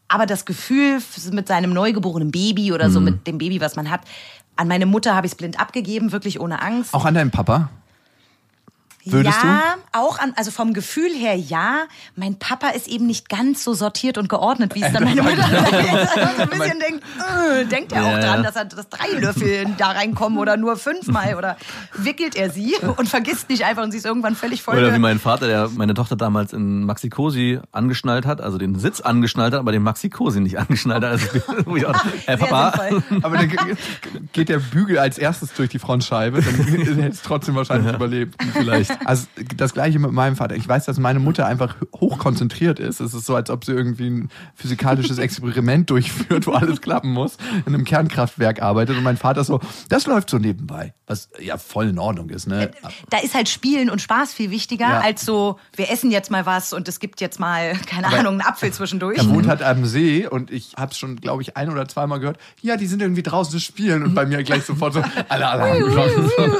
Aber 0.07 0.25
das 0.25 0.45
Gefühl 0.45 0.99
mit 1.31 1.47
seinem 1.47 1.73
neugeborenen 1.73 2.31
Baby 2.31 2.71
oder 2.71 2.87
Mhm. 2.89 2.91
so 2.93 2.99
mit 3.01 3.27
dem 3.27 3.37
Baby, 3.37 3.59
was 3.61 3.75
man 3.75 3.89
hat, 3.89 4.01
an 4.55 4.67
meine 4.67 4.85
Mutter 4.85 5.15
habe 5.15 5.25
ich 5.27 5.33
es 5.33 5.37
blind 5.37 5.59
abgegeben, 5.59 6.11
wirklich 6.11 6.39
ohne 6.39 6.61
Angst. 6.61 6.93
Auch 6.93 7.05
an 7.05 7.13
deinen 7.15 7.31
Papa? 7.31 7.69
Würdest 9.05 9.37
ja, 9.43 9.75
auch 9.91 10.17
an, 10.19 10.33
also 10.35 10.51
vom 10.51 10.73
Gefühl 10.73 11.11
her 11.11 11.35
ja. 11.35 11.83
Mein 12.15 12.39
Papa 12.39 12.69
ist 12.69 12.87
eben 12.87 13.05
nicht 13.05 13.29
ganz 13.29 13.63
so 13.63 13.73
sortiert 13.73 14.17
und 14.17 14.29
geordnet, 14.29 14.73
wie 14.75 14.81
es 14.83 14.91
dann 14.91 15.03
meine 15.05 15.21
Mutter 15.21 15.37
ist. 15.43 16.13
so 16.13 16.41
ein 16.41 16.49
bisschen 16.49 16.79
denkt, 16.79 17.03
äh, 17.19 17.65
denkt 17.65 17.91
er 17.91 18.01
Ja, 18.01 18.07
auch 18.07 18.19
dran, 18.19 18.37
ja. 18.37 18.41
dass 18.43 18.55
er 18.55 18.65
dass 18.65 18.89
drei 18.89 19.17
Löffel 19.19 19.67
da 19.77 19.91
reinkommen 19.91 20.39
oder 20.39 20.57
nur 20.57 20.75
fünfmal 20.77 21.35
oder 21.35 21.55
wickelt 21.95 22.35
er 22.35 22.49
sie 22.49 22.75
und 22.97 23.07
vergisst 23.07 23.49
nicht 23.49 23.63
einfach 23.63 23.83
und 23.83 23.91
sie 23.91 23.97
ist 23.97 24.05
irgendwann 24.05 24.35
völlig 24.35 24.63
voll. 24.63 24.77
Oder 24.77 24.93
wie 24.93 24.99
mein 24.99 25.19
Vater, 25.19 25.47
der 25.47 25.69
meine 25.75 25.93
Tochter 25.93 26.15
damals 26.15 26.51
in 26.53 26.83
Maxi 26.85 27.09
Cosi 27.09 27.59
angeschnallt 27.71 28.25
hat, 28.25 28.41
also 28.41 28.57
den 28.57 28.77
Sitz 28.79 29.01
angeschnallt 29.01 29.53
hat, 29.53 29.59
aber 29.59 29.71
den 29.71 29.83
Maxi 29.83 30.09
Cosi 30.09 30.39
nicht 30.39 30.57
angeschnallt 30.57 31.03
hat. 31.03 31.11
Also, 31.11 31.27
äh, 32.25 32.37
Papa. 32.37 32.73
Aber 33.21 33.37
dann 33.37 33.49
ge- 33.49 33.75
geht 34.33 34.49
der 34.49 34.59
Bügel 34.59 34.97
als 34.97 35.17
erstes 35.17 35.53
durch 35.53 35.69
die 35.69 35.79
Frontscheibe, 35.79 36.41
dann 36.41 36.55
hätte 36.55 37.07
es 37.07 37.21
trotzdem 37.21 37.55
wahrscheinlich 37.55 37.93
überlebt. 37.93 38.35
vielleicht. 38.53 38.94
Also 39.03 39.27
das 39.57 39.73
gleiche 39.73 39.99
mit 39.99 40.11
meinem 40.11 40.35
Vater. 40.35 40.55
Ich 40.55 40.67
weiß, 40.67 40.85
dass 40.85 40.97
meine 40.99 41.19
Mutter 41.19 41.45
einfach 41.45 41.75
hochkonzentriert 41.99 42.79
ist. 42.79 42.99
Es 42.99 43.13
ist 43.13 43.25
so, 43.25 43.35
als 43.35 43.49
ob 43.49 43.65
sie 43.65 43.71
irgendwie 43.73 44.09
ein 44.09 44.29
physikalisches 44.55 45.17
Experiment 45.17 45.89
durchführt, 45.89 46.47
wo 46.47 46.53
alles 46.53 46.81
klappen 46.81 47.11
muss, 47.11 47.37
in 47.65 47.73
einem 47.73 47.85
Kernkraftwerk 47.85 48.61
arbeitet 48.61 48.97
und 48.97 49.03
mein 49.03 49.17
Vater 49.17 49.43
so, 49.43 49.59
das 49.89 50.07
läuft 50.07 50.29
so 50.29 50.37
nebenbei. 50.37 50.93
Was 51.07 51.29
ja 51.39 51.57
voll 51.57 51.89
in 51.89 51.99
Ordnung 51.99 52.29
ist, 52.29 52.47
ne? 52.47 52.71
Da 53.11 53.19
ist 53.19 53.35
halt 53.35 53.47
Spielen 53.47 53.89
und 53.91 54.01
Spaß 54.01 54.33
viel 54.33 54.49
wichtiger 54.49 54.85
Ja. 54.87 54.99
als 55.01 55.23
so, 55.23 55.59
wir 55.75 55.91
essen 55.91 56.09
jetzt 56.09 56.31
mal 56.31 56.45
was 56.47 56.73
und 56.73 56.87
es 56.87 56.99
gibt 56.99 57.21
jetzt 57.21 57.39
mal, 57.39 57.73
keine 57.87 58.07
Aber 58.07 58.17
Ahnung, 58.19 58.33
einen 58.33 58.41
Apfel 58.41 58.71
zwischendurch. 58.73 59.17
Er 59.17 59.29
wohnt 59.29 59.47
halt 59.47 59.61
am 59.61 59.85
See 59.85 60.25
und 60.27 60.49
ich 60.51 60.73
habe 60.77 60.91
es 60.91 60.97
schon, 60.97 61.17
glaube 61.17 61.41
ich, 61.43 61.57
ein 61.57 61.69
oder 61.69 61.87
zweimal 61.87 62.19
gehört. 62.19 62.37
Ja, 62.61 62.75
die 62.77 62.87
sind 62.87 63.01
irgendwie 63.03 63.21
draußen 63.23 63.59
spielen 63.59 64.03
und 64.03 64.15
bei 64.15 64.25
mir 64.25 64.41
gleich 64.43 64.63
sofort 64.65 64.93
so, 64.93 65.03
alle, 65.29 65.47
alle 65.47 65.63
haben 65.63 65.83
geschlossen. 65.83 66.31
So. 66.37 66.57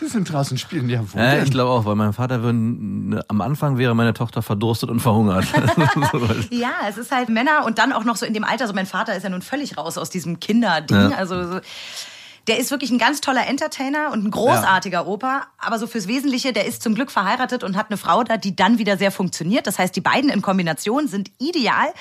Die 0.00 0.06
sind 0.06 0.30
draußen 0.32 0.58
spielen, 0.58 0.88
ja, 0.88 1.00
wo 1.12 1.18
Ja, 1.38 1.42
ich 1.42 1.50
glaube 1.50 1.70
auch, 1.70 1.84
weil 1.84 1.94
mein 1.94 2.12
Vater 2.12 2.42
würde, 2.42 2.58
ne, 2.58 3.24
am 3.28 3.40
Anfang 3.40 3.78
wäre 3.78 3.94
meine 3.94 4.14
Tochter 4.14 4.42
verdurstet 4.42 4.90
und 4.90 5.00
verhungert. 5.00 5.46
Ja, 6.50 6.72
es 6.88 6.98
ist 6.98 7.10
halt 7.10 7.28
Männer 7.28 7.64
und 7.64 7.78
dann 7.78 7.92
auch 7.92 8.04
noch 8.04 8.16
so 8.16 8.26
in 8.26 8.34
dem 8.34 8.44
Alter. 8.44 8.62
Also 8.62 8.74
mein 8.74 8.86
Vater 8.86 9.16
ist 9.16 9.22
ja 9.22 9.28
nun 9.28 9.42
völlig 9.42 9.76
raus 9.76 9.98
aus 9.98 10.10
diesem 10.10 10.40
Kinderding. 10.40 11.10
Ja. 11.10 11.16
Also 11.16 11.54
so, 11.54 11.60
der 12.46 12.58
ist 12.58 12.70
wirklich 12.70 12.90
ein 12.90 12.98
ganz 12.98 13.20
toller 13.20 13.46
Entertainer 13.46 14.10
und 14.12 14.24
ein 14.24 14.30
großartiger 14.30 15.06
Opa. 15.06 15.46
Aber 15.58 15.78
so 15.78 15.86
fürs 15.86 16.06
Wesentliche, 16.06 16.52
der 16.52 16.66
ist 16.66 16.82
zum 16.82 16.94
Glück 16.94 17.10
verheiratet 17.10 17.64
und 17.64 17.76
hat 17.76 17.90
eine 17.90 17.96
Frau 17.96 18.22
da, 18.22 18.36
die 18.36 18.54
dann 18.54 18.78
wieder 18.78 18.98
sehr 18.98 19.10
funktioniert. 19.10 19.66
Das 19.66 19.78
heißt, 19.78 19.96
die 19.96 20.00
beiden 20.00 20.30
in 20.30 20.42
Kombination 20.42 21.08
sind 21.08 21.30
ideal. 21.38 21.92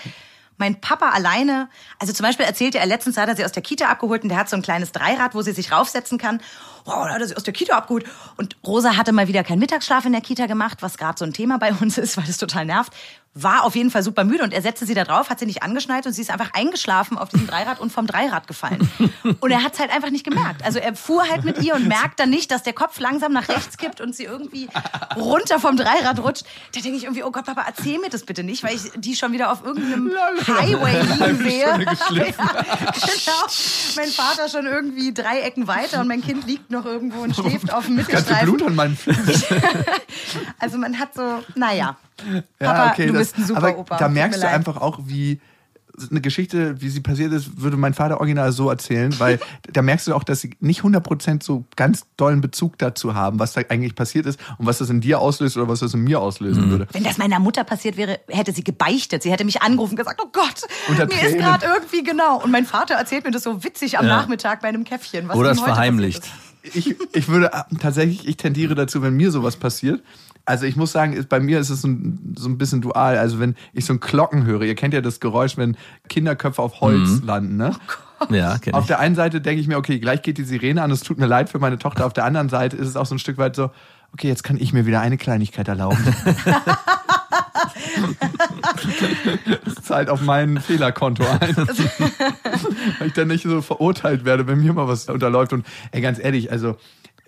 Mein 0.58 0.82
Papa 0.82 1.10
alleine, 1.10 1.70
also 1.98 2.14
zum 2.14 2.26
Beispiel 2.26 2.46
erzählte 2.46 2.78
er 2.78 2.86
letztens, 2.86 3.18
hat 3.18 3.28
er 3.28 3.36
sie 3.36 3.44
aus 3.44 3.54
der 3.54 3.64
Kita 3.64 3.88
abgeholt 3.88 4.24
und 4.24 4.30
der 4.30 4.38
hat 4.38 4.50
so 4.50 4.56
ein 4.56 4.62
kleines 4.62 4.92
Dreirad, 4.92 5.34
wo 5.34 5.42
sie 5.42 5.52
sich 5.52 5.72
raufsetzen 5.72 6.18
kann. 6.18 6.42
Wow, 6.86 7.08
da 7.08 7.14
hat 7.14 7.22
er 7.22 7.28
sie 7.28 7.36
aus 7.36 7.44
der 7.44 7.54
Kita 7.54 7.78
abgeholt. 7.78 8.06
Und 8.38 8.58
Rosa 8.66 8.98
hatte 8.98 9.12
mal 9.12 9.28
wieder 9.28 9.44
keinen 9.44 9.60
Mittagsschlaf 9.60 10.06
in 10.06 10.12
der 10.12 10.22
Kita 10.22 10.48
gemacht, 10.48 10.82
was 10.82 10.98
gerade 10.98 11.18
so 11.18 11.26
ein 11.26 11.34
Thema 11.34 11.58
bei 11.58 11.74
uns 11.74 11.98
ist, 11.98 12.18
weil 12.18 12.30
es 12.30 12.38
total 12.38 12.66
nervt. 12.66 12.94
War 13.36 13.64
auf 13.64 13.76
jeden 13.76 13.90
Fall 13.90 14.04
super 14.04 14.24
müde 14.24 14.44
und 14.44 14.54
er 14.54 14.62
setzte 14.62 14.86
sie 14.86 14.94
da 14.94 15.04
drauf, 15.04 15.30
hat 15.30 15.40
sie 15.40 15.48
nicht 15.48 15.64
angeschnallt 15.64 16.06
und 16.06 16.14
sie 16.14 16.22
ist 16.22 16.30
einfach 16.30 16.52
eingeschlafen 16.54 17.18
auf 17.18 17.30
diesem 17.30 17.48
Dreirad 17.48 17.80
und 17.80 17.92
vom 17.92 18.06
Dreirad 18.06 18.48
gefallen. 18.48 18.88
Und 19.40 19.52
er 19.52 19.64
hat 19.64 19.74
es 19.74 19.80
halt 19.80 19.92
einfach 19.92 20.10
nicht 20.10 20.24
gemerkt. 20.24 20.64
Also 20.64 20.80
er 20.80 20.96
fuhr 20.96 21.28
halt 21.28 21.44
mit 21.44 21.62
ihr 21.62 21.76
und 21.76 21.88
merkt 21.88 22.20
dann 22.20 22.30
nicht, 22.30 22.52
dass 22.52 22.64
der 22.64 22.74
Kopf 22.74 23.00
langsam 23.00 23.32
nach 23.34 23.48
rechts 23.50 23.78
kippt 23.78 24.02
und 24.02 24.16
sie 24.16 24.24
irgendwie 24.26 24.68
runter 25.16 25.60
vom 25.60 25.78
Dreirad 25.78 26.20
rutscht. 26.20 26.46
Da 26.74 26.82
denke 26.82 26.98
ich 26.98 27.04
irgendwie, 27.04 27.24
oh 27.24 27.32
Gott, 27.32 27.46
Papa, 27.46 27.64
erzähl 27.66 28.00
mir 28.00 28.10
das 28.10 28.24
bitte 28.24 28.44
nicht, 28.44 28.64
weil 28.64 28.76
ich 28.76 28.92
die 28.96 29.16
schon 29.16 29.32
wieder 29.32 29.52
auf 29.52 29.64
irgendeinem 29.64 30.12
Highway 30.48 31.02
liegen 31.02 31.38
sehe. 31.38 31.64
Ja, 31.64 32.28
genau. 32.28 33.48
Mein 33.96 34.10
Vater 34.10 34.50
schon 34.50 34.66
irgendwie 34.66 35.14
drei 35.14 35.42
Ecken 35.42 35.68
weiter 35.68 36.02
und 36.02 36.08
mein 36.08 36.22
Kind 36.22 36.46
liegt 36.46 36.70
noch 36.70 36.86
irgendwo 36.86 37.22
und 37.22 37.36
schläft 37.36 37.74
auf 37.74 37.86
dem 37.86 37.96
Mittelstreifen. 37.96 38.56
Blut 38.56 38.80
an 38.80 38.96
Füßen. 38.96 39.64
Also 40.60 40.78
man 40.78 41.00
hat 41.00 41.14
so, 41.14 41.44
naja. 41.56 41.98
Ja, 42.60 42.74
Papa, 42.74 42.92
okay, 42.92 43.08
du 43.08 43.14
das- 43.14 43.20
bist 43.34 43.38
ein 43.38 43.46
super 43.46 43.58
aber 43.60 43.78
Opa. 43.80 43.98
Da 43.98 44.08
merkst 44.10 44.40
du 44.42 44.46
leid. 44.46 44.54
einfach 44.56 44.78
auch, 44.78 45.00
wie 45.06 45.40
eine 46.10 46.22
Geschichte, 46.22 46.82
wie 46.82 46.90
sie 46.90 47.02
passiert 47.02 47.32
ist, 47.34 47.62
würde 47.62 47.78
mein 47.78 47.94
Vater 47.94 48.18
original 48.20 48.52
so 48.52 48.68
erzählen, 48.68 49.14
weil 49.20 49.40
da 49.74 49.84
merkst 49.84 50.08
du 50.08 50.16
auch, 50.16 50.24
dass 50.24 50.42
sie 50.42 50.56
nicht 50.60 50.82
100% 50.82 51.44
so 51.44 51.66
ganz 51.76 52.08
dollen 52.18 52.42
Bezug 52.42 52.80
dazu 52.80 53.14
haben, 53.14 53.38
was 53.38 53.54
da 53.54 53.62
eigentlich 53.70 53.94
passiert 53.94 54.26
ist 54.26 54.40
und 54.58 54.66
was 54.66 54.80
das 54.80 54.90
in 54.90 55.02
dir 55.02 55.20
auslöst 55.20 55.56
oder 55.56 55.68
was 55.68 55.82
das 55.82 55.94
in 55.94 56.04
mir 56.04 56.20
auslösen 56.20 56.72
würde. 56.72 56.88
Wenn 56.94 57.04
das 57.04 57.20
meiner 57.20 57.38
Mutter 57.38 57.64
passiert 57.64 57.96
wäre, 57.96 58.20
hätte 58.28 58.54
sie 58.54 58.64
gebeichtet. 58.64 59.22
Sie 59.22 59.32
hätte 59.32 59.46
mich 59.46 59.62
angerufen 59.62 59.92
und 59.92 59.98
gesagt, 59.98 60.20
oh 60.24 60.30
Gott, 60.34 60.64
Unter 60.90 61.06
mir 61.06 61.14
ist 61.14 61.20
Tränen. 61.22 61.40
gerade 61.40 61.66
irgendwie 61.68 62.04
genau. 62.04 62.42
Und 62.42 62.50
mein 62.50 62.66
Vater 62.66 62.96
erzählt 62.96 63.24
mir 63.26 63.30
das 63.32 63.44
so 63.44 63.64
witzig 63.64 64.00
am 64.00 64.08
Ja. 64.08 64.18
Nachmittag 64.18 64.62
bei 64.62 64.70
einem 64.70 64.86
Käffchen. 64.86 65.28
Was 65.28 65.36
Oder 65.38 65.52
es 65.52 65.60
heute 65.60 65.74
verheimlicht. 65.74 66.22
passiert 66.22 66.38
ist. 66.64 66.76
Ich, 66.76 66.96
ich 67.14 67.28
würde 67.28 67.52
äh, 67.54 67.76
tatsächlich, 67.80 68.28
ich 68.28 68.38
tendiere 68.38 68.74
dazu, 68.74 69.04
wenn 69.04 69.14
mir 69.16 69.30
sowas 69.30 69.58
passiert. 69.58 70.02
Also 70.46 70.66
ich 70.66 70.76
muss 70.76 70.92
sagen, 70.92 71.26
bei 71.30 71.40
mir 71.40 71.60
ist 71.60 71.70
es 71.70 71.82
so 71.82 71.88
ein, 71.88 72.36
so 72.38 72.50
ein 72.50 72.58
bisschen 72.58 72.82
dual. 72.82 73.18
Also 73.18 73.40
wenn 73.40 73.56
ich 73.72 73.86
so 73.86 73.94
ein 73.94 74.00
Glocken 74.02 74.46
höre, 74.46 74.64
ihr 74.64 74.76
kennt 74.76 74.94
ja 74.94 75.00
das 75.02 75.20
Geräusch, 75.20 75.58
wenn 75.58 75.78
Kinderköpfe 76.10 76.62
auf 76.62 76.82
Holz 76.82 77.22
landen, 77.24 77.56
ne? 77.56 77.76
ja, 78.30 78.58
kenn 78.58 78.74
Auf 78.74 78.82
ich. 78.82 78.88
der 78.88 79.00
einen 79.00 79.16
Seite 79.16 79.42
denke 79.42 79.62
ich 79.62 79.68
mir, 79.68 79.78
okay, 79.78 80.00
gleich 80.00 80.22
geht 80.22 80.38
die 80.38 80.44
Sirene 80.44 80.82
an, 80.82 80.92
es 80.92 81.02
tut 81.02 81.18
mir 81.18 81.28
leid 81.28 81.50
für 81.50 81.60
meine 81.60 81.78
Tochter. 81.78 82.06
Auf 82.06 82.14
der 82.14 82.26
anderen 82.26 82.50
Seite 82.50 82.76
ist 82.76 82.88
es 82.88 82.96
auch 82.96 83.06
so 83.06 83.16
ein 83.16 83.20
Stück 83.20 83.38
weit 83.38 83.56
so, 83.56 83.72
okay, 84.12 84.28
jetzt 84.28 84.44
kann 84.44 84.58
ich 84.58 84.74
mir 84.74 84.86
wieder 84.86 85.02
eine 85.02 85.18
Kleinigkeit 85.18 85.68
erlauben. 85.68 85.98
das 89.66 89.76
zahlt 89.84 90.10
auf 90.10 90.22
mein 90.22 90.60
Fehlerkonto 90.60 91.24
ein. 91.40 91.56
Weil 93.00 93.08
ich 93.08 93.14
dann 93.14 93.28
nicht 93.28 93.44
so 93.44 93.62
verurteilt 93.62 94.26
werde, 94.26 94.48
wenn 94.48 94.60
mir 94.62 94.74
mal 94.74 94.88
was 94.88 95.10
unterläuft. 95.10 95.54
Und 95.54 95.66
ey, 95.92 96.02
ganz 96.02 96.20
ehrlich, 96.20 96.52
also 96.52 96.78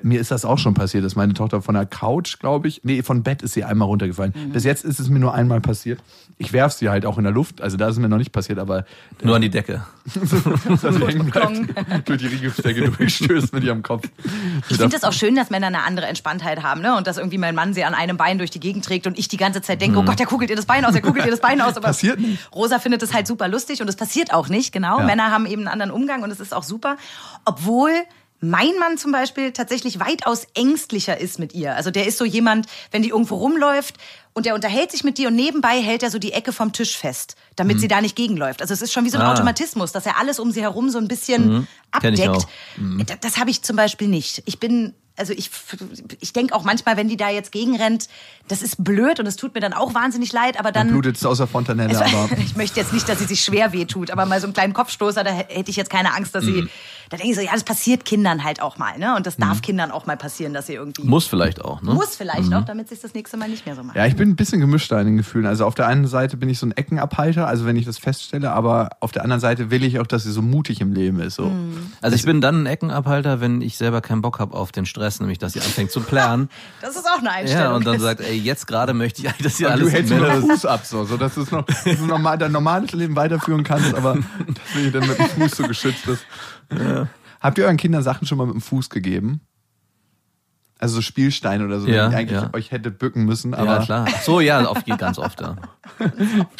mir 0.01 0.19
ist 0.19 0.29
das 0.31 0.45
auch 0.45 0.58
schon 0.58 0.73
passiert, 0.73 1.03
dass 1.05 1.15
meine 1.15 1.34
Tochter 1.34 1.62
von 1.62 1.73
der 1.73 1.86
Couch, 1.86 2.38
glaube 2.39 2.67
ich, 2.67 2.81
nee, 2.84 3.01
von 3.01 3.23
Bett 3.23 3.41
ist 3.41 3.53
sie 3.53 3.63
einmal 3.63 3.88
runtergefallen. 3.88 4.34
Bis 4.51 4.63
jetzt 4.63 4.84
ist 4.86 4.99
es 4.99 5.10
mir 5.10 5.19
nur 5.19 5.34
einmal 5.34 5.62
passiert. 5.62 5.99
Ich 6.38 6.51
werf 6.51 6.73
sie 6.73 6.89
halt 6.89 7.05
auch 7.05 7.17
in 7.17 7.23
der 7.23 7.31
Luft, 7.31 7.62
also 7.62 7.77
da 7.77 7.88
ist 7.88 7.93
es 7.95 7.99
mir 7.99 8.10
noch 8.10 8.17
nicht 8.17 8.34
passiert, 8.34 8.60
aber 8.60 8.86
Nur 9.23 9.38
an 9.38 9.41
die 9.41 9.49
Decke. 9.49 9.86
dass 10.13 10.95
sie 10.95 11.08
hängen 11.08 11.31
bleibt, 11.31 12.10
durch 12.10 12.21
die 12.21 12.27
Riegestecke 12.27 12.91
durchstößt 12.91 13.53
mit 13.53 13.63
ihrem 13.63 13.84
Kopf. 13.84 14.08
Ich 14.69 14.77
finde 14.77 14.95
es 14.97 15.03
auch 15.05 15.13
schön, 15.13 15.36
dass 15.36 15.49
Männer 15.49 15.67
eine 15.67 15.84
andere 15.84 16.08
Entspanntheit 16.08 16.62
haben, 16.62 16.81
ne? 16.81 16.95
Und 16.97 17.08
dass 17.08 17.17
irgendwie 17.17 17.38
mein 17.38 17.55
Mann 17.55 17.73
sie 17.73 17.86
an 17.86 17.93
einem 17.93 18.17
Bein 18.17 18.38
durch 18.38 18.51
die 18.51 18.60
Gegend 18.60 18.84
trägt 18.84 19.08
und 19.08 19.17
ich 19.17 19.29
die 19.29 19.38
ganze 19.38 19.62
Zeit 19.62 19.81
denke, 19.81 19.97
oh 19.97 20.03
Gott, 20.03 20.19
der 20.19 20.25
kugelt 20.25 20.49
ihr 20.49 20.58
das 20.58 20.65
Bein 20.65 20.84
aus, 20.84 20.91
der 20.91 21.01
kugelt 21.01 21.25
ihr 21.25 21.31
das 21.31 21.39
Bein 21.41 21.62
aus. 21.62 21.77
Aber 21.77 21.88
Mhm. 21.88 21.91
Passiert 21.91 22.19
nicht. 22.19 22.49
Rosa 22.53 22.79
findet 22.79 23.01
es 23.01 23.13
halt 23.13 23.27
super 23.27 23.47
lustig 23.47 23.81
und 23.81 23.88
es 23.88 23.95
passiert 23.95 24.34
auch 24.34 24.49
nicht, 24.49 24.73
genau. 24.73 24.99
Ja. 24.99 25.05
Männer 25.05 25.31
haben 25.31 25.45
eben 25.45 25.62
einen 25.62 25.67
anderen 25.69 25.91
Umgang 25.91 26.21
und 26.23 26.31
es 26.31 26.39
ist 26.41 26.53
auch 26.53 26.63
super. 26.63 26.97
Obwohl 27.45 27.91
mein 28.41 28.77
Mann 28.79 28.97
zum 28.97 29.11
Beispiel 29.11 29.51
tatsächlich 29.53 29.99
weitaus 29.99 30.45
ängstlicher 30.55 31.19
ist 31.19 31.39
mit 31.39 31.53
ihr. 31.53 31.75
Also 31.75 31.89
der 31.91 32.05
ist 32.05 32.17
so 32.17 32.25
jemand, 32.25 32.67
wenn 32.91 33.01
die 33.01 33.09
irgendwo 33.09 33.35
rumläuft 33.35 33.95
und 34.33 34.45
der 34.45 34.53
unterhält 34.55 34.91
sich 34.91 35.03
mit 35.03 35.17
dir 35.17 35.29
und 35.29 35.35
nebenbei 35.35 35.81
hält 35.81 36.03
er 36.03 36.11
so 36.11 36.19
die 36.19 36.33
Ecke 36.33 36.51
vom 36.51 36.73
Tisch 36.73 36.97
fest, 36.97 37.35
damit 37.55 37.79
sie 37.79 37.87
da 37.87 38.01
nicht 38.01 38.15
gegenläuft. 38.15 38.61
Also 38.61 38.73
es 38.73 38.81
ist 38.81 38.91
schon 38.93 39.05
wie 39.05 39.09
so 39.09 39.17
ein 39.17 39.23
Mhm. 39.23 39.29
Ah. 39.29 39.33
Automatismus, 39.33 39.91
dass 39.93 40.05
er 40.05 40.19
alles 40.19 40.39
um 40.39 40.51
sie 40.51 40.61
herum 40.61 40.89
so 40.89 40.97
ein 40.97 41.07
bisschen 41.07 41.61
ich 41.61 41.67
abdeckt. 41.95 42.45
Mhm. 42.77 43.05
Da- 43.05 43.15
Das 43.21 43.37
habe 43.37 43.49
ich 43.49 43.61
zum 43.61 43.77
Beispiel 43.77 44.09
nicht. 44.09 44.43
Ich 44.45 44.59
bin, 44.59 44.93
also 45.15 45.31
ich, 45.31 45.49
ich 46.19 46.33
denke 46.33 46.53
auch 46.53 46.63
manchmal, 46.63 46.97
wenn 46.97 47.07
die 47.07 47.15
da 47.15 47.29
jetzt 47.29 47.53
gegenrennt, 47.53 48.09
das 48.49 48.61
ist 48.61 48.83
blöd 48.83 49.21
und 49.21 49.25
es 49.25 49.37
tut 49.37 49.55
mir 49.55 49.61
dann 49.61 49.71
auch 49.71 49.93
wahnsinnig 49.93 50.33
leid, 50.33 50.59
aber 50.59 50.73
dann. 50.73 50.87
Dann 50.87 50.95
blutet 50.95 51.15
es 51.15 51.25
außer 51.25 51.47
Fontanelle, 51.47 51.93
Es- 51.93 52.01
aber. 52.01 52.29
ich 52.45 52.57
möchte 52.57 52.79
jetzt 52.81 52.91
nicht, 52.91 53.07
dass 53.07 53.19
sie 53.19 53.25
sich 53.25 53.41
schwer 53.41 53.71
wehtut, 53.71 54.11
aber 54.11 54.25
mal 54.25 54.41
so 54.41 54.47
einen 54.47 54.53
kleinen 54.53 54.73
Kopfstoßer, 54.73 55.23
da 55.23 55.31
hätte 55.31 55.69
ich 55.71 55.77
jetzt 55.77 55.89
keine 55.89 56.13
Angst, 56.13 56.35
dass 56.35 56.43
Mhm. 56.43 56.53
sie. 56.63 56.67
Da 57.09 57.17
denke 57.17 57.31
ich 57.31 57.35
so, 57.35 57.41
ja, 57.41 57.51
das 57.53 57.63
passiert 57.63 58.05
Kindern 58.05 58.43
halt 58.43 58.61
auch 58.61 58.77
mal, 58.77 58.97
ne? 58.97 59.15
Und 59.15 59.25
das 59.27 59.37
darf 59.37 59.61
Kindern 59.61 59.91
auch 59.91 60.05
mal 60.05 60.17
passieren, 60.17 60.53
dass 60.53 60.67
sie 60.67 60.73
irgendwie. 60.73 61.03
Muss 61.03 61.25
vielleicht 61.27 61.63
auch, 61.63 61.81
ne? 61.81 61.93
Muss 61.93 62.15
vielleicht 62.15 62.53
auch, 62.53 62.65
damit 62.65 62.89
sich 62.89 62.99
das 63.01 63.13
nächste 63.13 63.37
Mal 63.37 63.49
nicht 63.49 63.65
mehr 63.65 63.75
so 63.75 63.83
macht. 63.83 63.95
Ja, 63.95 64.05
ich 64.05 64.15
bin 64.15 64.29
ein 64.29 64.35
bisschen 64.35 64.59
gemischt 64.59 64.91
da 64.91 64.99
in 64.99 65.05
den 65.07 65.17
Gefühlen. 65.17 65.45
Also 65.45 65.65
auf 65.65 65.75
der 65.75 65.87
einen 65.87 66.07
Seite 66.07 66.37
bin 66.37 66.49
ich 66.49 66.59
so 66.59 66.65
ein 66.65 66.71
Eckenabhalter, 66.71 67.47
also 67.47 67.65
wenn 67.65 67.75
ich 67.75 67.85
das 67.85 67.97
feststelle, 67.97 68.51
aber 68.51 68.89
auf 68.99 69.11
der 69.11 69.23
anderen 69.23 69.39
Seite 69.41 69.69
will 69.71 69.83
ich 69.83 69.99
auch, 69.99 70.07
dass 70.07 70.23
sie 70.23 70.31
so 70.31 70.41
mutig 70.41 70.81
im 70.81 70.93
Leben 70.93 71.19
ist. 71.19 71.35
So. 71.35 71.45
Mhm. 71.45 71.91
Also 72.01 72.15
ich 72.15 72.23
bin 72.25 72.41
dann 72.41 72.63
ein 72.63 72.65
Eckenabhalter, 72.65 73.39
wenn 73.41 73.61
ich 73.61 73.77
selber 73.77 74.01
keinen 74.01 74.21
Bock 74.21 74.39
habe 74.39 74.55
auf 74.55 74.71
den 74.71 74.85
Stress, 74.85 75.19
nämlich 75.19 75.37
dass 75.37 75.53
sie 75.53 75.59
anfängt 75.61 75.91
zu 75.91 76.01
planen. 76.01 76.49
Das 76.81 76.95
ist 76.95 77.05
auch 77.07 77.19
eine 77.19 77.31
Einstellung. 77.31 77.63
ja, 77.63 77.75
und 77.75 77.85
dann 77.87 77.99
sagt, 77.99 78.21
ey, 78.21 78.37
jetzt 78.37 78.67
gerade 78.67 78.93
möchte 78.93 79.21
ich 79.21 79.27
eigentlich, 79.29 79.43
dass 79.43 79.59
ihr 79.59 79.67
Und 79.67 79.73
alles 79.73 79.87
du 79.87 79.91
hältst 79.93 80.11
nur 80.11 80.19
Männer- 80.21 80.39
den 80.41 80.49
Fuß 80.49 80.65
ab, 80.65 80.85
so, 80.85 81.03
so 81.05 81.17
dass 81.17 81.35
du 81.35 81.41
es 81.41 81.51
noch 81.51 81.65
dass 81.65 81.83
du 81.83 82.05
normal, 82.05 82.37
dein 82.37 82.51
normales 82.51 82.91
Leben 82.91 83.15
weiterführen 83.15 83.63
kannst, 83.63 83.93
aber 83.95 84.13
dass 84.15 84.83
du 84.83 84.91
dann 84.91 85.07
mit 85.07 85.17
dem 85.17 85.25
Fuß 85.27 85.51
so 85.57 85.67
geschützt 85.67 86.07
ist. 86.07 86.25
Habt 87.39 87.58
ihr 87.58 87.65
euren 87.65 87.78
Kindern 87.78 88.04
Sachen 88.04 88.28
schon 88.28 88.38
mal 88.38 88.45
mit 88.47 88.56
dem 88.56 88.62
Fuß 88.62 88.89
gegeben? 88.89 89.41
Also 90.77 90.95
so 90.95 91.01
Spielsteine 91.01 91.63
oder 91.65 91.79
so, 91.79 91.88
Ja, 91.88 92.09
die 92.09 92.15
eigentlich 92.15 92.41
ja. 92.41 92.49
euch 92.53 92.71
hätte 92.71 92.91
bücken 92.91 93.23
müssen, 93.25 93.53
aber 93.53 93.77
Ja, 93.79 93.83
klar. 93.85 94.05
Ach 94.13 94.21
so, 94.21 94.41
ja, 94.41 94.65
auf 94.65 94.83
ganz 94.97 95.17
oft, 95.17 95.39
ja. 95.39 95.55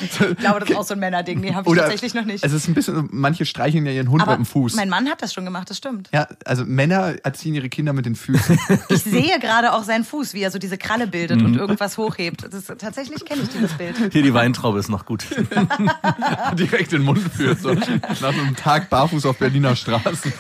ich 0.02 0.38
glaube, 0.38 0.62
das 0.62 0.70
ist 0.70 0.76
auch 0.78 0.84
so 0.86 0.94
ein 0.94 1.00
Männerding. 1.02 1.42
Nee, 1.42 1.54
habe 1.54 1.64
ich 1.64 1.68
oder 1.72 1.82
tatsächlich 1.82 2.14
noch 2.14 2.24
nicht. 2.24 2.44
Es 2.44 2.54
ist 2.54 2.68
ein 2.70 2.74
bisschen, 2.74 3.10
manche 3.12 3.46
streicheln 3.46 3.86
ja 3.86 3.92
ihren 3.92 4.10
Hund 4.10 4.22
Aber 4.22 4.32
mit 4.38 4.40
dem 4.40 4.46
Fuß. 4.46 4.76
mein 4.76 4.88
Mann 4.88 5.10
hat 5.10 5.22
das 5.22 5.34
schon 5.34 5.44
gemacht, 5.44 5.70
das 5.70 5.78
stimmt. 5.78 6.10
ja, 6.14 6.28
also 6.46 6.64
Männer 6.66 7.16
erziehen 7.24 7.54
ihre 7.56 7.68
Kinder 7.70 7.92
mit 7.94 8.06
den 8.06 8.16
Füßen. 8.16 8.58
Ich 8.90 9.04
sehe 9.04 9.38
gerade 9.40 9.74
auch 9.74 9.84
seinen 9.84 10.04
Fuß, 10.06 10.34
wie 10.34 10.42
er 10.42 10.52
so 10.52 10.60
diese 10.60 10.78
Kralle 10.78 11.08
bildet 11.08 11.40
Mhm. 11.42 11.46
und 11.48 11.56
irgendwas 11.58 11.98
hochhebt. 11.98 12.44
Das 12.44 12.54
ist, 12.54 12.68
tatsächlich 12.80 13.26
kenne 13.26 13.42
ich 13.44 13.50
dieses 13.50 13.74
Bild. 13.74 13.96
Hier 14.14 14.24
die 14.24 14.34
Weintraube 14.34 14.80
ist 14.80 14.90
noch 14.90 15.06
gut. 15.06 15.26
direkt 16.54 16.94
in 16.94 17.00
den 17.00 17.06
Mund 17.06 17.20
führt. 17.20 17.60
So. 17.60 17.74
Nach 17.74 18.34
einem 18.34 18.56
Tag 18.56 18.90
barfuß 18.90 19.26
auf 19.26 19.38
Berliner 19.38 19.76
Straßen. 19.76 20.32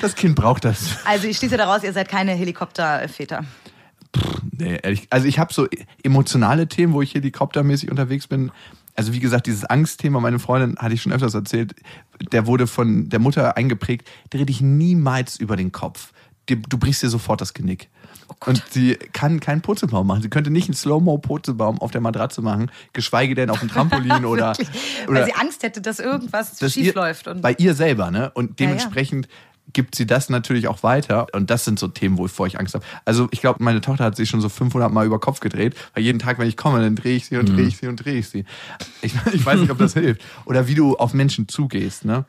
Das 0.00 0.14
Kind 0.14 0.34
braucht 0.36 0.64
das. 0.64 0.96
Also 1.04 1.26
ich 1.26 1.36
schließe 1.36 1.56
daraus, 1.56 1.82
ihr 1.82 1.92
seid 1.92 2.08
keine 2.08 2.32
Helikopterväter. 2.54 3.44
Nee, 4.56 4.78
ehrlich. 4.82 5.08
Also 5.10 5.26
ich 5.26 5.38
habe 5.38 5.52
so 5.52 5.66
emotionale 6.02 6.68
Themen, 6.68 6.92
wo 6.92 7.02
ich 7.02 7.14
helikoptermäßig 7.14 7.90
unterwegs 7.90 8.28
bin. 8.28 8.52
Also 8.94 9.12
wie 9.12 9.18
gesagt, 9.18 9.46
dieses 9.48 9.64
Angstthema, 9.64 10.20
meine 10.20 10.38
Freundin, 10.38 10.78
hatte 10.78 10.94
ich 10.94 11.02
schon 11.02 11.12
öfters 11.12 11.34
erzählt, 11.34 11.74
der 12.30 12.46
wurde 12.46 12.68
von 12.68 13.08
der 13.08 13.18
Mutter 13.18 13.56
eingeprägt, 13.56 14.08
dreh 14.30 14.44
dich 14.44 14.60
niemals 14.60 15.36
über 15.36 15.56
den 15.56 15.72
Kopf. 15.72 16.12
Du 16.46 16.78
brichst 16.78 17.02
dir 17.02 17.08
sofort 17.08 17.40
das 17.40 17.54
Genick. 17.54 17.88
Und 18.46 18.62
sie 18.70 18.94
kann 19.12 19.40
keinen 19.40 19.62
Purzelbaum 19.62 20.06
machen. 20.06 20.22
Sie 20.22 20.28
könnte 20.28 20.50
nicht 20.50 20.68
einen 20.68 20.74
Slow-Mo-Purzelbaum 20.74 21.80
auf 21.80 21.90
der 21.90 22.00
Matratze 22.00 22.42
machen, 22.42 22.70
geschweige 22.92 23.34
denn 23.34 23.50
auf 23.50 23.60
dem 23.60 23.68
Trampolin 23.68 24.24
oder, 24.24 24.54
oder 25.08 25.20
Weil 25.20 25.24
sie 25.24 25.34
Angst 25.34 25.62
hätte, 25.62 25.80
dass 25.80 25.98
irgendwas 25.98 26.56
dass 26.56 26.72
schief 26.72 26.86
ihr, 26.86 26.94
läuft. 26.94 27.28
Bei 27.40 27.54
ihr 27.58 27.74
selber, 27.74 28.10
ne? 28.10 28.30
Und 28.34 28.60
Ja, 28.60 28.68
ja. 28.70 29.34
Gibt 29.72 29.94
sie 29.94 30.06
das 30.06 30.28
natürlich 30.28 30.68
auch 30.68 30.82
weiter. 30.82 31.26
Und 31.32 31.50
das 31.50 31.64
sind 31.64 31.78
so 31.78 31.88
Themen, 31.88 32.18
wovor 32.18 32.46
ich 32.46 32.58
Angst 32.58 32.74
habe. 32.74 32.84
Also 33.04 33.28
ich 33.30 33.40
glaube, 33.40 33.62
meine 33.62 33.80
Tochter 33.80 34.04
hat 34.04 34.16
sich 34.16 34.28
schon 34.28 34.40
so 34.40 34.48
500 34.48 34.92
Mal 34.92 35.06
über 35.06 35.18
Kopf 35.18 35.40
gedreht, 35.40 35.74
weil 35.94 36.02
jeden 36.02 36.18
Tag, 36.18 36.38
wenn 36.38 36.48
ich 36.48 36.56
komme, 36.56 36.80
dann 36.80 36.96
drehe 36.96 37.16
ich 37.16 37.26
sie 37.26 37.36
und 37.36 37.48
drehe 37.48 37.66
ich 37.66 37.76
sie 37.76 37.86
und 37.86 37.96
drehe 37.96 38.18
ich 38.18 38.28
sie. 38.28 38.44
Ich, 39.02 39.14
ich 39.32 39.44
weiß 39.46 39.60
nicht, 39.60 39.70
ob 39.70 39.78
das 39.78 39.94
hilft. 39.94 40.22
Oder 40.44 40.68
wie 40.68 40.74
du 40.74 40.96
auf 40.96 41.14
Menschen 41.14 41.48
zugehst, 41.48 42.04
ne? 42.04 42.24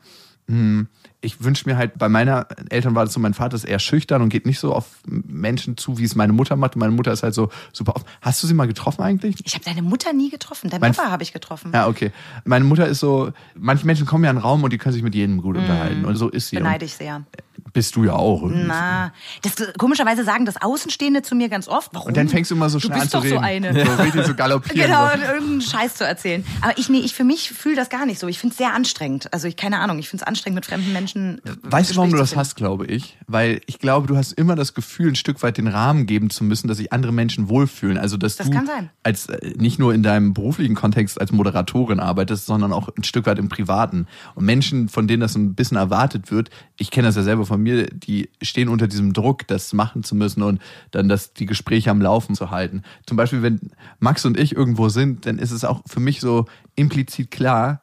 Hm, 0.48 0.86
Ich 1.22 1.42
wünsche 1.42 1.68
mir 1.68 1.76
halt, 1.76 1.98
bei 1.98 2.08
meiner 2.08 2.46
Eltern 2.68 2.94
war 2.94 3.04
das 3.04 3.14
so, 3.14 3.20
mein 3.20 3.34
Vater 3.34 3.56
ist 3.56 3.64
eher 3.64 3.78
schüchtern 3.78 4.22
und 4.22 4.28
geht 4.28 4.46
nicht 4.46 4.60
so 4.60 4.72
auf 4.74 4.86
Menschen 5.06 5.76
zu, 5.76 5.98
wie 5.98 6.04
es 6.04 6.14
meine 6.14 6.32
Mutter 6.32 6.56
macht. 6.56 6.76
Und 6.76 6.80
meine 6.80 6.92
Mutter 6.92 7.10
ist 7.12 7.22
halt 7.22 7.34
so 7.34 7.48
super 7.72 7.96
offen. 7.96 8.04
Hast 8.20 8.42
du 8.42 8.46
sie 8.46 8.54
mal 8.54 8.66
getroffen 8.68 9.02
eigentlich? 9.02 9.36
ich 9.44 9.54
habe 9.54 9.64
deine 9.64 9.82
Mutter 9.82 10.12
nie 10.12 10.30
getroffen. 10.30 10.70
Dein 10.70 10.80
Mein- 10.80 10.92
Papa 10.94 11.10
habe 11.10 11.22
ich 11.22 11.32
getroffen. 11.32 11.72
Ja, 11.74 11.88
okay. 11.88 12.12
Meine 12.44 12.64
Mutter 12.64 12.86
ist 12.86 13.00
so, 13.00 13.32
manche 13.54 13.86
Menschen 13.86 14.06
kommen 14.06 14.24
ja 14.24 14.30
in 14.30 14.36
den 14.36 14.42
Raum 14.42 14.62
und 14.62 14.72
die 14.72 14.78
können 14.78 14.92
sich 14.92 15.02
mit 15.02 15.14
jedem 15.14 15.40
gut 15.42 15.56
unterhalten. 15.56 16.04
Und 16.04 16.16
so 16.16 16.28
ist 16.28 16.48
sie. 16.48 16.56
Beneide 16.56 16.84
ich 16.84 16.94
sehr. 16.94 17.24
Bist 17.72 17.96
du 17.96 18.04
ja 18.04 18.12
auch. 18.12 18.42
irgendwie. 18.42 18.64
Na, 18.66 19.12
das, 19.42 19.54
komischerweise 19.78 20.24
sagen 20.24 20.44
das 20.44 20.60
Außenstehende 20.60 21.22
zu 21.22 21.34
mir 21.34 21.48
ganz 21.48 21.66
oft. 21.68 21.90
Warum? 21.94 22.08
Und 22.08 22.16
dann 22.16 22.28
fängst 22.28 22.50
du 22.50 22.54
immer 22.54 22.68
so 22.68 22.78
Du 22.78 22.86
schnell 22.86 22.98
an 22.98 23.00
bist 23.00 23.10
zu 23.12 23.16
doch 23.18 23.24
reden. 23.24 23.34
so 23.36 23.40
eine. 23.80 23.84
So 23.86 24.02
richtig 24.02 24.26
so 24.26 24.34
galoppieren. 24.34 24.88
Genau, 24.90 25.04
und 25.12 25.20
irgendeinen 25.22 25.60
Scheiß 25.62 25.94
zu 25.94 26.06
erzählen. 26.06 26.44
Aber 26.60 26.76
ich, 26.78 26.88
nee, 26.90 26.98
ich 27.00 27.14
für 27.14 27.24
mich 27.24 27.50
fühle 27.50 27.74
das 27.76 27.88
gar 27.88 28.04
nicht 28.06 28.20
so. 28.20 28.28
Ich 28.28 28.38
finde 28.38 28.52
es 28.52 28.58
sehr 28.58 28.72
anstrengend. 28.74 29.32
Also 29.32 29.48
ich, 29.48 29.56
keine 29.56 29.78
Ahnung, 29.80 29.98
ich 29.98 30.08
finde 30.08 30.22
es 30.22 30.26
anstrengend, 30.28 30.56
mit 30.56 30.66
fremden 30.66 30.92
Menschen. 30.92 31.15
Äh, 31.16 31.36
Weißt 31.62 31.90
du, 31.92 31.96
warum 31.96 32.10
du 32.10 32.16
das 32.18 32.30
finden. 32.30 32.40
hast, 32.40 32.54
glaube 32.56 32.86
ich? 32.86 33.16
Weil 33.26 33.60
ich 33.66 33.78
glaube, 33.78 34.06
du 34.06 34.16
hast 34.16 34.32
immer 34.32 34.54
das 34.54 34.74
Gefühl, 34.74 35.08
ein 35.08 35.14
Stück 35.16 35.42
weit 35.42 35.56
den 35.58 35.66
Rahmen 35.66 36.06
geben 36.06 36.30
zu 36.30 36.44
müssen, 36.44 36.68
dass 36.68 36.76
sich 36.76 36.92
andere 36.92 37.12
Menschen 37.12 37.48
wohlfühlen. 37.48 37.98
Also, 37.98 38.16
dass 38.16 38.36
Das 38.36 38.48
du 38.48 38.52
kann 38.52 38.66
sein. 38.66 38.90
als 39.02 39.26
äh, 39.28 39.54
nicht 39.56 39.78
nur 39.78 39.94
in 39.94 40.02
deinem 40.02 40.34
beruflichen 40.34 40.74
Kontext 40.74 41.20
als 41.20 41.32
Moderatorin 41.32 42.00
arbeitest, 42.00 42.46
sondern 42.46 42.72
auch 42.72 42.88
ein 42.96 43.04
Stück 43.04 43.26
weit 43.26 43.38
im 43.38 43.48
Privaten. 43.48 44.06
Und 44.34 44.44
Menschen, 44.44 44.88
von 44.88 45.08
denen 45.08 45.20
das 45.20 45.32
so 45.32 45.38
ein 45.38 45.54
bisschen 45.54 45.76
erwartet 45.76 46.30
wird, 46.30 46.50
ich 46.76 46.90
kenne 46.90 47.08
das 47.08 47.16
ja 47.16 47.22
selber 47.22 47.46
von 47.46 47.62
mir, 47.62 47.86
die 47.86 48.28
stehen 48.42 48.68
unter 48.68 48.86
diesem 48.86 49.12
Druck, 49.12 49.46
das 49.46 49.72
machen 49.72 50.04
zu 50.04 50.14
müssen 50.14 50.42
und 50.42 50.60
dann 50.90 51.08
das, 51.08 51.32
die 51.32 51.46
Gespräche 51.46 51.90
am 51.90 52.00
Laufen 52.02 52.34
zu 52.34 52.50
halten. 52.50 52.82
Zum 53.06 53.16
Beispiel, 53.16 53.42
wenn 53.42 53.60
Max 53.98 54.24
und 54.24 54.38
ich 54.38 54.54
irgendwo 54.54 54.88
sind, 54.88 55.26
dann 55.26 55.38
ist 55.38 55.50
es 55.52 55.64
auch 55.64 55.80
für 55.86 56.00
mich 56.00 56.20
so 56.20 56.44
implizit 56.74 57.30
klar, 57.30 57.80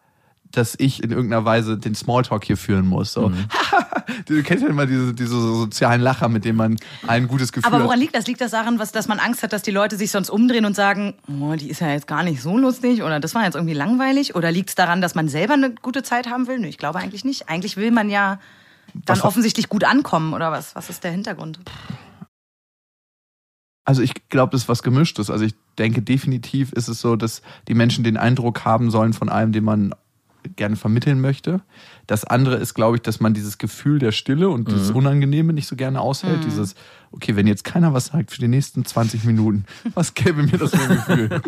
dass 0.54 0.76
ich 0.78 1.04
in 1.04 1.10
irgendeiner 1.12 1.46
Weise 1.46 1.78
den 1.80 1.96
Smalltalk 1.96 2.46
hier 2.46 2.58
führen 2.58 2.86
muss. 2.88 3.12
So. 3.12 3.30
Mhm. 3.30 3.46
du 4.28 4.42
kennst 4.44 4.64
ja 4.64 4.70
immer 4.70 4.86
diese, 4.86 5.14
diese 5.14 5.40
sozialen 5.40 6.00
Lacher, 6.00 6.30
mit 6.30 6.46
denen 6.46 6.58
man 6.58 6.78
ein 7.08 7.28
gutes 7.28 7.52
Gefühl 7.52 7.68
Aber 7.74 7.84
woran 7.84 7.96
hat. 7.96 8.00
liegt 8.00 8.16
das? 8.16 8.28
Liegt 8.28 8.40
das 8.40 8.52
daran, 8.52 8.78
was, 8.78 8.92
dass 8.92 9.08
man 9.08 9.18
Angst 9.20 9.42
hat, 9.42 9.52
dass 9.52 9.64
die 9.64 9.72
Leute 9.72 9.98
sich 9.98 10.12
sonst 10.12 10.30
umdrehen 10.30 10.66
und 10.66 10.76
sagen, 10.76 11.16
oh, 11.28 11.56
die 11.56 11.70
ist 11.72 11.82
ja 11.82 11.90
jetzt 11.90 12.06
gar 12.06 12.22
nicht 12.24 12.42
so 12.42 12.56
lustig 12.56 13.02
oder 13.02 13.20
das 13.20 13.34
war 13.34 13.44
jetzt 13.44 13.56
irgendwie 13.56 13.74
langweilig? 13.74 14.36
Oder 14.36 14.52
liegt 14.52 14.70
es 14.70 14.76
daran, 14.76 15.02
dass 15.02 15.16
man 15.16 15.28
selber 15.28 15.56
eine 15.56 15.72
gute 15.72 16.04
Zeit 16.04 16.28
haben 16.30 16.46
will? 16.46 16.60
Nö, 16.60 16.68
ich 16.68 16.78
glaube 16.78 17.00
eigentlich 17.00 17.26
nicht. 17.26 17.50
Eigentlich 17.50 17.76
will 17.76 17.90
man 17.90 18.12
ja 18.12 18.40
dann 18.94 19.18
Was- 19.18 19.24
offensichtlich 19.24 19.70
gut 19.70 19.84
ankommen 19.84 20.34
oder 20.34 20.52
was? 20.52 20.76
Was 20.76 20.90
ist 20.92 21.04
der 21.04 21.12
Hintergrund? 21.12 21.60
Also 23.86 24.02
ich 24.02 24.14
glaube, 24.30 24.52
das 24.52 24.62
ist 24.62 24.70
was 24.70 24.84
Gemischtes. 24.84 25.30
Also 25.30 25.46
ich 25.46 25.56
denke, 25.78 26.02
definitiv 26.02 26.72
ist 26.74 26.88
es 26.88 27.02
so, 27.02 27.16
dass 27.16 27.42
die 27.68 27.74
Menschen 27.74 28.04
den 28.04 28.18
Eindruck 28.18 28.64
haben 28.66 28.92
sollen 28.92 29.14
von 29.14 29.30
einem, 29.30 29.52
den 29.52 29.64
man 29.64 29.94
gerne 30.56 30.76
vermitteln 30.76 31.22
möchte. 31.22 31.62
Das 32.08 32.26
andere 32.26 32.56
ist, 32.56 32.74
glaube 32.74 32.98
ich, 32.98 33.02
dass 33.02 33.20
man 33.20 33.34
dieses 33.34 33.58
Gefühl 33.58 34.00
der 34.00 34.12
Stille 34.12 34.50
und 34.50 34.70
dieses 34.70 34.92
Unangenehme 34.92 35.54
nicht 35.54 35.68
so 35.68 35.76
gerne 35.76 36.02
aushält. 36.02 36.44
Dieses, 36.46 36.76
okay, 37.12 37.36
wenn 37.36 37.48
jetzt 37.48 37.64
keiner 37.64 37.94
was 37.94 38.08
sagt 38.08 38.32
für 38.32 38.40
die 38.40 38.48
nächsten 38.50 38.84
20 38.84 39.24
Minuten, 39.24 39.66
was 39.94 40.14
gäbe 40.14 40.44
mir 40.44 40.58
das 40.58 40.72
für 40.72 40.82
ein 40.82 40.96
Gefühl? 40.98 41.42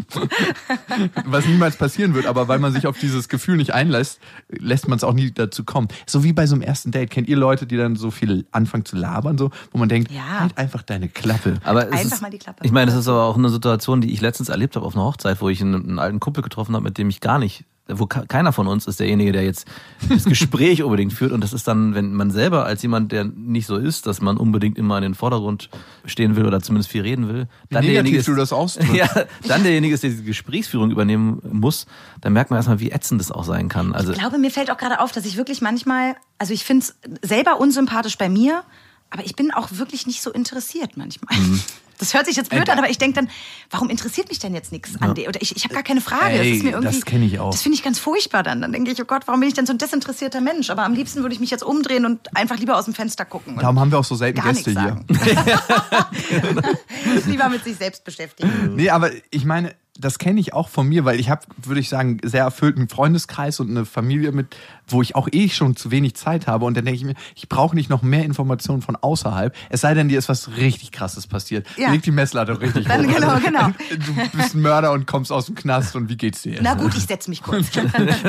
was 1.25 1.45
niemals 1.45 1.75
passieren 1.75 2.13
wird, 2.13 2.25
aber 2.25 2.47
weil 2.47 2.59
man 2.59 2.71
sich 2.73 2.87
auf 2.87 2.97
dieses 2.97 3.27
Gefühl 3.29 3.57
nicht 3.57 3.73
einlässt, 3.73 4.19
lässt 4.49 4.87
man 4.87 4.97
es 4.97 5.03
auch 5.03 5.13
nie 5.13 5.31
dazu 5.31 5.63
kommen. 5.63 5.87
So 6.05 6.23
wie 6.23 6.33
bei 6.33 6.47
so 6.47 6.55
einem 6.55 6.61
ersten 6.61 6.91
Date. 6.91 7.09
Kennt 7.09 7.27
ihr 7.27 7.37
Leute, 7.37 7.65
die 7.67 7.77
dann 7.77 7.95
so 7.95 8.11
viel 8.11 8.45
anfangen 8.51 8.85
zu 8.85 8.95
labern, 8.95 9.37
so, 9.37 9.51
wo 9.71 9.77
man 9.77 9.89
denkt, 9.89 10.11
Ja. 10.11 10.39
halt 10.41 10.57
einfach 10.57 10.83
deine 10.83 11.09
Klappe. 11.09 11.55
Aber 11.63 11.87
es 11.87 11.91
Einfach 11.91 12.15
ist, 12.15 12.21
mal 12.21 12.31
die 12.31 12.37
Klappe. 12.39 12.63
Ich 12.65 12.71
meine, 12.71 12.91
das 12.91 12.99
ist 12.99 13.07
aber 13.07 13.23
auch 13.23 13.37
eine 13.37 13.49
Situation, 13.49 14.01
die 14.01 14.11
ich 14.13 14.21
letztens 14.21 14.49
erlebt 14.49 14.75
habe 14.75 14.85
auf 14.85 14.95
einer 14.95 15.05
Hochzeit, 15.05 15.41
wo 15.41 15.49
ich 15.49 15.61
einen, 15.61 15.75
einen 15.89 15.99
alten 15.99 16.19
Kumpel 16.19 16.43
getroffen 16.43 16.75
habe, 16.75 16.83
mit 16.83 16.97
dem 16.97 17.09
ich 17.09 17.19
gar 17.21 17.39
nicht, 17.39 17.65
wo 17.87 18.07
ke- 18.07 18.25
keiner 18.27 18.51
von 18.51 18.67
uns 18.67 18.87
ist 18.87 18.99
derjenige, 18.99 19.31
der 19.31 19.43
jetzt 19.43 19.67
das 20.09 20.25
Gespräch 20.25 20.81
unbedingt 20.83 21.13
führt. 21.13 21.31
Und 21.31 21.41
das 21.41 21.53
ist 21.53 21.67
dann, 21.67 21.93
wenn 21.93 22.13
man 22.13 22.31
selber 22.31 22.65
als 22.65 22.81
jemand, 22.81 23.11
der 23.11 23.25
nicht 23.25 23.67
so 23.67 23.77
ist, 23.77 24.07
dass 24.07 24.21
man 24.21 24.37
unbedingt 24.37 24.77
immer 24.77 24.97
in 24.97 25.03
den 25.03 25.15
Vordergrund 25.15 25.69
stehen 26.05 26.35
will 26.35 26.45
oder 26.45 26.61
zumindest 26.61 26.89
viel 26.91 27.01
reden 27.03 27.27
will, 27.27 27.47
dann 27.69 27.83
derjenige 27.83 28.17
ist, 28.17 28.27
du 28.27 28.35
das 28.35 28.51
ausdrückst. 28.53 28.93
ja, 28.95 29.07
dann 29.47 29.63
derjenige 29.63 29.93
ist, 29.93 30.03
der 30.03 30.09
diese 30.09 30.23
Gesprächsführung 30.23 30.89
übernehmen 30.91 31.41
muss, 31.51 31.85
dann 32.21 32.33
merkt 32.33 32.49
man 32.49 32.57
erstmal, 32.57 32.79
wie 32.79 32.91
ätzend 32.91 33.21
das 33.21 33.31
auch 33.31 33.43
sein 33.43 33.69
kann. 33.69 33.93
Also 33.93 34.11
Ich 34.13 34.17
glaube, 34.19 34.37
mir 34.39 34.51
fällt 34.51 34.71
auch 34.71 34.77
gerade 34.77 34.99
auf, 34.99 35.11
dass 35.11 35.25
ich 35.25 35.37
wirklich 35.37 35.61
manchmal, 35.61 36.15
also 36.39 36.53
ich 36.53 36.63
finde 36.63 36.85
es 36.85 36.95
selber 37.27 37.59
unsympathisch 37.59 38.17
bei 38.17 38.29
mir, 38.29 38.63
aber 39.11 39.23
ich 39.25 39.35
bin 39.35 39.51
auch 39.53 39.69
wirklich 39.71 40.07
nicht 40.07 40.21
so 40.23 40.31
interessiert 40.31 40.97
manchmal. 40.97 41.37
Mhm. 41.37 41.59
Das 41.97 42.13
hört 42.13 42.25
sich 42.25 42.35
jetzt 42.35 42.49
blöd 42.49 42.67
Äh, 42.67 42.71
an, 42.71 42.79
aber 42.79 42.89
ich 42.89 42.97
denke 42.97 43.15
dann, 43.15 43.29
warum 43.69 43.89
interessiert 43.89 44.29
mich 44.29 44.39
denn 44.39 44.53
jetzt 44.53 44.71
nichts 44.71 45.01
an 45.01 45.15
dir? 45.15 45.29
Oder 45.29 45.41
ich, 45.41 45.55
ich 45.55 45.63
habe 45.63 45.73
gar 45.73 45.83
keine 45.83 46.01
Frage. 46.01 46.39
Ey, 46.39 46.71
das 46.71 46.83
das 46.83 47.05
kenn 47.05 47.23
ich 47.23 47.39
auch. 47.39 47.51
Das 47.51 47.61
finde 47.61 47.77
ich 47.77 47.83
ganz 47.83 47.99
furchtbar 47.99 48.43
dann. 48.43 48.61
Dann 48.61 48.71
denke 48.71 48.91
ich, 48.91 49.01
oh 49.01 49.05
Gott, 49.05 49.23
warum 49.27 49.39
bin 49.39 49.49
ich 49.49 49.55
denn 49.55 49.65
so 49.65 49.73
ein 49.73 49.77
desinteressierter 49.77 50.41
Mensch? 50.41 50.69
Aber 50.69 50.83
am 50.83 50.93
liebsten 50.93 51.21
würde 51.21 51.33
ich 51.33 51.39
mich 51.39 51.51
jetzt 51.51 51.63
umdrehen 51.63 52.05
und 52.05 52.35
einfach 52.35 52.57
lieber 52.57 52.77
aus 52.77 52.85
dem 52.85 52.93
Fenster 52.93 53.25
gucken. 53.25 53.57
Darum 53.57 53.79
haben 53.79 53.91
wir 53.91 53.99
auch 53.99 54.03
so 54.03 54.15
selten 54.15 54.41
Gäste 54.41 54.71
hier. 54.71 54.99
lieber 57.27 57.49
mit 57.49 57.63
sich 57.63 57.77
selbst 57.77 58.03
beschäftigen. 58.03 58.51
Nee, 58.75 58.89
aber 58.89 59.11
ich 59.31 59.45
meine, 59.45 59.73
das 59.97 60.19
kenne 60.19 60.39
ich 60.39 60.53
auch 60.53 60.69
von 60.69 60.87
mir, 60.87 61.05
weil 61.05 61.19
ich 61.19 61.29
habe, 61.29 61.41
würde 61.63 61.79
ich 61.79 61.87
sagen, 61.87 62.19
sehr 62.23 62.43
erfüllten 62.43 62.89
Freundeskreis 62.89 63.59
und 63.59 63.69
eine 63.69 63.85
Familie 63.85 64.31
mit, 64.33 64.55
wo 64.87 65.01
ich 65.01 65.15
auch 65.15 65.27
eh 65.31 65.49
schon 65.49 65.75
zu 65.75 65.91
wenig 65.91 66.15
Zeit 66.15 66.47
habe. 66.47 66.65
Und 66.65 66.75
dann 66.77 66.85
denke 66.85 66.97
ich 66.97 67.05
mir, 67.05 67.15
ich 67.35 67.49
brauche 67.49 67.75
nicht 67.75 67.89
noch 67.89 68.01
mehr 68.01 68.23
Informationen 68.23 68.81
von 68.81 68.95
außerhalb. 68.95 69.55
Es 69.69 69.81
sei 69.81 69.93
denn, 69.93 70.07
dir 70.09 70.19
ist 70.19 70.29
was 70.29 70.55
richtig 70.57 70.91
Krasses 70.91 71.27
passiert. 71.27 71.67
Ja. 71.77 71.91
Leg 71.91 72.03
die 72.03 72.11
Messlatte 72.11 72.59
richtig 72.61 72.87
Dann 72.87 73.07
hoch. 73.07 73.13
genau, 73.13 73.39
genau. 73.39 73.67
Du 73.89 74.37
bist 74.37 74.55
ein 74.55 74.61
Mörder 74.61 74.91
und 74.91 75.07
kommst 75.07 75.31
aus 75.31 75.47
dem 75.47 75.55
Knast 75.55 75.95
und 75.95 76.09
wie 76.09 76.17
geht's 76.17 76.41
dir? 76.41 76.59
Na 76.61 76.73
gut, 76.73 76.95
ich 76.95 77.05
setz 77.05 77.27
mich 77.27 77.41
kurz. 77.41 77.67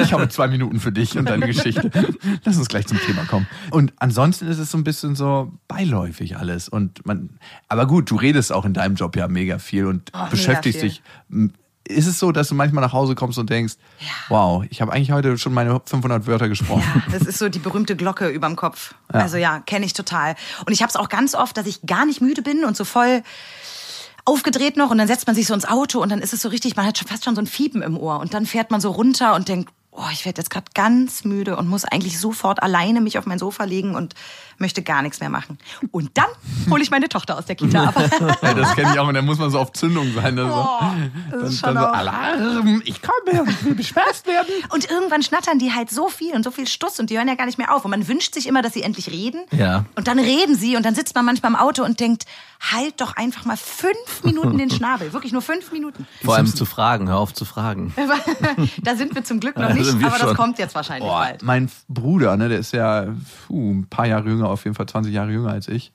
Ich 0.02 0.12
habe 0.12 0.28
zwei 0.28 0.48
Minuten 0.48 0.80
für 0.80 0.92
dich 0.92 1.18
und 1.18 1.28
deine 1.28 1.46
Geschichte. 1.46 1.90
Lass 2.44 2.56
uns 2.56 2.68
gleich 2.68 2.86
zum 2.86 2.98
Thema 3.00 3.24
kommen. 3.24 3.46
Und 3.70 3.92
ansonsten 3.96 4.46
ist 4.48 4.58
es 4.58 4.70
so 4.70 4.78
ein 4.78 4.84
bisschen 4.84 5.14
so 5.14 5.52
beiläufig 5.68 6.36
alles. 6.36 6.68
Und 6.68 7.04
man, 7.06 7.30
aber 7.68 7.86
gut, 7.86 8.10
du 8.10 8.16
redest 8.16 8.52
auch 8.52 8.64
in 8.64 8.72
deinem 8.74 8.94
Job 8.96 9.16
ja 9.16 9.28
mega 9.28 9.58
viel 9.58 9.86
und 9.86 10.12
mega 10.12 10.26
beschäftigst 10.26 10.80
viel. 10.80 10.88
dich. 10.90 11.02
Ist 11.88 12.06
es 12.06 12.18
so, 12.18 12.32
dass 12.32 12.48
du 12.48 12.54
manchmal 12.54 12.82
nach 12.82 12.92
Hause 12.92 13.14
kommst 13.14 13.38
und 13.38 13.48
denkst, 13.48 13.74
wow, 14.28 14.64
ich 14.70 14.80
habe 14.80 14.92
eigentlich 14.92 15.12
heute 15.12 15.38
schon 15.38 15.54
meine 15.54 15.80
500 15.84 16.26
Wörter 16.26 16.48
gesprochen? 16.48 17.02
Das 17.12 17.22
ist 17.22 17.38
so 17.38 17.48
die 17.48 17.58
berühmte 17.58 17.96
Glocke 17.96 18.28
überm 18.28 18.56
Kopf. 18.56 18.94
Also 19.08 19.36
ja, 19.36 19.60
kenne 19.60 19.86
ich 19.86 19.92
total. 19.92 20.34
Und 20.66 20.72
ich 20.72 20.82
habe 20.82 20.90
es 20.90 20.96
auch 20.96 21.08
ganz 21.08 21.34
oft, 21.34 21.56
dass 21.56 21.66
ich 21.66 21.82
gar 21.82 22.04
nicht 22.04 22.20
müde 22.20 22.42
bin 22.42 22.64
und 22.64 22.76
so 22.76 22.84
voll 22.84 23.22
aufgedreht 24.24 24.76
noch 24.76 24.90
und 24.90 24.98
dann 24.98 25.06
setzt 25.06 25.28
man 25.28 25.36
sich 25.36 25.46
so 25.46 25.54
ins 25.54 25.66
Auto 25.66 26.02
und 26.02 26.10
dann 26.10 26.20
ist 26.20 26.32
es 26.32 26.42
so 26.42 26.48
richtig, 26.48 26.74
man 26.74 26.84
hat 26.84 26.98
schon 26.98 27.06
fast 27.06 27.24
schon 27.24 27.36
so 27.36 27.40
ein 27.40 27.46
Fiepen 27.46 27.80
im 27.82 27.96
Ohr 27.96 28.18
und 28.18 28.34
dann 28.34 28.44
fährt 28.44 28.72
man 28.72 28.80
so 28.80 28.90
runter 28.90 29.36
und 29.36 29.48
denkt, 29.48 29.70
oh, 29.92 30.08
ich 30.12 30.24
werde 30.24 30.40
jetzt 30.40 30.50
gerade 30.50 30.66
ganz 30.74 31.24
müde 31.24 31.56
und 31.56 31.68
muss 31.68 31.84
eigentlich 31.84 32.18
sofort 32.18 32.62
alleine 32.62 33.00
mich 33.00 33.18
auf 33.18 33.26
mein 33.26 33.38
Sofa 33.38 33.64
legen 33.64 33.94
und 33.94 34.14
möchte 34.58 34.82
gar 34.82 35.02
nichts 35.02 35.20
mehr 35.20 35.30
machen. 35.30 35.58
Und 35.90 36.10
dann 36.14 36.26
hole 36.70 36.82
ich 36.82 36.90
meine 36.90 37.08
Tochter 37.08 37.36
aus 37.38 37.46
der 37.46 37.56
Kita 37.56 37.84
ab. 37.84 37.94
Ja, 38.42 38.54
das 38.54 38.74
kenne 38.74 38.92
ich 38.92 38.98
auch 38.98 39.08
und 39.08 39.14
dann 39.14 39.24
muss 39.24 39.38
man 39.38 39.50
so 39.50 39.58
auf 39.58 39.72
Zündung 39.72 40.12
sein. 40.14 40.36
Dann 40.36 40.50
so, 40.50 40.54
Oh, 40.56 40.80
das 41.30 41.40
dann, 41.40 41.48
ist 41.48 41.60
schon 41.60 41.74
dann 41.74 41.84
so 41.84 41.90
Alarm, 41.90 42.82
ich 42.84 43.00
komme, 43.02 43.44
ich 43.50 43.64
will 43.64 43.74
bespaßt 43.74 44.26
werden. 44.26 44.48
Und 44.70 44.90
irgendwann 44.90 45.22
schnattern 45.22 45.58
die 45.58 45.72
halt 45.72 45.90
so 45.90 46.08
viel 46.08 46.34
und 46.34 46.42
so 46.42 46.50
viel 46.50 46.66
Stuss 46.66 46.98
und 47.00 47.10
die 47.10 47.16
hören 47.16 47.28
ja 47.28 47.34
gar 47.34 47.46
nicht 47.46 47.58
mehr 47.58 47.74
auf. 47.74 47.84
Und 47.84 47.90
man 47.90 48.06
wünscht 48.08 48.34
sich 48.34 48.46
immer, 48.46 48.62
dass 48.62 48.72
sie 48.72 48.82
endlich 48.82 49.10
reden. 49.10 49.42
Ja. 49.52 49.84
Und 49.94 50.08
dann 50.08 50.18
reden 50.18 50.54
sie 50.54 50.76
und 50.76 50.84
dann 50.84 50.94
sitzt 50.94 51.14
man 51.14 51.24
manchmal 51.24 51.52
im 51.52 51.56
Auto 51.56 51.84
und 51.84 52.00
denkt, 52.00 52.24
halt 52.60 53.00
doch 53.00 53.16
einfach 53.16 53.44
mal 53.44 53.56
fünf 53.56 54.24
Minuten 54.24 54.58
den 54.58 54.70
Schnabel. 54.70 55.12
Wirklich 55.12 55.32
nur 55.32 55.42
fünf 55.42 55.72
Minuten. 55.72 56.06
Vor 56.24 56.34
allem 56.34 56.46
zu 56.46 56.64
fragen, 56.64 57.08
hör 57.08 57.18
auf 57.18 57.34
zu 57.34 57.44
fragen. 57.44 57.94
da 58.82 58.96
sind 58.96 59.14
wir 59.14 59.24
zum 59.24 59.40
Glück 59.40 59.56
noch 59.56 59.72
nicht, 59.72 59.92
aber 59.94 60.18
das 60.18 60.20
schon. 60.20 60.36
kommt 60.36 60.58
jetzt 60.58 60.74
wahrscheinlich 60.74 61.08
Boah, 61.08 61.20
bald. 61.20 61.42
mein 61.42 61.70
Bruder, 61.88 62.36
ne, 62.36 62.48
der 62.48 62.58
ist 62.58 62.72
ja 62.72 63.06
puh, 63.46 63.72
ein 63.72 63.86
paar 63.88 64.06
Jahre 64.06 64.28
jünger, 64.28 64.45
auf 64.50 64.64
jeden 64.64 64.74
Fall 64.74 64.86
20 64.86 65.12
Jahre 65.12 65.30
jünger 65.30 65.50
als 65.50 65.68
ich. 65.68 65.92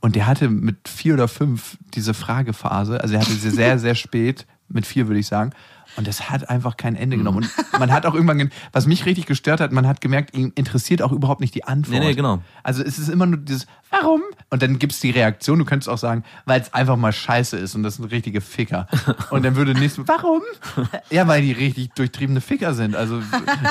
Und 0.00 0.16
der 0.16 0.26
hatte 0.26 0.50
mit 0.50 0.88
vier 0.88 1.14
oder 1.14 1.28
fünf 1.28 1.78
diese 1.94 2.12
Fragephase. 2.12 3.00
Also 3.00 3.14
er 3.14 3.20
hatte 3.20 3.32
sie 3.32 3.50
sehr, 3.50 3.78
sehr 3.78 3.94
spät, 3.94 4.46
mit 4.68 4.86
vier 4.86 5.08
würde 5.08 5.20
ich 5.20 5.26
sagen. 5.26 5.50
Und 5.96 6.08
das 6.08 6.28
hat 6.28 6.48
einfach 6.50 6.76
kein 6.76 6.96
Ende 6.96 7.16
genommen. 7.16 7.38
Und 7.72 7.78
man 7.78 7.92
hat 7.92 8.04
auch 8.04 8.14
irgendwann, 8.14 8.38
ge- 8.38 8.48
was 8.72 8.86
mich 8.86 9.06
richtig 9.06 9.26
gestört 9.26 9.60
hat, 9.60 9.70
man 9.70 9.86
hat 9.86 10.00
gemerkt, 10.00 10.34
ihn 10.36 10.50
interessiert 10.56 11.02
auch 11.02 11.12
überhaupt 11.12 11.40
nicht 11.40 11.54
die 11.54 11.64
Antwort. 11.64 12.00
Nee, 12.00 12.06
nee, 12.08 12.14
genau. 12.14 12.40
Also 12.64 12.82
es 12.82 12.98
ist 12.98 13.08
immer 13.08 13.26
nur 13.26 13.38
dieses, 13.38 13.66
warum? 13.90 14.20
Und 14.50 14.62
dann 14.62 14.80
gibt's 14.80 14.98
die 14.98 15.10
Reaktion, 15.10 15.60
du 15.60 15.64
könntest 15.64 15.88
auch 15.88 15.98
sagen, 15.98 16.24
weil 16.46 16.60
es 16.60 16.74
einfach 16.74 16.96
mal 16.96 17.12
scheiße 17.12 17.56
ist 17.58 17.76
und 17.76 17.84
das 17.84 17.96
sind 17.96 18.06
richtige 18.06 18.40
Ficker. 18.40 18.88
Und 19.30 19.44
dann 19.44 19.54
würde 19.54 19.74
nächstes 19.74 20.04
Mal, 20.04 20.16
warum? 20.18 20.42
Ja, 21.10 21.28
weil 21.28 21.42
die 21.42 21.52
richtig 21.52 21.92
durchtriebene 21.94 22.40
Ficker 22.40 22.74
sind. 22.74 22.96
Also 22.96 23.16
und 23.16 23.24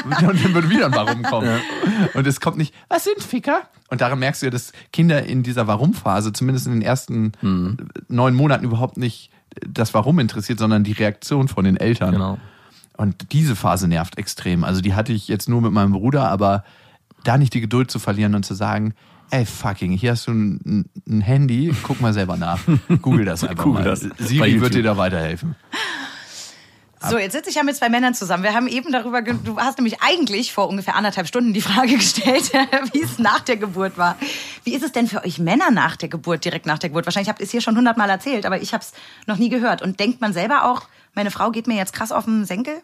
dann 0.10 0.54
würde 0.54 0.70
wieder 0.70 0.86
ein 0.86 0.94
Warum 0.94 1.24
kommen. 1.24 1.60
Und 2.14 2.26
es 2.26 2.40
kommt 2.40 2.58
nicht, 2.58 2.74
was 2.88 3.04
sind 3.04 3.22
Ficker? 3.22 3.64
Und 3.90 4.00
daran 4.00 4.20
merkst 4.20 4.42
du 4.44 4.46
ja, 4.46 4.50
dass 4.50 4.72
Kinder 4.94 5.24
in 5.26 5.44
dieser 5.44 5.68
Warum-Phase, 5.68 6.32
zumindest 6.32 6.68
in 6.68 6.74
den 6.74 6.82
ersten 6.84 7.34
neun 8.08 8.34
Monaten, 8.34 8.64
überhaupt 8.64 8.96
nicht 8.96 9.30
das 9.68 9.94
Warum 9.94 10.20
interessiert, 10.20 10.60
sondern 10.60 10.84
die 10.84 10.94
Reaktion 10.94 11.48
von 11.48 11.66
den 11.66 11.78
Eltern. 11.78 12.12
Genau. 12.12 12.38
Und 12.96 13.32
diese 13.32 13.56
Phase 13.56 13.88
nervt 13.88 14.18
extrem. 14.18 14.64
Also 14.64 14.82
die 14.82 14.94
hatte 14.94 15.14
ich 15.14 15.28
jetzt 15.28 15.50
nur 15.50 15.62
mit 15.62 15.72
meinem 15.72 15.94
Bruder, 15.94 16.30
aber 16.30 16.64
da 17.24 17.38
nicht 17.38 17.54
die 17.54 17.62
Geduld 17.62 17.90
zu 17.90 18.00
verlieren 18.00 18.36
und 18.36 18.46
zu 18.46 18.54
sagen, 18.54 18.94
ey 19.32 19.46
fucking, 19.46 19.92
hier 19.92 20.12
hast 20.12 20.28
du 20.28 20.32
ein, 20.32 20.86
ein 21.08 21.22
Handy, 21.22 21.74
guck 21.84 22.02
mal 22.02 22.14
selber 22.14 22.38
nach. 22.38 22.60
Google 23.02 23.26
das 23.26 23.44
einfach 23.44 23.64
Google 23.64 23.84
mal. 23.84 23.90
das 23.90 24.02
Siri 24.20 24.62
wird 24.62 24.76
dir 24.76 24.84
da 24.84 24.96
weiterhelfen. 24.96 25.56
So, 27.10 27.18
jetzt 27.18 27.34
sitze 27.34 27.50
ich 27.50 27.56
ja 27.56 27.64
mit 27.64 27.76
zwei 27.76 27.90
Männern 27.90 28.14
zusammen. 28.14 28.44
Wir 28.44 28.54
haben 28.54 28.68
eben 28.68 28.92
darüber, 28.92 29.22
du 29.22 29.58
hast 29.58 29.78
nämlich 29.78 30.02
eigentlich 30.02 30.54
vor 30.54 30.70
ungefähr 30.70 30.96
anderthalb 30.96 31.28
Stunden 31.28 31.54
die 31.54 31.62
Frage 31.62 31.94
gestellt, 31.98 32.52
wie 32.94 33.02
es 33.02 33.20
nach 33.20 33.42
der 33.42 33.58
Geburt 33.58 33.98
war. 33.98 34.18
Wie 34.64 34.74
ist 34.74 34.84
es 34.84 34.92
denn 34.92 35.08
für 35.08 35.24
euch 35.24 35.40
Männer 35.40 35.70
nach 35.72 35.98
der 35.98 36.10
Geburt, 36.10 36.46
direkt 36.46 36.66
nach 36.66 36.80
der 36.80 36.90
Geburt? 36.90 37.06
Wahrscheinlich 37.06 37.30
habt 37.30 37.40
ihr 37.40 37.46
es 37.46 37.52
hier 37.52 37.62
schon 37.62 37.76
hundertmal 37.76 38.10
erzählt, 38.10 38.46
aber 38.46 38.62
ich 38.62 38.74
habe 38.74 38.84
es 38.84 38.94
noch 39.28 39.38
nie 39.38 39.50
gehört. 39.50 39.82
Und 39.82 40.00
denkt 40.00 40.22
man 40.22 40.34
selber 40.34 40.66
auch, 40.66 40.84
meine 41.14 41.32
Frau 41.32 41.52
geht 41.52 41.68
mir 41.68 41.76
jetzt 41.76 41.94
krass 41.94 42.12
auf 42.12 42.26
den 42.26 42.46
Senkel? 42.46 42.82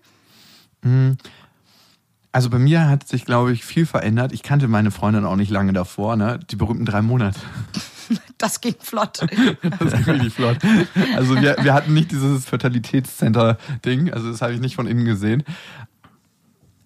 Also 2.32 2.50
bei 2.50 2.60
mir 2.60 2.88
hat 2.88 3.08
sich, 3.08 3.26
glaube 3.26 3.52
ich, 3.52 3.66
viel 3.66 3.86
verändert. 3.86 4.32
Ich 4.34 4.44
kannte 4.44 4.68
meine 4.68 4.92
Freundin 4.92 5.26
auch 5.26 5.36
nicht 5.36 5.50
lange 5.50 5.74
davor, 5.74 6.16
ne? 6.16 6.40
Die 6.52 6.56
berühmten 6.56 6.86
drei 6.86 7.02
Monate. 7.02 7.40
Das 8.40 8.60
ging 8.60 8.74
flott. 8.80 9.20
Das 9.80 9.94
ist 9.94 10.08
richtig 10.08 10.34
flott. 10.34 10.58
Also 11.16 11.40
wir, 11.40 11.58
wir 11.62 11.76
hatten 11.76 11.94
nicht 11.94 12.10
dieses 12.12 12.46
Fertilitätscenter-Ding, 12.46 14.12
also 14.12 14.32
das 14.32 14.42
habe 14.42 14.54
ich 14.54 14.60
nicht 14.60 14.76
von 14.76 14.88
innen 14.88 15.06
gesehen. 15.06 15.44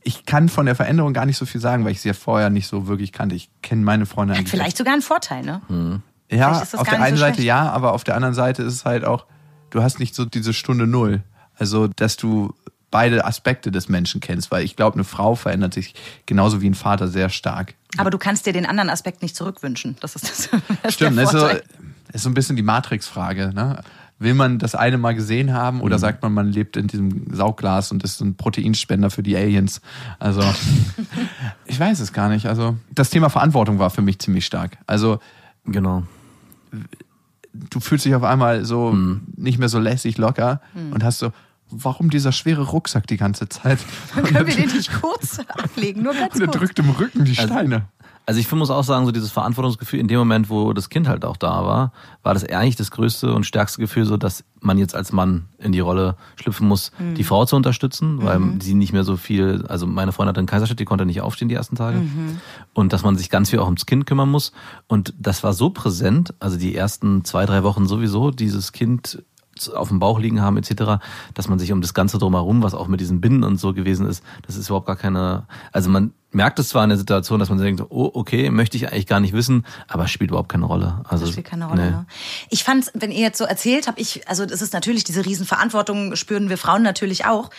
Ich 0.04 0.26
kann 0.26 0.50
von 0.50 0.66
der 0.66 0.76
Veränderung 0.76 1.14
gar 1.14 1.26
nicht 1.26 1.38
so 1.38 1.46
viel 1.46 1.62
sagen, 1.62 1.86
weil 1.86 1.94
ich 1.94 2.02
sie 2.02 2.10
ja 2.10 2.14
vorher 2.14 2.50
nicht 2.50 2.68
so 2.68 2.88
wirklich 2.88 3.14
kannte. 3.14 3.36
Ich 3.36 3.50
kenne 3.62 3.84
meine 3.84 4.06
Freunde 4.06 4.38
Hat 4.38 4.50
vielleicht 4.50 4.76
sogar 4.76 4.91
einen 4.94 5.02
Vorteil, 5.02 5.44
ne? 5.46 6.02
Ja, 6.30 6.60
ist 6.62 6.74
das 6.74 6.82
auf 6.82 6.89
der 6.89 7.02
einen 7.02 7.16
so 7.16 7.22
Seite 7.22 7.36
schlecht. 7.36 7.48
ja, 7.48 7.72
aber 7.72 7.94
auf 7.94 8.04
der 8.04 8.16
anderen 8.16 8.34
Seite 8.34 8.64
ist 8.64 8.74
es 8.74 8.86
halt 8.86 9.06
auch, 9.06 9.26
du 9.70 9.82
hast 9.82 10.00
nicht 10.00 10.16
so 10.16 10.26
diese 10.26 10.54
Stunde 10.54 10.88
Null. 10.88 11.24
Also, 11.56 11.88
dass 11.88 12.18
du 12.18 12.54
beide 12.94 13.26
Aspekte 13.26 13.72
des 13.72 13.89
Menschen 13.89 14.22
kennst, 14.22 14.52
weil 14.52 14.64
ich 14.64 14.76
glaube, 14.76 14.94
eine 14.96 15.04
Frau 15.04 15.34
verändert 15.34 15.74
sich 15.74 15.96
genauso 16.28 16.62
wie 16.62 16.70
ein 16.70 16.76
Vater 16.76 17.08
sehr 17.08 17.30
stark. 17.30 17.74
Aber 17.98 18.12
du 18.12 18.20
kannst 18.20 18.46
dir 18.46 18.54
den 18.54 18.68
anderen 18.68 18.89
Aspekt 18.91 19.24
nicht 19.24 19.36
zurückwünschen. 19.36 19.98
Das 20.00 20.16
ist 20.16 20.24
das. 20.30 20.50
das 20.52 20.62
ist 20.84 20.94
Stimmt, 20.94 21.18
ist 21.20 21.32
so, 21.32 21.48
ist 21.48 22.24
so 22.24 22.30
ein 22.30 22.36
bisschen 22.36 22.56
die 22.56 22.62
Matrix-Frage. 22.62 23.52
Ne? 23.54 23.82
Will 24.20 24.36
man 24.36 24.60
das 24.60 24.76
eine 24.76 25.00
mal 25.00 25.16
gesehen 25.16 25.54
haben 25.54 25.78
Mhm. 25.78 25.84
oder 25.84 25.98
sagt 25.98 26.22
man, 26.22 26.34
man 26.34 26.52
lebt 26.52 26.78
in 26.78 26.86
diesem 26.86 27.34
Sauglas 27.34 27.91
und 27.91 28.04
ist 28.04 28.22
ein 28.22 28.36
Proteinspender 28.36 29.10
für 29.10 29.24
die 29.24 29.36
Aliens? 29.36 29.82
Also, 30.20 30.41
ich 31.66 31.80
weiß 31.80 32.00
es 32.00 32.14
gar 32.14 32.30
nicht. 32.30 32.46
Also, 32.46 32.78
das 32.91 33.10
Thema 33.10 33.30
Verantwortung 33.30 33.80
war 33.80 33.89
für 33.89 34.04
mich 34.04 34.20
ziemlich 34.20 34.46
stark. 34.46 34.78
Also, 34.86 35.20
Genau. 35.66 36.04
du 37.54 37.80
fühlst 37.80 38.06
dich 38.06 38.16
auf 38.16 38.24
einmal 38.24 38.66
so 38.66 38.91
Mhm. 38.91 39.22
nicht 39.36 39.58
mehr 39.60 39.70
so 39.70 39.80
lässig 39.80 40.18
locker 40.18 40.62
und 40.91 41.04
hast 41.04 41.20
so, 41.20 41.32
warum 41.76 42.10
dieser 42.10 42.32
schwere 42.32 42.64
Rucksack 42.64 43.08
die 43.08 43.18
ganze 43.18 43.50
Zeit? 43.50 43.80
Und 44.16 44.26
Können 44.26 44.48
wir 44.48 44.56
den 44.56 44.72
nicht 44.72 44.92
kurz 45.02 45.40
ablegen? 45.48 46.04
Nur 46.04 46.14
ganz 46.14 46.36
der 46.36 46.48
kurz. 46.48 46.58
drückt 46.58 46.80
im 46.80 46.90
Rücken 46.92 47.26
die 47.26 47.36
Steine. 47.36 47.88
Also 48.26 48.40
ich 48.40 48.50
muss 48.54 48.70
auch 48.70 48.86
sagen, 48.86 49.06
so 49.06 49.12
dieses 49.12 49.32
Verantwortungsgefühl 49.32 50.00
in 50.00 50.08
dem 50.08 50.18
Moment, 50.18 50.50
wo 50.50 50.72
das 50.72 50.88
Kind 50.90 51.10
halt 51.10 51.26
auch 51.26 51.36
da 51.36 51.66
war, 51.66 51.92
war 52.22 52.34
das 52.34 52.46
eigentlich 52.46 52.78
das 52.78 52.90
größte 52.90 53.34
und 53.34 53.46
stärkste 53.46 53.82
Gefühl, 53.82 54.06
so 54.06 54.16
dass 54.16 54.46
man 54.62 54.78
jetzt 54.78 54.96
als 54.96 55.12
Mann 55.12 55.48
in 55.58 55.74
die 55.74 55.82
Rolle 55.82 56.16
schlüpfen 56.38 56.66
muss, 56.66 56.94
die 57.18 57.26
Frau 57.26 57.44
zu 57.44 57.58
unterstützen, 57.58 58.24
weil 58.24 58.40
sie 58.62 58.76
nicht 58.76 58.94
mehr 58.94 59.04
so 59.04 59.18
viel, 59.18 59.66
also 59.68 59.88
meine 59.88 60.14
Freundin 60.14 60.30
hatte 60.30 60.40
einen 60.40 60.48
Kaiserschnitt, 60.48 60.80
die 60.80 60.86
konnte 60.86 61.06
nicht 61.06 61.20
aufstehen 61.20 61.50
die 61.50 61.56
ersten 61.56 61.76
Tage. 61.76 62.02
Und 62.74 62.94
dass 62.94 63.04
man 63.04 63.18
sich 63.18 63.30
ganz 63.30 63.50
viel 63.50 63.60
auch 63.60 63.66
ums 63.66 63.86
Kind 63.86 64.06
kümmern 64.06 64.30
muss. 64.30 64.54
Und 64.88 65.14
das 65.20 65.44
war 65.44 65.52
so 65.52 65.72
präsent, 65.72 66.34
also 66.40 66.58
die 66.58 66.74
ersten 66.74 67.26
zwei, 67.26 67.46
drei 67.46 67.64
Wochen 67.64 67.88
sowieso, 67.88 68.32
dieses 68.32 68.72
Kind 68.72 69.22
auf 69.74 69.89
dem 69.89 69.99
Bauch 69.99 70.20
liegen 70.20 70.41
haben 70.41 70.58
etc., 70.58 71.04
dass 71.34 71.47
man 71.47 71.60
sich 71.60 71.72
um 71.72 71.82
das 71.82 71.93
Ganze 71.93 72.18
drumherum, 72.18 72.64
was 72.64 72.74
auch 72.74 72.88
mit 72.88 72.99
diesen 72.99 73.22
Binden 73.22 73.43
und 73.43 73.58
so 73.58 73.74
gewesen 73.74 74.08
ist, 74.08 74.24
das 74.45 74.56
ist 74.56 74.68
überhaupt 74.68 74.88
gar 74.88 74.95
keine, 74.95 75.45
also 75.72 75.89
man 75.89 76.14
merkt 76.32 76.60
es 76.60 76.70
zwar 76.70 76.84
in 76.84 76.89
der 76.89 76.97
Situation, 76.97 77.39
dass 77.39 77.49
man 77.49 77.60
denkt, 77.60 77.84
oh, 77.89 78.10
okay, 78.14 78.49
möchte 78.49 78.76
ich 78.78 78.88
eigentlich 78.91 79.08
gar 79.08 79.20
nicht 79.20 79.34
wissen, 79.34 79.66
aber 79.88 80.06
es 80.06 80.12
spielt 80.12 80.32
überhaupt 80.32 80.49
keine 80.49 80.66
Rolle. 80.66 81.01
Also, 81.08 81.26
Das 81.26 81.32
spielt 81.34 81.47
keine 81.47 81.68
Rolle. 81.68 81.82
nee. 81.82 81.91
Ne? 81.91 82.06
Ich 82.49 82.64
fand, 82.64 82.91
wenn 82.93 83.12
ihr 83.12 83.22
jetzt 83.22 83.38
so 83.38 83.45
erzählt 83.45 83.88
habt, 83.88 83.99
ich, 83.99 84.28
also 84.28 84.45
das 84.45 84.62
ist 84.62 84.74
natürlich 84.74 85.04
diese 85.04 85.26
Riesenverantwortung, 85.26 86.16
spüren 86.16 86.49
wir 86.49 86.58
Frauen 86.58 86.82
natürlich 86.82 87.26
auch. 87.26 87.49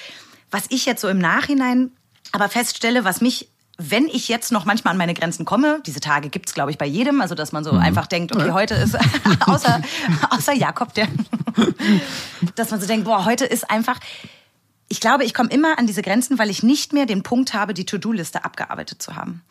Was 0.50 0.64
ich 0.68 0.86
jetzt 0.86 1.00
so 1.00 1.08
im 1.08 1.18
Nachhinein 1.18 1.90
aber 2.32 2.48
feststelle, 2.48 3.04
was 3.04 3.20
mich 3.20 3.48
wenn 3.76 4.06
ich 4.06 4.28
jetzt 4.28 4.52
noch 4.52 4.64
manchmal 4.64 4.92
an 4.92 4.98
meine 4.98 5.14
Grenzen 5.14 5.44
komme, 5.44 5.80
diese 5.84 6.00
Tage 6.00 6.28
gibt's 6.28 6.54
glaube 6.54 6.70
ich, 6.70 6.78
bei 6.78 6.86
jedem, 6.86 7.20
also 7.20 7.34
dass 7.34 7.52
man 7.52 7.64
so 7.64 7.72
einfach 7.72 8.06
denkt, 8.06 8.34
okay, 8.34 8.52
heute 8.52 8.74
ist, 8.74 8.96
außer, 9.46 9.80
außer 10.30 10.52
Jakob, 10.52 10.94
der, 10.94 11.08
dass 12.54 12.70
man 12.70 12.80
so 12.80 12.86
denkt, 12.86 13.04
boah, 13.04 13.24
heute 13.24 13.44
ist 13.44 13.68
einfach, 13.68 13.98
ich 14.88 15.00
glaube, 15.00 15.24
ich 15.24 15.34
komme 15.34 15.50
immer 15.50 15.78
an 15.78 15.88
diese 15.88 16.02
Grenzen, 16.02 16.38
weil 16.38 16.50
ich 16.50 16.62
nicht 16.62 16.92
mehr 16.92 17.06
den 17.06 17.24
Punkt 17.24 17.52
habe, 17.52 17.74
die 17.74 17.84
To-Do-Liste 17.84 18.44
abgearbeitet 18.44 19.02
zu 19.02 19.16
haben. 19.16 19.42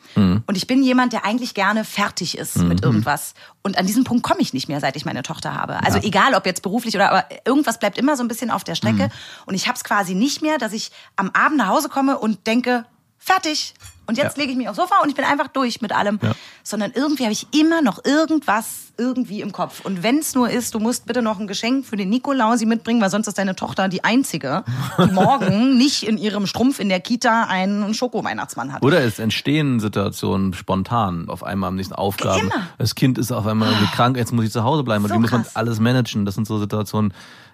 Und 0.47 0.55
ich 0.55 0.67
bin 0.67 0.83
jemand, 0.83 1.11
der 1.11 1.25
eigentlich 1.25 1.53
gerne 1.53 1.83
fertig 1.83 2.37
ist 2.37 2.59
mit 2.59 2.81
irgendwas. 2.83 3.33
Und 3.61 3.77
an 3.77 3.85
diesen 3.85 4.05
Punkt 4.05 4.23
komme 4.23 4.39
ich 4.41 4.53
nicht 4.53 4.69
mehr, 4.69 4.79
seit 4.79 4.95
ich 4.95 5.05
meine 5.05 5.23
Tochter 5.23 5.53
habe. 5.55 5.83
Also 5.83 5.97
egal, 5.97 6.33
ob 6.35 6.45
jetzt 6.45 6.61
beruflich 6.61 6.95
oder 6.95 7.09
aber 7.11 7.25
irgendwas 7.45 7.79
bleibt 7.79 7.97
immer 7.97 8.15
so 8.15 8.23
ein 8.23 8.27
bisschen 8.27 8.51
auf 8.51 8.63
der 8.63 8.75
Strecke. 8.75 9.09
Und 9.45 9.55
ich 9.55 9.67
habe 9.67 9.75
es 9.75 9.83
quasi 9.83 10.13
nicht 10.13 10.41
mehr, 10.41 10.59
dass 10.59 10.71
ich 10.71 10.91
am 11.17 11.31
Abend 11.31 11.57
nach 11.57 11.67
Hause 11.67 11.89
komme 11.89 12.19
und 12.19 12.47
denke, 12.47 12.85
fertig. 13.17 13.73
Und 14.05 14.17
jetzt 14.17 14.35
Ja. 14.37 14.41
lege 14.41 14.51
ich 14.51 14.57
mich 14.57 14.67
aufs 14.67 14.77
Sofa 14.77 14.95
und 15.01 15.09
ich 15.09 15.15
bin 15.15 15.23
einfach 15.25 15.47
durch 15.47 15.81
mit 15.81 15.91
allem. 15.93 16.19
Ja. 16.21 16.31
Sondern 16.63 16.91
irgendwie 16.93 17.23
habe 17.23 17.31
ich 17.33 17.47
immer 17.57 17.81
noch 17.81 18.03
irgendwas 18.05 18.93
irgendwie 18.97 19.41
im 19.41 19.51
Kopf. 19.51 19.81
Und 19.85 20.03
wenn 20.03 20.19
es 20.19 20.35
nur 20.35 20.49
ist, 20.49 20.75
du 20.75 20.79
musst 20.79 21.05
bitte 21.07 21.21
noch 21.21 21.39
ein 21.39 21.47
Geschenk 21.47 21.85
für 21.85 21.95
den 21.95 22.09
Nikolausi 22.09 22.65
mitbringen, 22.65 23.01
weil 23.01 23.09
sonst 23.09 23.27
ist 23.27 23.37
deine 23.37 23.55
Tochter 23.55 23.87
die 23.89 24.03
Einzige, 24.03 24.63
die 24.99 25.11
morgen 25.13 25.77
nicht 25.77 26.03
in 26.03 26.17
ihrem 26.17 26.45
Strumpf 26.47 26.79
in 26.79 26.89
der 26.89 26.99
Kita 26.99 27.45
einen 27.45 27.93
Schoko-Weihnachtsmann 27.93 28.71
hat. 28.73 28.83
Oder 28.83 28.99
es 29.03 29.17
entstehen 29.19 29.79
Situationen 29.79 30.53
spontan, 30.53 31.27
auf 31.29 31.43
einmal 31.43 31.69
am 31.69 31.75
nächsten 31.75 31.95
Aufgaben. 31.95 32.41
Immer. 32.51 32.67
Das 32.77 32.95
Kind 32.95 33.17
ist 33.17 33.31
auf 33.31 33.47
einmal 33.47 33.69
irgendwie 33.71 33.91
krank, 33.95 34.17
jetzt 34.17 34.31
muss 34.31 34.45
ich 34.45 34.51
zu 34.51 34.63
Hause 34.63 34.83
bleiben. 34.83 35.03
Und 35.05 35.09
So 35.09 35.15
wie 35.15 35.19
muss 35.19 35.31
man 35.31 35.45
alles 35.55 35.79
managen? 35.79 36.25
Das 36.25 36.35
sind 36.35 36.45
so 36.45 36.59
Situationen. 36.59 37.13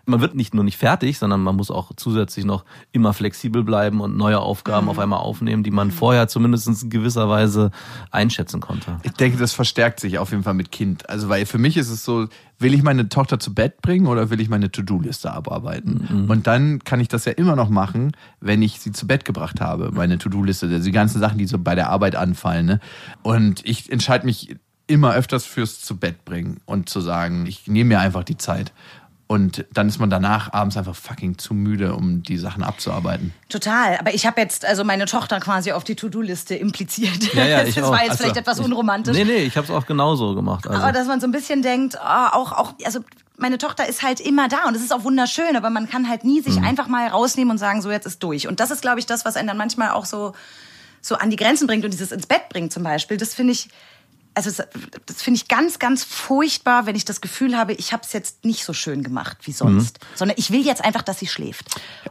Man 0.10 0.22
wird 0.22 0.36
nicht 0.36 0.53
nur 0.53 0.64
nicht 0.64 0.78
fertig, 0.78 1.18
sondern 1.18 1.41
man 1.41 1.55
muss 1.55 1.72
auch 1.72 1.91
zusätzlich 1.95 2.45
noch 2.45 2.66
immer 2.91 3.14
flexibel 3.14 3.64
bleiben 3.64 4.01
und 4.01 4.18
neue 4.18 4.39
Aufgaben 4.39 4.86
Mhm. 4.86 4.89
auf 4.89 4.99
einmal 4.99 5.20
aufnehmen, 5.20 5.64
die 5.64 5.72
man 5.72 5.91
vorher 5.91 6.28
zumindest 6.28 6.68
in 6.68 6.89
gewisser 6.89 7.30
Weise 7.30 7.72
einschätzen 8.12 8.60
konnte. 8.60 8.97
Ich 9.03 9.12
denke, 9.14 9.38
das 9.38 9.53
verstärkt 9.53 9.99
sich 9.99 10.18
auf 10.20 10.32
jeden 10.32 10.43
Fall 10.43 10.53
mit 10.53 10.72
Kind. 10.72 11.10
Also, 11.10 11.30
weil 11.30 11.45
für 11.45 11.57
mich 11.57 11.78
ist 11.78 11.89
es 11.89 12.03
so, 12.03 12.28
will 12.57 12.74
ich 12.74 12.84
meine 12.84 13.07
Tochter 13.10 13.39
zu 13.39 13.53
Bett 13.53 13.82
bringen 13.82 14.07
oder 14.07 14.30
will 14.30 14.41
ich 14.41 14.49
meine 14.49 14.72
To-Do-Liste 14.72 15.32
abarbeiten? 15.32 16.26
Und 16.30 16.47
dann 16.47 16.84
kann 16.84 16.99
ich 16.99 17.07
das 17.07 17.26
ja 17.26 17.32
immer 17.32 17.55
noch 17.55 17.70
machen, 17.70 18.12
wenn 18.41 18.62
ich 18.62 18.80
sie 18.82 18.91
zu 18.91 19.07
Bett 19.07 19.24
gebracht 19.26 19.62
habe, 19.62 19.91
meine 19.93 20.18
To-Do-Liste, 20.18 20.68
also 20.68 20.84
die 20.84 20.91
ganzen 20.91 21.20
Sachen, 21.20 21.38
die 21.38 21.45
so 21.47 21.57
bei 21.57 21.76
der 21.76 21.89
Arbeit 21.89 22.16
anfallen. 22.16 22.66
Ne? 22.66 22.80
Und 23.24 23.66
ich 23.66 23.91
entscheide 23.91 24.26
mich 24.26 24.55
immer 24.88 25.14
öfters 25.14 25.45
fürs 25.45 25.82
zu 25.82 25.97
Bett 25.97 26.26
bringen 26.26 26.62
und 26.66 26.89
zu 26.89 26.99
sagen, 26.99 27.45
ich 27.45 27.68
nehme 27.68 27.89
mir 27.89 27.99
einfach 27.99 28.24
die 28.24 28.38
Zeit. 28.38 28.74
Und 29.32 29.63
dann 29.71 29.88
ist 29.88 29.99
man 29.99 30.09
danach 30.09 30.53
abends 30.53 30.75
einfach 30.75 30.95
fucking 30.95 31.38
zu 31.38 31.53
müde, 31.53 31.93
um 31.93 32.23
die 32.23 32.38
Sachen 32.39 32.63
abzuarbeiten. 32.63 33.32
Total. 33.47 33.95
Aber 33.99 34.11
ich 34.11 34.25
habe 34.25 34.41
jetzt 34.41 34.65
also 34.65 34.84
meine 34.84 35.05
Tochter 35.05 35.39
quasi 35.39 35.71
auf 35.71 35.84
die 35.84 35.93
To-Do-Liste 35.95 36.55
impliziert. 36.55 37.32
Ja, 37.36 37.45
ja, 37.45 37.59
das 37.63 37.69
ich 37.69 37.77
war 37.80 37.89
auch. 37.91 37.97
jetzt 37.99 38.09
Also, 38.09 38.23
vielleicht 38.23 38.38
etwas 38.38 38.59
unromantisch. 38.59 39.15
Nee, 39.15 39.25
nee, 39.25 39.43
ich 39.43 39.55
habe 39.55 39.65
es 39.65 39.71
auch 39.71 39.86
genauso 39.86 40.34
gemacht. 40.34 40.65
Also. 40.67 40.82
Aber 40.82 40.91
dass 40.91 41.05
man 41.05 41.21
so 41.21 41.27
ein 41.27 41.32
bisschen 41.32 41.61
denkt, 41.61 41.95
ah, 42.01 42.30
auch, 42.34 42.53
auch, 42.53 42.73
also 42.84 43.01
meine 43.38 43.59
Tochter 43.59 43.88
ist 43.88 44.01
halt 44.01 44.19
immer 44.19 44.47
da 44.47 44.67
und 44.67 44.75
es 44.75 44.82
ist 44.82 44.91
auch 44.91 45.03
wunderschön, 45.03 45.55
aber 45.55 45.69
man 45.69 45.88
kann 45.88 46.09
halt 46.09 46.23
nie 46.23 46.41
sich 46.41 46.55
Mhm. 46.55 46.63
einfach 46.65 46.88
mal 46.88 47.07
rausnehmen 47.07 47.51
und 47.51 47.59
sagen, 47.59 47.84
so 47.84 47.91
jetzt 47.91 48.07
ist 48.07 48.23
durch. 48.23 48.47
Und 48.47 48.59
das 48.59 48.71
ist, 48.71 48.82
glaube 48.82 48.97
ich, 48.99 49.05
das, 49.05 49.25
was 49.25 49.36
einen 49.38 49.47
dann 49.47 49.57
manchmal 49.57 49.91
auch 49.91 50.05
so, 50.05 50.34
so 51.01 51.13
an 51.13 51.30
die 51.30 51.36
Grenzen 51.36 51.67
bringt 51.67 51.86
und 51.86 51.91
dieses 51.93 52.11
ins 52.11 52.25
Bett 52.25 52.49
bringen 52.49 52.71
zum 52.71 52.82
Beispiel. 52.82 53.17
Das 53.17 53.36
finde 53.36 53.53
ich, 53.53 53.69
also 54.47 54.63
das 55.05 55.21
finde 55.21 55.37
ich 55.37 55.47
ganz, 55.47 55.79
ganz 55.79 56.03
furchtbar, 56.03 56.85
wenn 56.85 56.95
ich 56.95 57.05
das 57.05 57.21
Gefühl 57.21 57.57
habe, 57.57 57.73
ich 57.73 57.91
habe 57.93 58.03
es 58.05 58.13
jetzt 58.13 58.45
nicht 58.45 58.63
so 58.63 58.73
schön 58.73 59.03
gemacht 59.03 59.37
wie 59.43 59.51
sonst, 59.51 59.99
sondern 60.15 60.37
ich 60.37 60.51
will 60.51 60.65
jetzt 60.65 60.83
einfach, 60.83 61.01
dass 61.01 61.19
sie 61.19 61.27
schläft. 61.27 61.65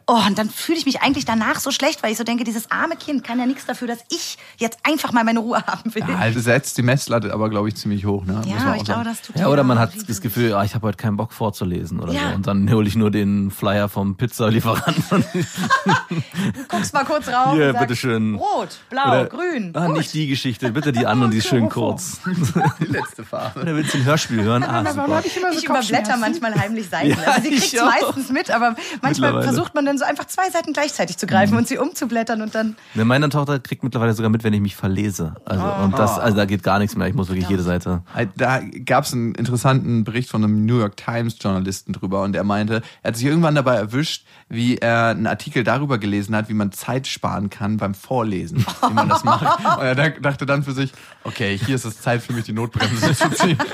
Oh, 0.07 0.20
und 0.26 0.39
dann 0.39 0.51
fühle 0.51 0.79
ich 0.79 0.87
mich 0.87 1.01
eigentlich 1.03 1.24
danach 1.24 1.61
so 1.61 1.70
schlecht, 1.70 2.03
weil 2.03 2.12
ich 2.12 2.18
so 2.18 2.24
denke, 2.24 2.45
dieses 2.45 2.70
arme 2.70 2.97
Kind 2.97 3.24
kann 3.24 3.39
ja 3.39 3.47
nichts 3.47 3.66
dafür, 3.66 3.89
dass 3.89 3.99
ich 4.11 4.39
jetzt 4.59 4.79
einfach 4.83 5.12
mal 5.12 5.24
meine 5.24 5.41
Ruhe 5.41 5.62
haben 5.66 5.95
will. 5.95 6.05
Ja, 6.09 6.16
also 6.16 6.41
setzt 6.41 6.76
die 6.79 6.83
Messlatte 6.83 7.33
aber, 7.33 7.51
glaube 7.51 7.68
ich, 7.68 7.76
ziemlich 7.76 8.05
hoch. 8.07 8.24
Ne? 8.24 8.35
Muss 8.35 8.47
man 8.47 8.57
Ja, 8.59 8.72
auch 8.72 8.76
ich 8.76 8.85
glaube, 8.85 9.05
das 9.05 9.22
tut 9.22 9.37
Ja, 9.37 9.49
oder 9.49 9.64
man 9.64 9.79
hat 9.79 9.93
das 10.09 10.20
Gefühl, 10.20 10.55
ah, 10.55 10.64
ich 10.64 10.74
habe 10.74 10.87
heute 10.87 10.97
keinen 10.97 11.16
Bock 11.16 11.33
vorzulesen 11.33 12.01
oder 12.01 12.12
Ja. 12.12 12.31
so. 12.31 12.35
Und 12.37 12.47
dann 12.47 12.70
hole 12.72 12.87
ich 12.89 12.97
nur 12.97 13.11
den 13.11 13.51
Flyer 13.51 13.89
vom 13.89 14.16
Pizzalieferanten. 14.16 15.24
guckst 16.68 16.93
mal 16.95 17.05
kurz 17.05 17.29
rauf 17.29 17.55
Hier, 17.55 17.72
sagst, 17.72 17.81
bitteschön. 17.81 18.35
Rot, 18.37 18.68
blau, 18.91 19.03
Oder- 19.09 19.26
grün. 19.26 19.72
Ah, 19.74 19.89
nicht 19.89 20.12
die 20.14 20.26
Geschichte, 20.26 20.70
bitte 20.72 20.93
die 20.93 21.07
an 21.07 21.22
und 21.22 21.31
die 21.33 21.39
ist 21.39 21.49
schön 21.49 21.68
kurz. 21.68 22.18
Die 22.81 22.85
letzte 22.87 23.25
Farbe. 23.25 23.61
Oder 23.61 23.75
willst 23.77 23.95
du 23.95 23.99
ein 23.99 24.05
Hörspiel 24.05 24.43
hören? 24.43 24.62
Ah, 24.62 24.85
super. 24.93 25.23
Ich 25.25 25.64
überblätter 25.64 26.16
manchmal 26.16 26.55
heimlich 26.55 26.89
Seiten. 26.91 27.09
Ja, 27.11 27.16
also 27.33 27.43
sie 27.43 27.55
ich 27.55 27.71
kriegt's 27.71 27.79
auch. 27.81 27.87
meistens 27.87 28.31
mit, 28.31 28.51
aber 28.51 28.77
manchmal. 29.03 29.33
Mhm. 29.35 29.43
versucht 29.43 29.75
man 29.75 29.85
dann 29.87 29.99
so 29.99 30.05
einfach 30.05 30.25
zwei 30.27 30.49
Seiten 30.51 30.73
gleichzeitig 30.73 31.16
zu 31.19 31.27
greifen 31.27 31.57
und 31.57 31.69
sie 31.69 31.79
umzublättern 31.79 32.43
und 32.43 32.55
dann. 32.55 32.77
Ne, 32.95 33.05
Meine 33.05 33.29
Tochter 33.29 33.59
kriegt 33.61 33.83
mittlerweile 33.85 34.12
sogar 34.14 34.31
mit, 34.31 34.45
wenn 34.45 34.53
ich 34.53 34.61
mich 34.61 34.77
verlese. 34.77 35.35
Also, 35.45 35.64
und 35.85 35.99
das, 35.99 36.19
also 36.19 36.37
da 36.37 36.45
geht 36.45 36.62
gar 36.62 36.79
nichts 36.79 36.97
mehr. 36.97 37.07
Ich 37.09 37.14
muss 37.14 37.29
wirklich 37.29 37.49
jede 37.49 37.62
Seite. 37.62 38.03
Da 38.37 38.61
gab 38.85 39.05
es 39.05 39.12
einen 39.12 39.35
interessanten 39.35 40.05
Bericht 40.05 40.31
von 40.31 40.43
einem 40.45 40.66
New 40.66 40.79
York 40.79 40.97
Times 40.97 41.37
Journalisten 41.41 41.93
drüber 41.93 42.23
und 42.23 42.35
er 42.37 42.45
meinte, 42.45 42.83
er 43.03 43.09
hat 43.09 43.16
sich 43.16 43.27
irgendwann 43.27 43.55
dabei 43.55 43.77
erwischt, 43.77 44.27
wie 44.49 44.79
er 44.79 45.09
einen 45.09 45.27
Artikel 45.27 45.64
darüber 45.64 45.99
gelesen 45.99 46.35
hat, 46.35 46.49
wie 46.49 46.55
man 46.55 46.73
Zeit 46.73 47.07
sparen 47.07 47.51
kann 47.51 47.77
beim 47.77 47.95
Vorlesen, 47.95 48.64
wie 48.89 48.95
man 48.95 49.09
das 49.09 49.25
macht. 49.25 49.59
Und 49.79 49.85
er 49.85 49.95
da- 49.95 50.09
dachte 50.09 50.47
dann 50.47 50.62
für 50.62 50.73
sich, 50.73 50.93
okay, 51.25 51.59
hier 51.59 51.75
ist 51.75 51.85
es 51.85 52.01
Zeit 52.01 52.08
für 52.19 52.33
mich, 52.33 52.45
die 52.45 52.53
Notbremse 52.53 53.15
zu 53.15 53.31
ziehen. 53.31 53.59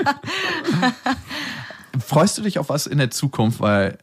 Freust 1.99 2.37
du 2.37 2.41
dich 2.41 2.59
auf 2.59 2.69
was 2.69 2.87
in 2.87 2.97
der 2.97 3.11
Zukunft, 3.11 3.59
weil 3.59 3.97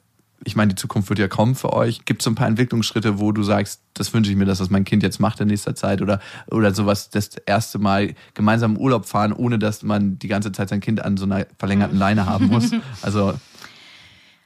ich 0.44 0.56
meine, 0.56 0.70
die 0.70 0.74
Zukunft 0.74 1.08
wird 1.08 1.18
ja 1.18 1.28
kommen 1.28 1.54
für 1.54 1.72
euch. 1.72 2.04
Gibt 2.04 2.22
es 2.22 2.24
so 2.24 2.30
ein 2.30 2.34
paar 2.34 2.48
Entwicklungsschritte, 2.48 3.20
wo 3.20 3.32
du 3.32 3.42
sagst, 3.42 3.82
das 3.94 4.12
wünsche 4.12 4.30
ich 4.30 4.36
mir, 4.36 4.44
dass 4.44 4.58
das 4.58 4.70
mein 4.70 4.84
Kind 4.84 5.02
jetzt 5.02 5.20
macht 5.20 5.40
in 5.40 5.48
nächster 5.48 5.74
Zeit 5.74 6.02
oder, 6.02 6.20
oder 6.50 6.74
sowas, 6.74 7.10
das 7.10 7.30
erste 7.46 7.78
Mal 7.78 8.14
gemeinsam 8.34 8.76
Urlaub 8.76 9.06
fahren, 9.06 9.32
ohne 9.32 9.58
dass 9.58 9.82
man 9.82 10.18
die 10.18 10.28
ganze 10.28 10.52
Zeit 10.52 10.68
sein 10.68 10.80
Kind 10.80 11.04
an 11.04 11.16
so 11.16 11.24
einer 11.24 11.46
verlängerten 11.58 11.98
Leine 11.98 12.26
haben 12.26 12.48
muss? 12.48 12.70
Also, 13.02 13.34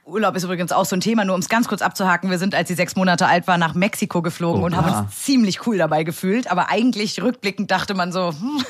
Urlaub 0.07 0.35
ist 0.35 0.43
übrigens 0.43 0.71
auch 0.71 0.85
so 0.85 0.95
ein 0.95 1.01
Thema, 1.01 1.25
nur 1.25 1.35
um 1.35 1.41
es 1.41 1.49
ganz 1.49 1.67
kurz 1.67 1.81
abzuhaken. 1.81 2.29
Wir 2.29 2.39
sind, 2.39 2.55
als 2.55 2.69
sie 2.69 2.75
sechs 2.75 2.95
Monate 2.95 3.27
alt 3.27 3.45
war, 3.47 3.57
nach 3.57 3.73
Mexiko 3.75 4.21
geflogen 4.21 4.61
Oh, 4.61 4.65
und 4.65 4.75
haben 4.77 4.89
uns 5.05 5.23
ziemlich 5.23 5.67
cool 5.67 5.77
dabei 5.77 6.03
gefühlt. 6.03 6.49
Aber 6.49 6.69
eigentlich 6.69 7.21
rückblickend 7.21 7.69
dachte 7.71 7.93
man 7.93 8.11
so, 8.11 8.29
hm, 8.31 8.63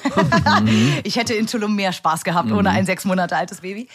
Mhm. 0.66 0.94
ich 1.04 1.16
hätte 1.18 1.34
in 1.36 1.46
Tulum 1.48 1.76
mehr 1.76 1.94
Spaß 1.94 2.24
gehabt 2.24 2.52
ohne 2.52 2.72
ein 2.72 2.86
sechs 2.86 3.06
Monate 3.06 3.36
altes 3.38 3.62
Baby. 3.62 3.88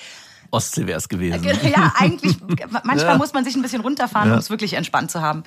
Ostsee 0.52 0.86
wäre 0.86 0.98
es 0.98 1.08
gewesen. 1.08 1.42
Ja, 1.62 1.94
eigentlich, 1.98 2.36
manchmal 2.84 2.98
Ja. 3.14 3.16
muss 3.16 3.32
man 3.32 3.44
sich 3.44 3.56
ein 3.56 3.62
bisschen 3.62 3.80
runterfahren, 3.80 4.28
Ja. 4.28 4.34
um 4.34 4.38
es 4.38 4.50
wirklich 4.50 4.74
entspannt 4.74 5.10
zu 5.10 5.22
haben. 5.22 5.44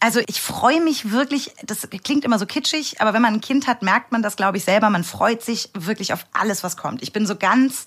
Also 0.00 0.20
ich 0.28 0.40
freue 0.40 0.80
mich 0.80 1.10
wirklich, 1.10 1.50
das 1.66 1.88
klingt 2.04 2.24
immer 2.24 2.38
so 2.38 2.46
kitschig, 2.46 3.00
aber 3.00 3.12
wenn 3.14 3.20
man 3.22 3.34
ein 3.34 3.40
Kind 3.40 3.66
hat, 3.66 3.82
merkt 3.82 4.12
man 4.12 4.22
das, 4.22 4.36
glaube 4.36 4.56
ich, 4.56 4.64
selber. 4.64 4.90
Man 4.90 5.02
freut 5.02 5.42
sich 5.42 5.70
wirklich 5.74 6.12
auf 6.12 6.24
alles, 6.32 6.62
was 6.62 6.76
kommt. 6.76 7.02
Ich 7.02 7.12
bin 7.12 7.26
so 7.26 7.34
ganz, 7.34 7.84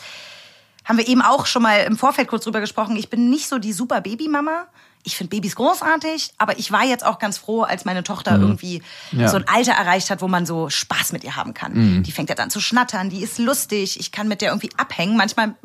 haben 0.91 0.97
wir 0.97 1.07
eben 1.07 1.21
auch 1.21 1.45
schon 1.45 1.61
mal 1.61 1.77
im 1.83 1.97
Vorfeld 1.97 2.27
kurz 2.27 2.43
drüber 2.43 2.59
gesprochen, 2.59 2.97
ich 2.97 3.09
bin 3.09 3.29
nicht 3.29 3.47
so 3.47 3.59
die 3.59 3.71
super 3.71 4.01
Babymama. 4.01 4.67
Ich 5.03 5.15
finde 5.15 5.29
Babys 5.29 5.55
großartig, 5.55 6.33
aber 6.37 6.59
ich 6.59 6.69
war 6.73 6.83
jetzt 6.83 7.05
auch 7.05 7.17
ganz 7.17 7.37
froh, 7.37 7.61
als 7.61 7.85
meine 7.85 8.03
Tochter 8.03 8.37
irgendwie 8.37 8.83
Ja. 9.13 9.29
so 9.29 9.37
ein 9.37 9.47
Alter 9.47 9.71
erreicht 9.71 10.09
hat, 10.09 10.21
wo 10.21 10.27
man 10.27 10.45
so 10.45 10.69
Spaß 10.69 11.13
mit 11.13 11.23
ihr 11.23 11.37
haben 11.37 11.53
kann. 11.53 12.03
Die 12.03 12.11
fängt 12.11 12.27
jetzt 12.27 12.41
an 12.41 12.49
zu 12.49 12.59
schnattern, 12.59 13.09
die 13.09 13.23
ist 13.23 13.39
lustig, 13.39 13.99
ich 14.01 14.11
kann 14.11 14.27
mit 14.27 14.41
der 14.41 14.49
irgendwie 14.49 14.69
abhängen. 14.75 15.15
Manchmal, 15.15 15.55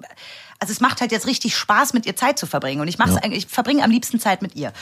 also 0.59 0.73
es 0.73 0.81
macht 0.81 1.01
halt 1.01 1.13
jetzt 1.13 1.27
richtig 1.27 1.57
Spaß, 1.57 1.93
mit 1.93 2.07
ihr 2.07 2.17
Zeit 2.17 2.39
zu 2.39 2.47
verbringen. 2.47 2.81
Und 2.81 2.89
ich 2.89 2.99
mache 2.99 3.23
eigentlich, 3.23 3.45
ich 3.45 3.53
verbringe 3.53 3.85
am 3.85 3.91
liebsten 3.91 4.19
Zeit 4.19 4.43
mit 4.43 4.57
ihr. 4.57 4.73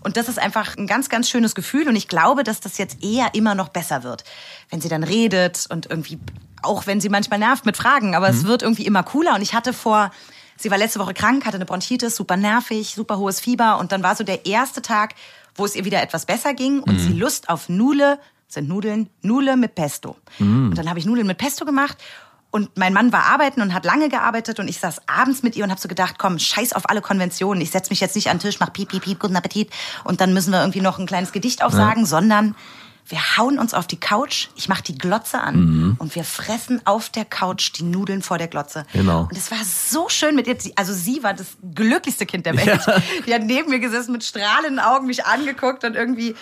Und 0.00 0.16
das 0.16 0.28
ist 0.28 0.38
einfach 0.38 0.76
ein 0.76 0.86
ganz, 0.86 1.08
ganz 1.08 1.28
schönes 1.28 1.54
Gefühl. 1.54 1.88
Und 1.88 1.96
ich 1.96 2.08
glaube, 2.08 2.44
dass 2.44 2.60
das 2.60 2.78
jetzt 2.78 3.02
eher 3.02 3.34
immer 3.34 3.54
noch 3.54 3.68
besser 3.68 4.02
wird, 4.04 4.24
wenn 4.70 4.80
sie 4.80 4.88
dann 4.88 5.02
redet 5.02 5.66
und 5.68 5.86
irgendwie, 5.90 6.18
auch 6.62 6.86
wenn 6.86 7.00
sie 7.00 7.08
manchmal 7.08 7.38
nervt 7.38 7.66
mit 7.66 7.76
Fragen, 7.76 8.14
aber 8.14 8.28
es 8.28 8.44
wird 8.44 8.62
irgendwie 8.62 8.86
immer 8.86 9.02
cooler. 9.02 9.34
Und 9.34 9.42
ich 9.42 9.54
hatte 9.54 9.72
vor, 9.72 10.12
sie 10.56 10.70
war 10.70 10.78
letzte 10.78 11.00
Woche 11.00 11.14
krank, 11.14 11.44
hatte 11.46 11.56
eine 11.56 11.66
Bronchitis, 11.66 12.16
super 12.16 12.36
nervig, 12.36 12.94
super 12.94 13.18
hohes 13.18 13.40
Fieber. 13.40 13.78
Und 13.78 13.92
dann 13.92 14.02
war 14.02 14.14
so 14.14 14.24
der 14.24 14.46
erste 14.46 14.82
Tag, 14.82 15.14
wo 15.56 15.64
es 15.64 15.74
ihr 15.74 15.84
wieder 15.84 16.02
etwas 16.02 16.26
besser 16.26 16.54
ging 16.54 16.80
und 16.80 16.98
sie 16.98 17.12
Lust 17.12 17.48
auf 17.48 17.68
Nule, 17.68 18.18
sind 18.48 18.68
Nudeln, 18.68 19.10
Nule 19.22 19.56
mit 19.56 19.74
Pesto. 19.74 20.16
Und 20.68 20.74
dann 20.78 20.88
habe 20.88 20.98
ich 20.98 21.06
Nudeln 21.06 21.26
mit 21.26 21.38
Pesto 21.38 21.64
gemacht. 21.64 21.98
Und 22.54 22.76
mein 22.76 22.92
Mann 22.92 23.12
war 23.12 23.24
arbeiten 23.24 23.62
und 23.62 23.74
hat 23.74 23.84
lange 23.84 24.08
gearbeitet 24.08 24.60
und 24.60 24.68
ich 24.68 24.78
saß 24.78 25.08
abends 25.08 25.42
mit 25.42 25.56
ihr 25.56 25.64
und 25.64 25.70
habe 25.70 25.80
so 25.80 25.88
gedacht, 25.88 26.18
komm, 26.18 26.38
scheiß 26.38 26.72
auf 26.72 26.88
alle 26.88 27.00
Konventionen. 27.00 27.60
Ich 27.60 27.72
setz 27.72 27.90
mich 27.90 27.98
jetzt 27.98 28.14
nicht 28.14 28.30
an 28.30 28.36
den 28.36 28.42
Tisch, 28.42 28.60
mach 28.60 28.72
piep, 28.72 28.90
piep, 28.90 29.02
piep, 29.02 29.18
guten 29.18 29.34
Appetit 29.34 29.70
und 30.04 30.20
dann 30.20 30.32
müssen 30.32 30.52
wir 30.52 30.60
irgendwie 30.60 30.80
noch 30.80 31.00
ein 31.00 31.06
kleines 31.06 31.32
Gedicht 31.32 31.64
aufsagen, 31.64 32.06
sondern 32.06 32.54
wir 33.08 33.18
hauen 33.36 33.58
uns 33.58 33.74
auf 33.74 33.88
die 33.88 33.98
Couch, 33.98 34.50
ich 34.54 34.68
mach 34.68 34.82
die 34.82 34.96
Glotze 34.96 35.40
an 35.40 35.96
und 35.98 36.14
wir 36.14 36.22
fressen 36.22 36.80
auf 36.84 37.08
der 37.08 37.24
Couch 37.24 37.72
die 37.76 37.82
Nudeln 37.82 38.22
vor 38.22 38.38
der 38.38 38.46
Glotze. 38.46 38.86
Genau. 38.92 39.22
Und 39.22 39.36
es 39.36 39.50
war 39.50 39.58
so 39.64 40.08
schön 40.08 40.36
mit 40.36 40.46
ihr. 40.46 40.56
Also 40.76 40.92
sie 40.92 41.24
war 41.24 41.34
das 41.34 41.56
glücklichste 41.74 42.24
Kind 42.24 42.46
der 42.46 42.56
Welt. 42.56 42.86
Die 43.26 43.34
hat 43.34 43.42
neben 43.42 43.68
mir 43.68 43.80
gesessen 43.80 44.12
mit 44.12 44.22
strahlenden 44.22 44.78
Augen 44.78 45.08
mich 45.08 45.26
angeguckt 45.26 45.82
und 45.82 45.96
irgendwie 45.96 46.36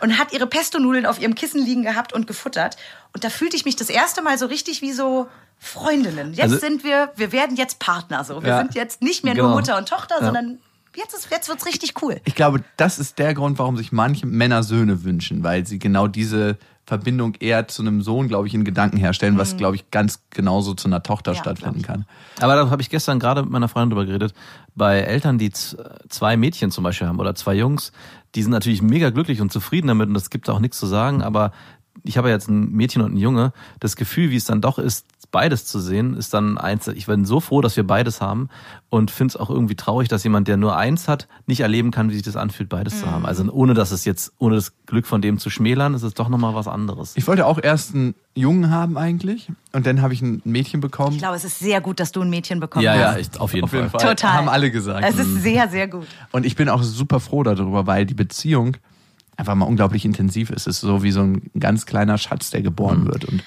und 0.00 0.18
hat 0.18 0.32
ihre 0.32 0.48
Pesto-Nudeln 0.48 1.06
auf 1.06 1.20
ihrem 1.20 1.36
Kissen 1.36 1.64
liegen 1.64 1.84
gehabt 1.84 2.12
und 2.12 2.26
gefuttert. 2.26 2.76
Und 3.12 3.22
da 3.22 3.30
fühlte 3.30 3.54
ich 3.54 3.64
mich 3.64 3.76
das 3.76 3.88
erste 3.88 4.22
Mal 4.22 4.36
so 4.36 4.46
richtig 4.46 4.82
wie 4.82 4.92
so 4.92 5.28
Freundinnen. 5.64 6.32
Jetzt 6.34 6.42
Also- 6.42 6.58
sind 6.58 6.82
wir, 6.82 7.12
wir 7.14 7.30
werden 7.30 7.56
jetzt 7.56 7.78
Partner 7.78 8.24
so. 8.24 8.42
Wir 8.42 8.48
Ja. 8.50 8.58
sind 8.58 8.74
jetzt 8.74 9.00
nicht 9.00 9.22
mehr 9.22 9.34
Genau. 9.34 9.48
nur 9.48 9.56
Mutter 9.58 9.78
und 9.78 9.88
Tochter, 9.88 10.16
Ja. 10.18 10.24
sondern 10.26 10.58
jetzt, 10.96 11.14
ist, 11.14 11.28
jetzt 11.30 11.48
wird's 11.48 11.64
richtig 11.66 11.94
cool. 12.02 12.20
ich 12.24 12.34
glaube, 12.34 12.64
das 12.76 12.98
ist 12.98 13.18
der 13.20 13.32
Grund, 13.32 13.60
warum 13.60 13.76
sich 13.76 13.92
manche 13.92 14.26
Männer 14.26 14.64
Söhne 14.64 15.04
wünschen, 15.04 15.44
weil 15.44 15.64
sie 15.64 15.78
genau 15.78 16.08
diese 16.08 16.58
Verbindung 16.84 17.36
eher 17.36 17.68
zu 17.68 17.82
einem 17.82 18.02
Sohn, 18.02 18.26
glaube 18.26 18.48
ich, 18.48 18.54
in 18.54 18.64
Gedanken 18.64 18.96
herstellen, 18.96 19.38
was, 19.38 19.56
glaube 19.56 19.76
ich, 19.76 19.92
ganz 19.92 20.18
genauso 20.30 20.74
zu 20.74 20.88
einer 20.88 21.04
Tochter 21.04 21.32
Ja, 21.32 21.38
stattfinden 21.38 21.82
kann. 21.82 22.06
Aber 22.40 22.56
da 22.56 22.68
habe 22.70 22.82
ich 22.82 22.90
gestern 22.90 23.20
gerade 23.20 23.42
mit 23.42 23.52
meiner 23.52 23.68
Freundin 23.68 23.90
drüber 23.90 24.04
geredet. 24.04 24.34
Bei 24.74 24.98
Eltern, 24.98 25.38
die 25.38 25.52
zwei 25.52 26.36
Mädchen 26.36 26.72
zum 26.72 26.82
Beispiel 26.82 27.06
haben 27.06 27.20
oder 27.20 27.36
zwei 27.36 27.54
Jungs, 27.54 27.92
die 28.34 28.42
sind 28.42 28.50
natürlich 28.50 28.82
mega 28.82 29.10
glücklich 29.10 29.40
und 29.40 29.52
zufrieden 29.52 29.86
damit 29.86 30.08
und 30.08 30.16
es 30.16 30.28
gibt 30.28 30.50
auch 30.50 30.58
nichts 30.58 30.76
zu 30.80 30.86
sagen. 30.86 31.22
Aber 31.22 31.52
ich 32.02 32.18
habe 32.18 32.30
jetzt 32.30 32.48
ein 32.48 32.72
Mädchen 32.72 33.00
und 33.02 33.10
einen 33.12 33.16
Junge. 33.18 33.52
Das 33.78 33.94
Gefühl, 33.94 34.30
wie 34.30 34.36
es 34.36 34.44
dann 34.46 34.60
doch 34.60 34.78
ist, 34.80 35.06
beides 35.32 35.64
zu 35.64 35.80
sehen, 35.80 36.14
ist 36.14 36.32
dann 36.34 36.58
eins. 36.58 36.86
Ich 36.86 37.06
bin 37.06 37.24
so 37.24 37.40
froh, 37.40 37.60
dass 37.60 37.76
wir 37.76 37.84
beides 37.84 38.20
haben 38.20 38.48
und 38.90 39.10
finde 39.10 39.32
es 39.32 39.36
auch 39.36 39.50
irgendwie 39.50 39.74
traurig, 39.74 40.08
dass 40.08 40.22
jemand, 40.22 40.46
der 40.46 40.56
nur 40.56 40.76
eins 40.76 41.08
hat, 41.08 41.26
nicht 41.46 41.60
erleben 41.60 41.90
kann, 41.90 42.10
wie 42.10 42.14
sich 42.14 42.22
das 42.22 42.36
anfühlt, 42.36 42.68
beides 42.68 43.00
zu 43.00 43.10
haben. 43.10 43.26
Also 43.26 43.50
ohne 43.50 43.74
dass 43.74 43.90
es 43.90 44.04
jetzt, 44.04 44.32
ohne 44.38 44.54
das 44.54 44.72
Glück 44.86 45.06
von 45.06 45.22
dem 45.22 45.38
zu 45.38 45.50
schmälern, 45.50 45.94
ist 45.94 46.02
es 46.02 46.14
doch 46.14 46.28
nochmal 46.28 46.54
was 46.54 46.68
anderes. 46.68 47.14
Ich 47.16 47.26
wollte 47.26 47.46
auch 47.46 47.58
erst 47.60 47.94
einen 47.94 48.14
Jungen 48.34 48.70
haben 48.70 48.96
eigentlich 48.96 49.50
und 49.72 49.86
dann 49.86 50.02
habe 50.02 50.12
ich 50.14 50.22
ein 50.22 50.42
Mädchen 50.44 50.80
bekommen. 50.80 51.12
Ich 51.12 51.18
glaube, 51.18 51.36
es 51.36 51.44
ist 51.44 51.58
sehr 51.58 51.80
gut, 51.80 51.98
dass 51.98 52.12
du 52.12 52.20
ein 52.20 52.30
Mädchen 52.30 52.60
bekommen 52.60 52.84
ja, 52.84 52.94
ja, 52.94 53.12
hast. 53.12 53.34
ich, 53.34 53.40
auf 53.40 53.54
jeden 53.54 53.64
Auf 53.64 53.70
Fall. 53.70 53.80
jeden 53.80 53.90
Fall. 53.90 54.14
Total. 54.14 54.34
Haben 54.34 54.48
alle 54.48 54.70
gesagt. 54.70 55.04
Es 55.08 55.18
ist 55.18 55.42
sehr, 55.42 55.68
sehr 55.68 55.88
gut. 55.88 56.06
Und 56.30 56.46
ich 56.46 56.54
bin 56.54 56.68
auch 56.68 56.82
super 56.82 57.18
froh 57.18 57.42
darüber, 57.42 57.86
weil 57.86 58.06
die 58.06 58.14
Beziehung 58.14 58.76
einfach 59.36 59.54
mal 59.54 59.64
unglaublich 59.64 60.04
intensiv 60.04 60.50
ist. 60.50 60.66
Es 60.66 60.76
ist 60.76 60.80
so 60.82 61.02
wie 61.02 61.10
so 61.10 61.22
ein 61.22 61.50
ganz 61.58 61.86
kleiner 61.86 62.18
Schatz, 62.18 62.50
der 62.50 62.62
geboren 62.62 63.06
wird. 63.06 63.24
Und 63.24 63.42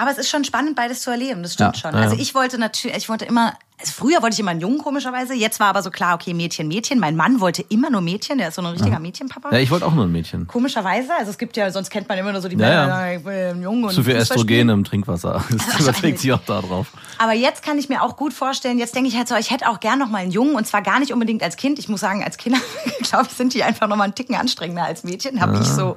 Aber 0.00 0.10
es 0.10 0.18
ist 0.18 0.30
schon 0.30 0.44
spannend, 0.44 0.76
beides 0.76 1.02
zu 1.02 1.10
erleben. 1.10 1.42
Das 1.42 1.54
stimmt 1.54 1.76
Ja. 1.76 1.80
schon. 1.80 1.94
Ja, 1.94 2.00
Also 2.00 2.16
ja. 2.16 2.22
ich 2.22 2.34
wollte 2.34 2.56
natürlich, 2.58 2.96
ich 2.96 3.08
wollte 3.08 3.24
immer, 3.26 3.54
also 3.78 3.92
früher 3.92 4.22
wollte 4.22 4.34
ich 4.34 4.40
immer 4.40 4.50
einen 4.50 4.60
Jungen, 4.60 4.78
komischerweise. 4.78 5.34
Jetzt 5.34 5.60
war 5.60 5.68
aber 5.68 5.82
so 5.82 5.90
klar, 5.90 6.14
okay, 6.14 6.32
Mädchen, 6.34 6.68
Mädchen. 6.68 6.98
Mein 7.00 7.16
Mann 7.16 7.40
wollte 7.40 7.62
immer 7.68 7.90
nur 7.90 8.00
Mädchen. 8.00 8.38
Der 8.38 8.48
ist 8.48 8.54
so 8.54 8.62
ein 8.62 8.66
richtiger 8.66 8.98
Mädchenpapa. 8.98 9.50
Ja, 9.52 9.58
ich 9.58 9.70
wollte 9.70 9.84
auch 9.86 9.92
nur 9.94 10.04
ein 10.04 10.12
Mädchen. 10.12 10.46
Komischerweise, 10.46 11.14
also 11.18 11.30
es 11.30 11.38
gibt 11.38 11.56
ja, 11.56 11.70
sonst 11.70 11.90
kennt 11.90 12.08
man 12.08 12.16
immer 12.18 12.32
nur 12.32 12.40
so 12.40 12.48
die 12.48 12.56
Ja, 12.56 12.60
Männer, 12.60 12.72
ja. 12.76 12.84
die 12.84 12.90
sagen, 12.90 13.18
ich 13.20 13.24
will 13.26 13.50
einen 13.50 13.62
Jungen 13.62 13.84
und 13.84 13.92
Zu 13.92 14.04
viel 14.04 14.24
spielen. 14.24 14.68
im 14.70 14.84
Trinkwasser. 14.84 15.44
Das 15.50 15.80
überträgt 15.80 16.18
sich 16.18 16.32
auch 16.32 16.40
da 16.46 16.60
drauf. 16.62 16.88
Aber 17.18 17.32
jetzt 17.32 17.62
kann 17.62 17.78
ich 17.78 17.88
mir 17.88 18.02
auch 18.02 18.16
gut 18.16 18.32
vorstellen, 18.32 18.78
jetzt 18.78 18.94
denke 18.94 19.08
ich 19.08 19.16
halt 19.16 19.28
so, 19.28 19.34
ich 19.36 19.50
hätte 19.50 19.68
auch 19.68 19.80
gern 19.80 19.98
noch 19.98 20.08
mal 20.08 20.18
einen 20.18 20.30
Jungen 20.30 20.54
und 20.54 20.66
zwar 20.66 20.82
gar 20.82 20.98
nicht 21.00 21.12
unbedingt 21.12 21.42
als 21.42 21.56
Kind. 21.56 21.78
Ich 21.78 21.88
muss 21.88 22.00
sagen, 22.00 22.22
als 22.24 22.36
Kinder, 22.38 22.58
glaube 23.02 23.26
ich, 23.30 23.36
sind 23.36 23.52
die 23.54 23.62
einfach 23.64 23.86
noch 23.88 23.96
mal 23.96 24.04
einen 24.04 24.14
Ticken 24.14 24.34
anstrengender 24.36 24.84
als 24.84 25.04
Mädchen. 25.04 25.40
Habe 25.40 25.58
ich 25.60 25.68
so 25.68 25.96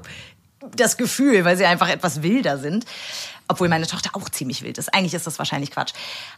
das 0.77 0.95
Gefühl, 0.95 1.43
weil 1.43 1.57
sie 1.57 1.65
einfach 1.65 1.89
etwas 1.89 2.23
wilder 2.23 2.57
sind. 2.57 2.85
Obwohl 3.47 3.69
meine 3.69 3.87
Tochter 3.87 4.11
auch 4.13 4.29
ziemlich 4.29 4.63
wild 4.63 4.77
ist. 4.77 4.93
Eigentlich 4.93 5.13
ist 5.13 5.27
das 5.27 5.37
wahrscheinlich 5.37 5.71
Quatsch. 5.71 5.93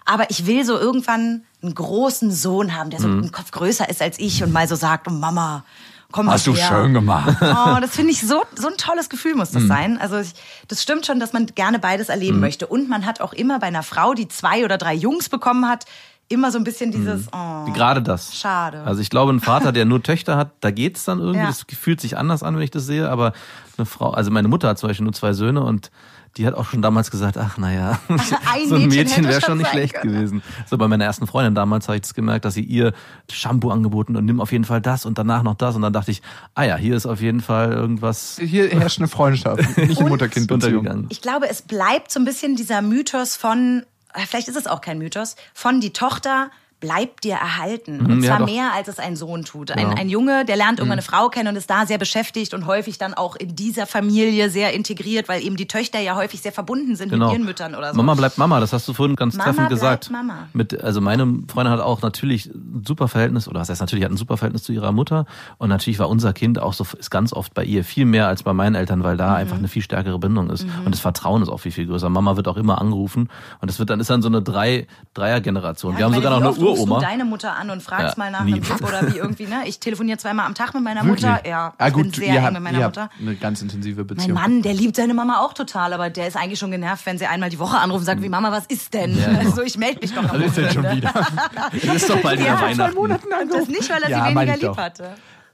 Aber 0.06 0.30
ich 0.30 0.46
will 0.48 0.66
so 0.66 0.78
irgendwann 0.78 1.44
einen 1.62 1.76
großen 1.76 2.32
Sohn 2.32 2.76
haben, 2.76 2.90
der 2.90 3.00
so 3.00 3.08
einen 3.08 3.32
Kopf 3.32 3.52
größer 3.52 3.88
ist 3.90 4.02
als 4.02 4.20
ich 4.20 4.44
und 4.44 4.52
mal 4.52 4.68
so 4.68 4.76
sagt, 4.76 5.08
oh 5.08 5.12
Mama, 5.12 5.64
komm 6.12 6.30
hast 6.30 6.48
du 6.48 6.56
her. 6.56 6.68
schön 6.68 6.94
gemacht. 6.94 7.38
Oh, 7.42 7.78
das 7.80 7.92
finde 7.92 8.12
ich 8.12 8.22
so, 8.22 8.44
so 8.56 8.68
ein 8.68 8.78
tolles 8.78 9.10
Gefühl 9.10 9.36
muss 9.36 9.52
das 9.52 9.64
sein. 9.64 10.00
Also 10.00 10.20
ich, 10.20 10.34
das 10.68 10.82
stimmt 10.82 11.06
schon, 11.06 11.20
dass 11.20 11.34
man 11.34 11.46
gerne 11.48 11.80
beides 11.80 12.10
erleben 12.10 12.40
möchte. 12.40 12.68
Und 12.68 12.90
man 12.90 13.06
hat 13.06 13.22
auch 13.22 13.34
immer 13.34 13.60
bei 13.60 13.68
einer 13.68 13.84
Frau, 13.84 14.14
die 14.14 14.28
zwei 14.28 14.64
oder 14.66 14.78
drei 14.78 14.94
Jungs 14.94 15.30
bekommen 15.30 15.68
hat, 15.68 15.86
immer 16.28 16.52
so 16.52 16.58
ein 16.58 16.64
bisschen 16.64 16.92
dieses, 16.92 17.28
oh, 17.28 17.72
Gerade 17.74 18.02
das. 18.02 18.36
Schade. 18.36 18.82
Also 18.84 19.02
ich 19.02 19.10
glaube, 19.10 19.32
ein 19.32 19.40
Vater, 19.40 19.72
der 19.72 19.86
nur 19.86 20.02
Töchter 20.02 20.38
hat, 20.38 20.52
da 20.62 20.72
geht's 20.72 21.06
dann 21.06 21.20
irgendwie. 21.20 21.40
Ja. 21.40 21.48
Das 21.48 21.66
fühlt 21.78 22.02
sich 22.02 22.18
anders 22.18 22.42
an, 22.42 22.56
wenn 22.56 22.64
ich 22.64 22.72
das 22.72 22.86
sehe. 22.86 23.10
Aber 23.10 23.34
eine 23.78 23.86
Frau, 23.86 24.12
also 24.12 24.32
meine 24.32 24.48
Mutter 24.48 24.70
hat 24.70 24.80
zum 24.80 24.90
Beispiel 24.90 25.04
nur 25.04 25.14
zwei 25.14 25.34
Söhne 25.34 25.64
und 25.64 25.92
die 26.38 26.46
hat 26.46 26.54
auch 26.54 26.66
schon 26.66 26.82
damals 26.82 27.12
gesagt, 27.12 27.38
ach 27.38 27.58
naja, 27.58 28.00
Ein 28.10 28.20
so 28.68 28.76
ein 28.76 28.82
Mädchen 28.88 28.90
Mädchen 28.90 29.28
wäre 29.28 29.42
schon 29.42 29.58
nicht 29.58 29.70
schlecht 29.70 29.94
können. 29.96 30.14
gewesen. 30.14 30.44
So 30.68 30.78
bei 30.78 30.88
meiner 30.88 31.06
ersten 31.06 31.28
Freundin 31.28 31.56
damals 31.56 31.88
habe 31.88 31.96
ich 31.96 32.02
das 32.02 32.14
gemerkt, 32.14 32.46
dass 32.46 32.54
sie 32.56 32.64
ihr 32.64 32.94
Shampoo 33.32 33.70
angeboten 33.72 34.16
und 34.16 34.26
nimm 34.26 34.42
auf 34.42 34.52
jeden 34.52 34.66
Fall 34.66 34.82
das 34.82 35.06
und 35.06 35.18
danach 35.18 35.44
noch 35.44 35.56
das. 35.56 35.76
Und 35.76 35.82
dann 35.82 35.94
dachte 35.94 36.12
ich, 36.12 36.22
ah 36.54 36.64
ja, 36.64 36.76
hier 36.76 36.96
ist 36.96 37.06
auf 37.06 37.22
jeden 37.22 37.42
Fall 37.42 37.72
irgendwas 37.72 38.38
Hier 38.40 38.70
herrscht 38.70 39.00
eine 39.00 39.08
Freundschaft, 39.08 39.78
nicht 39.78 40.00
eine 40.00 40.10
Mutter-Kind-Beziehung. 40.10 40.80
untergegangen. 40.80 41.06
Ich 41.10 41.22
glaube, 41.22 41.50
es 41.50 41.62
bleibt 41.62 42.12
so 42.12 42.20
ein 42.20 42.26
bisschen 42.26 42.56
dieser 42.56 42.82
Mythos 42.82 43.36
von, 43.36 43.84
äh, 44.14 44.20
vielleicht 44.28 44.48
ist 44.48 44.58
es 44.58 44.68
auch 44.68 44.82
kein 44.82 44.98
Mythos, 44.98 45.36
von 45.54 45.80
die 45.80 45.94
Tochter 45.94 46.50
bleibt 46.80 47.24
dir 47.24 47.34
erhalten. 47.36 48.00
Und 48.02 48.08
Mhm, 48.18 48.24
ja, 48.24 48.30
zwar 48.30 48.40
doch. 48.40 48.46
Genau. 48.48 48.60
mehr, 48.64 48.74
als 48.74 48.88
es 48.88 49.00
ein 49.00 49.16
Sohn 49.16 49.44
tut. 49.46 49.72
Ein, 49.72 49.88
ein 49.98 50.10
Junge, 50.10 50.46
der 50.46 50.56
lernt 50.56 50.80
irgendwann 50.80 51.00
eine 51.00 51.02
Frau 51.02 51.30
kennen 51.30 51.48
und 51.50 51.56
ist 51.56 51.70
da 51.70 51.86
sehr 51.86 51.98
beschäftigt 51.98 52.54
und 52.54 52.66
häufig 52.68 52.98
dann 52.98 53.14
auch 53.14 53.36
in 53.36 53.56
dieser 53.56 53.88
Familie 53.88 54.50
sehr 54.50 54.74
integriert, 54.74 55.28
weil 55.30 55.42
eben 55.44 55.56
die 55.56 55.68
Töchter 55.68 56.00
ja 56.00 56.16
häufig 56.16 56.42
sehr 56.42 56.52
verbunden 56.52 56.96
sind 56.96 57.10
Genau. 57.10 57.28
mit 57.28 57.34
ihren 57.38 57.46
Müttern 57.46 57.76
oder 57.76 57.92
so. 57.92 57.98
Mama 57.98 58.14
bleibt 58.16 58.38
Mama, 58.38 58.60
das 58.60 58.74
hast 58.74 58.88
du 58.88 58.94
vorhin 58.94 59.16
ganz 59.16 59.36
Mama 59.36 59.46
treffend 59.52 59.70
gesagt. 59.70 60.12
Mama. 60.12 60.48
Mit, 60.54 60.80
also 60.84 61.02
meine 61.02 61.26
Freundin 61.48 61.74
hat 61.74 61.80
auch 61.80 62.02
natürlich 62.02 62.48
ein 62.48 62.84
super 62.86 63.08
Verhältnis, 63.08 63.48
oder 63.48 63.62
was 63.62 63.70
heißt 63.70 63.82
natürlich, 63.82 64.04
hat 64.06 64.12
ein 64.12 64.18
super 64.18 64.38
Verhältnis 64.38 64.64
zu 64.64 64.74
ihrer 64.74 64.92
Mutter. 64.92 65.26
Und 65.58 65.70
natürlich 65.70 65.98
war 66.00 66.10
unser 66.10 66.34
Kind 66.34 66.60
auch 66.60 66.74
so, 66.74 66.86
ist 66.98 67.10
ganz 67.10 67.34
oft 67.34 67.54
bei 67.54 67.64
ihr 67.64 67.84
viel 67.84 68.06
mehr 68.06 68.28
als 68.28 68.44
bei 68.44 68.54
meinen 68.54 68.76
Eltern, 68.76 69.04
weil 69.04 69.14
Mhm. 69.16 69.20
da 69.20 69.36
einfach 69.36 69.58
eine 69.58 69.68
viel 69.70 69.82
stärkere 69.82 70.20
Bindung 70.20 70.50
ist. 70.50 70.66
Und 70.86 70.92
das 70.94 71.00
Vertrauen 71.00 71.42
ist 71.42 71.50
auch 71.50 71.60
viel, 71.60 71.72
viel 71.72 71.88
größer. 71.88 72.10
Mama 72.10 72.36
wird 72.36 72.48
auch 72.48 72.58
immer 72.58 72.80
angerufen. 72.82 73.30
Und 73.62 73.70
das 73.72 73.80
wird 73.80 73.90
dann, 73.90 74.00
ist 74.00 74.10
dann 74.10 74.22
so 74.22 74.28
eine 74.28 74.42
drei, 74.42 74.88
Dreier-Generation. 75.14 75.94
Ja, 75.94 76.00
Wir 76.00 76.06
haben 76.06 76.14
sogar 76.14 76.32
noch 76.32 76.38
eine 76.46 76.50
rufst 76.66 76.82
Uroma. 76.84 77.00
Du 77.00 77.06
deine 77.06 77.26
Mutter 77.26 77.56
an 77.56 77.70
und 77.70 77.82
fragst 77.84 78.18
Ja, 78.18 78.24
mal 78.24 78.32
nach 78.32 78.44
nie. 78.44 78.54
einem 78.54 78.64
Tipp 78.64 78.82
oder 78.88 79.12
wie 79.14 79.18
irgendwie, 79.18 79.46
ne? 79.46 79.64
Ich 79.66 79.80
telefoniere 79.80 80.18
zweimal 80.18 80.46
am 80.46 80.56
Tag 80.56 80.74
mit 80.74 80.84
meiner 80.84 81.04
Wirklich? 81.06 81.26
Mutter. 81.26 81.48
Ja, 81.48 81.74
ah, 81.78 81.88
ich 81.88 81.94
gut, 81.94 82.04
bin 82.04 82.14
sehr 82.14 82.28
eng 82.36 82.44
habt, 82.44 82.54
mit 82.54 82.62
meiner 82.64 82.86
Mutter. 82.86 83.10
eine 83.20 83.36
ganz 83.36 83.62
intensive 83.62 84.02
Mein 84.02 84.08
Beziehung. 84.08 84.34
Mann, 84.34 84.62
der 84.62 84.74
liebt 84.74 84.96
seine 84.96 85.14
Mama 85.14 85.40
auch 85.42 85.54
total, 85.54 85.94
aber 85.94 86.10
der 86.10 86.28
ist 86.28 86.36
eigentlich 86.38 86.60
schon 86.60 86.72
genervt, 86.72 87.06
wenn 87.06 87.18
sie 87.18 87.26
einmal 87.28 87.50
die 87.50 87.60
Woche 87.60 87.78
anruft 87.78 88.00
und 88.00 88.06
sagt, 88.06 88.22
wie 88.22 88.30
Mama, 88.30 88.52
was 88.52 88.66
ist 88.68 88.94
denn? 88.94 89.18
Also 89.40 89.62
ich 89.64 89.78
melde 89.78 90.00
mich 90.02 90.14
doch 90.14 90.24
am 90.24 90.40
Was 90.40 90.48
ist 90.48 90.58
denn 90.58 90.72
schon 90.72 90.84
wieder? 90.92 91.14
Das 91.86 91.96
ist 91.96 92.10
doch 92.10 92.22
bald 92.22 92.40
wieder 92.40 92.50
Ja, 92.50 92.62
Weihnachten. 92.62 92.98
Und 92.98 93.10
das 93.54 93.68
nicht, 93.68 93.90
weil 93.90 94.04
er 94.04 94.10
Ja, 94.10 94.28
sie 94.30 94.36
weniger 94.36 94.58
lieb 94.58 94.78
hatte. 94.78 95.10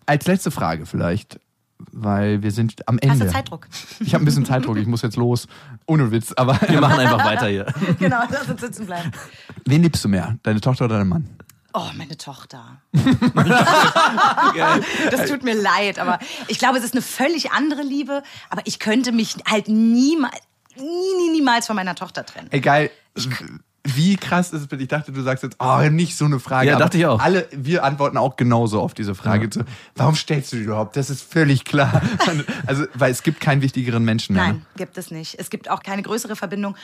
Als 0.05 0.25
letzte 0.27 0.51
Frage 0.51 0.85
vielleicht, 0.85 1.39
weil 1.91 2.41
wir 2.43 2.51
sind 2.51 2.87
am 2.87 2.97
Ende. 2.99 3.13
Hast 3.15 3.21
du 3.21 3.29
Zeitdruck? 3.31 3.67
Ich 3.99 4.13
habe 4.13 4.23
ein 4.23 4.25
bisschen 4.25 4.45
Zeitdruck, 4.45 4.77
ich 4.77 4.87
muss 4.87 5.01
jetzt 5.01 5.17
los. 5.17 5.47
Ohne 5.85 6.11
Witz, 6.11 6.33
aber 6.33 6.59
Wir 6.67 6.79
machen 6.81 6.99
einfach 6.99 7.23
weiter 7.25 7.47
hier. 7.47 7.65
genau, 7.99 8.21
lass 8.29 8.49
uns 8.49 8.61
sitzen 8.61 8.85
bleiben. 8.85 9.11
wen 9.65 9.83
liebst 9.83 10.03
du 10.03 10.09
mehr? 10.09 10.37
Deine 10.43 10.61
Tochter 10.61 10.85
oder 10.85 10.97
dein 10.99 11.07
Mann? 11.07 11.29
Oh, 11.73 11.87
meine 11.95 12.17
Tochter. 12.17 12.81
das 15.11 15.29
tut 15.29 15.43
mir 15.43 15.53
leid, 15.55 15.99
aber 15.99 16.19
ich 16.47 16.59
glaube, 16.59 16.77
es 16.77 16.83
ist 16.83 16.93
eine 16.93 17.01
völlig 17.01 17.51
andere 17.51 17.81
Liebe, 17.81 18.23
aber 18.49 18.61
ich 18.65 18.79
könnte 18.79 19.11
mich 19.11 19.35
halt 19.49 19.67
niemals, 19.69 20.35
nie, 20.75 20.83
nie, 21.17 21.29
niemals 21.31 21.67
von 21.67 21.75
meiner 21.75 21.95
Tochter 21.95 22.25
trennen. 22.25 22.47
Egal, 22.51 22.89
wie 23.83 24.15
krass 24.15 24.53
ist 24.53 24.61
es 24.61 24.67
bitte? 24.67 24.83
Ich 24.83 24.89
dachte, 24.89 25.11
du 25.11 25.21
sagst 25.21 25.43
jetzt, 25.43 25.55
oh, 25.59 25.79
nicht 25.89 26.15
so 26.15 26.25
eine 26.25 26.39
Frage. 26.39 26.69
Ja, 26.69 26.77
dachte 26.77 26.97
ich 26.97 27.05
auch. 27.07 27.19
Alle, 27.19 27.47
wir 27.51 27.83
antworten 27.83 28.17
auch 28.17 28.35
genauso 28.35 28.79
auf 28.79 28.93
diese 28.93 29.15
Frage. 29.15 29.49
So, 29.51 29.61
warum 29.95 30.15
stellst 30.15 30.53
du 30.53 30.57
die 30.57 30.63
überhaupt? 30.63 30.95
Das 30.95 31.09
ist 31.09 31.21
völlig 31.21 31.65
klar. 31.65 32.01
Also, 32.67 32.85
weil 32.93 33.11
es 33.11 33.23
gibt 33.23 33.41
keinen 33.41 33.61
wichtigeren 33.61 34.05
Menschen 34.05 34.35
mehr. 34.35 34.43
ne? 34.47 34.53
Nein, 34.53 34.65
gibt 34.77 34.97
es 34.97 35.11
nicht. 35.11 35.37
Es 35.39 35.49
gibt 35.49 35.69
auch 35.69 35.81
keine 35.83 36.01
größere 36.01 36.35
Verbindung. 36.35 36.75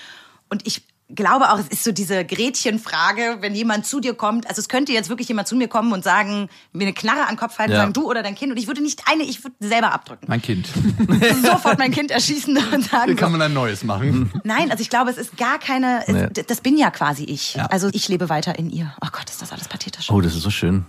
Und 0.50 0.66
ich 0.66 0.84
glaube 1.16 1.52
auch, 1.52 1.60
es 1.60 1.68
ist 1.70 1.84
so 1.84 1.92
diese 1.92 2.26
Gretchenfrage, 2.26 3.38
wenn 3.42 3.56
jemand 3.56 3.86
zu 3.86 4.00
dir 4.00 4.14
kommt. 4.14 4.48
Also 4.50 4.60
es 4.60 4.68
könnte 4.70 4.92
jetzt 4.92 5.10
wirklich 5.10 5.28
jemand 5.28 5.48
zu 5.48 5.56
mir 5.56 5.68
kommen 5.68 5.94
und 5.94 6.04
sagen, 6.04 6.50
mir 6.74 6.84
eine 6.84 6.94
Knarre 6.94 7.22
an 7.22 7.30
den 7.36 7.38
Kopf 7.38 7.58
halten, 7.60 7.72
Ja. 7.74 7.80
sagen, 7.80 7.94
du 7.94 8.10
oder 8.10 8.24
dein 8.24 8.36
Kind. 8.36 8.52
Und 8.52 8.58
ich 8.58 8.68
würde 8.68 8.82
nicht 8.82 9.04
eine, 9.10 9.24
ich 9.24 9.44
würde 9.44 9.56
selber 9.60 9.94
abdrücken. 9.94 10.26
Mein 10.28 10.42
Kind. 10.42 10.68
Sofort 11.44 11.80
mein 11.80 11.92
Kind 11.92 12.12
erschießen 12.12 12.58
und 12.74 12.84
sagen, 12.90 13.06
Hier 13.06 13.16
kann 13.16 13.32
man 13.32 13.42
ein 13.42 13.54
neues 13.54 13.84
machen. 13.84 14.32
Nein, 14.44 14.70
also 14.72 14.82
ich 14.82 14.90
glaube, 14.90 15.10
es 15.12 15.18
ist 15.18 15.38
gar 15.38 15.60
keine, 15.60 16.04
es, 16.08 16.14
Nee. 16.14 16.44
das 16.48 16.62
bin 16.62 16.78
ja 16.78 16.92
quasi 16.92 17.24
ich. 17.24 17.56
Ja. 17.56 17.68
Also 17.68 17.90
ich 17.94 18.08
lebe 18.10 18.30
weiter 18.30 18.58
in 18.60 18.70
ihr. 18.70 18.94
Oh 19.02 19.08
Gott, 19.12 19.30
ist 19.30 19.42
das 19.42 19.52
alles 19.54 19.68
pathetisch. 19.68 20.10
Oh, 20.12 20.22
das 20.22 20.36
ist 20.36 20.44
so 20.44 20.50
schön. 20.50 20.86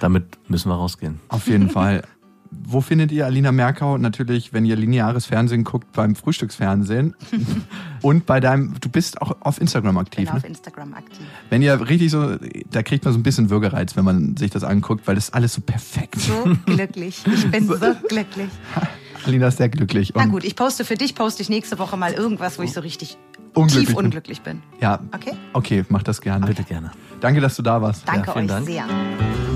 Damit 0.00 0.24
müssen 0.48 0.68
wir 0.70 0.74
rausgehen. 0.76 1.20
Auf 1.28 1.46
jeden 1.48 1.70
Fall. 1.70 2.02
Wo 2.50 2.80
findet 2.80 3.12
ihr 3.12 3.26
Alina 3.26 3.52
Merkau? 3.52 3.98
Natürlich, 3.98 4.52
wenn 4.52 4.64
ihr 4.64 4.76
lineares 4.76 5.26
Fernsehen 5.26 5.64
guckt, 5.64 5.92
beim 5.92 6.14
Frühstücksfernsehen. 6.16 7.14
Und 8.02 8.26
bei 8.26 8.40
deinem, 8.40 8.74
du 8.80 8.88
bist 8.88 9.20
auch 9.22 9.36
auf 9.40 9.60
Instagram 9.60 9.96
Ich 9.96 10.00
aktiv, 10.02 10.24
bin 10.24 10.34
ne? 10.34 10.38
auf 10.38 10.44
Instagram 10.44 10.94
aktiv. 10.94 11.26
Wenn 11.50 11.62
ihr 11.62 11.88
richtig 11.88 12.10
so, 12.10 12.36
da 12.70 12.82
kriegt 12.82 13.04
man 13.04 13.12
so 13.14 13.18
ein 13.20 13.22
bisschen 13.22 13.50
Würgereiz, 13.50 13.96
wenn 13.96 14.04
man 14.04 14.36
sich 14.36 14.50
das 14.50 14.64
anguckt, 14.64 15.06
weil 15.06 15.14
das 15.14 15.28
ist 15.28 15.34
alles 15.34 15.54
so 15.54 15.60
perfekt. 15.60 16.20
So 16.20 16.44
glücklich. 16.66 17.22
Ich 17.26 17.50
bin 17.50 17.66
so 17.68 17.76
glücklich. 18.08 18.48
Alina 19.24 19.48
ist 19.48 19.58
sehr 19.58 19.68
glücklich. 19.68 20.12
Na 20.14 20.26
gut, 20.26 20.44
ich 20.44 20.54
poste 20.56 20.84
für 20.84 20.94
dich, 20.94 21.14
poste 21.14 21.42
ich 21.42 21.48
nächste 21.48 21.78
Woche 21.78 21.96
mal 21.96 22.12
irgendwas, 22.12 22.58
wo 22.58 22.62
ich 22.62 22.72
so 22.72 22.80
richtig 22.80 23.16
Unglücklich 23.54 23.86
tief 23.86 23.96
bin. 23.96 24.04
unglücklich 24.04 24.40
bin. 24.42 24.62
Ja. 24.80 25.00
Okay? 25.12 25.32
Okay, 25.52 25.84
mach 25.88 26.02
das 26.02 26.20
gerne. 26.20 26.46
Bitte 26.46 26.62
gerne. 26.62 26.92
Danke, 27.20 27.40
dass 27.40 27.56
du 27.56 27.62
da 27.62 27.80
warst. 27.80 28.06
Danke 28.06 28.30
vielen 28.32 28.44
euch 28.44 28.50
Dank. 28.50 28.66
sehr. 28.66 29.55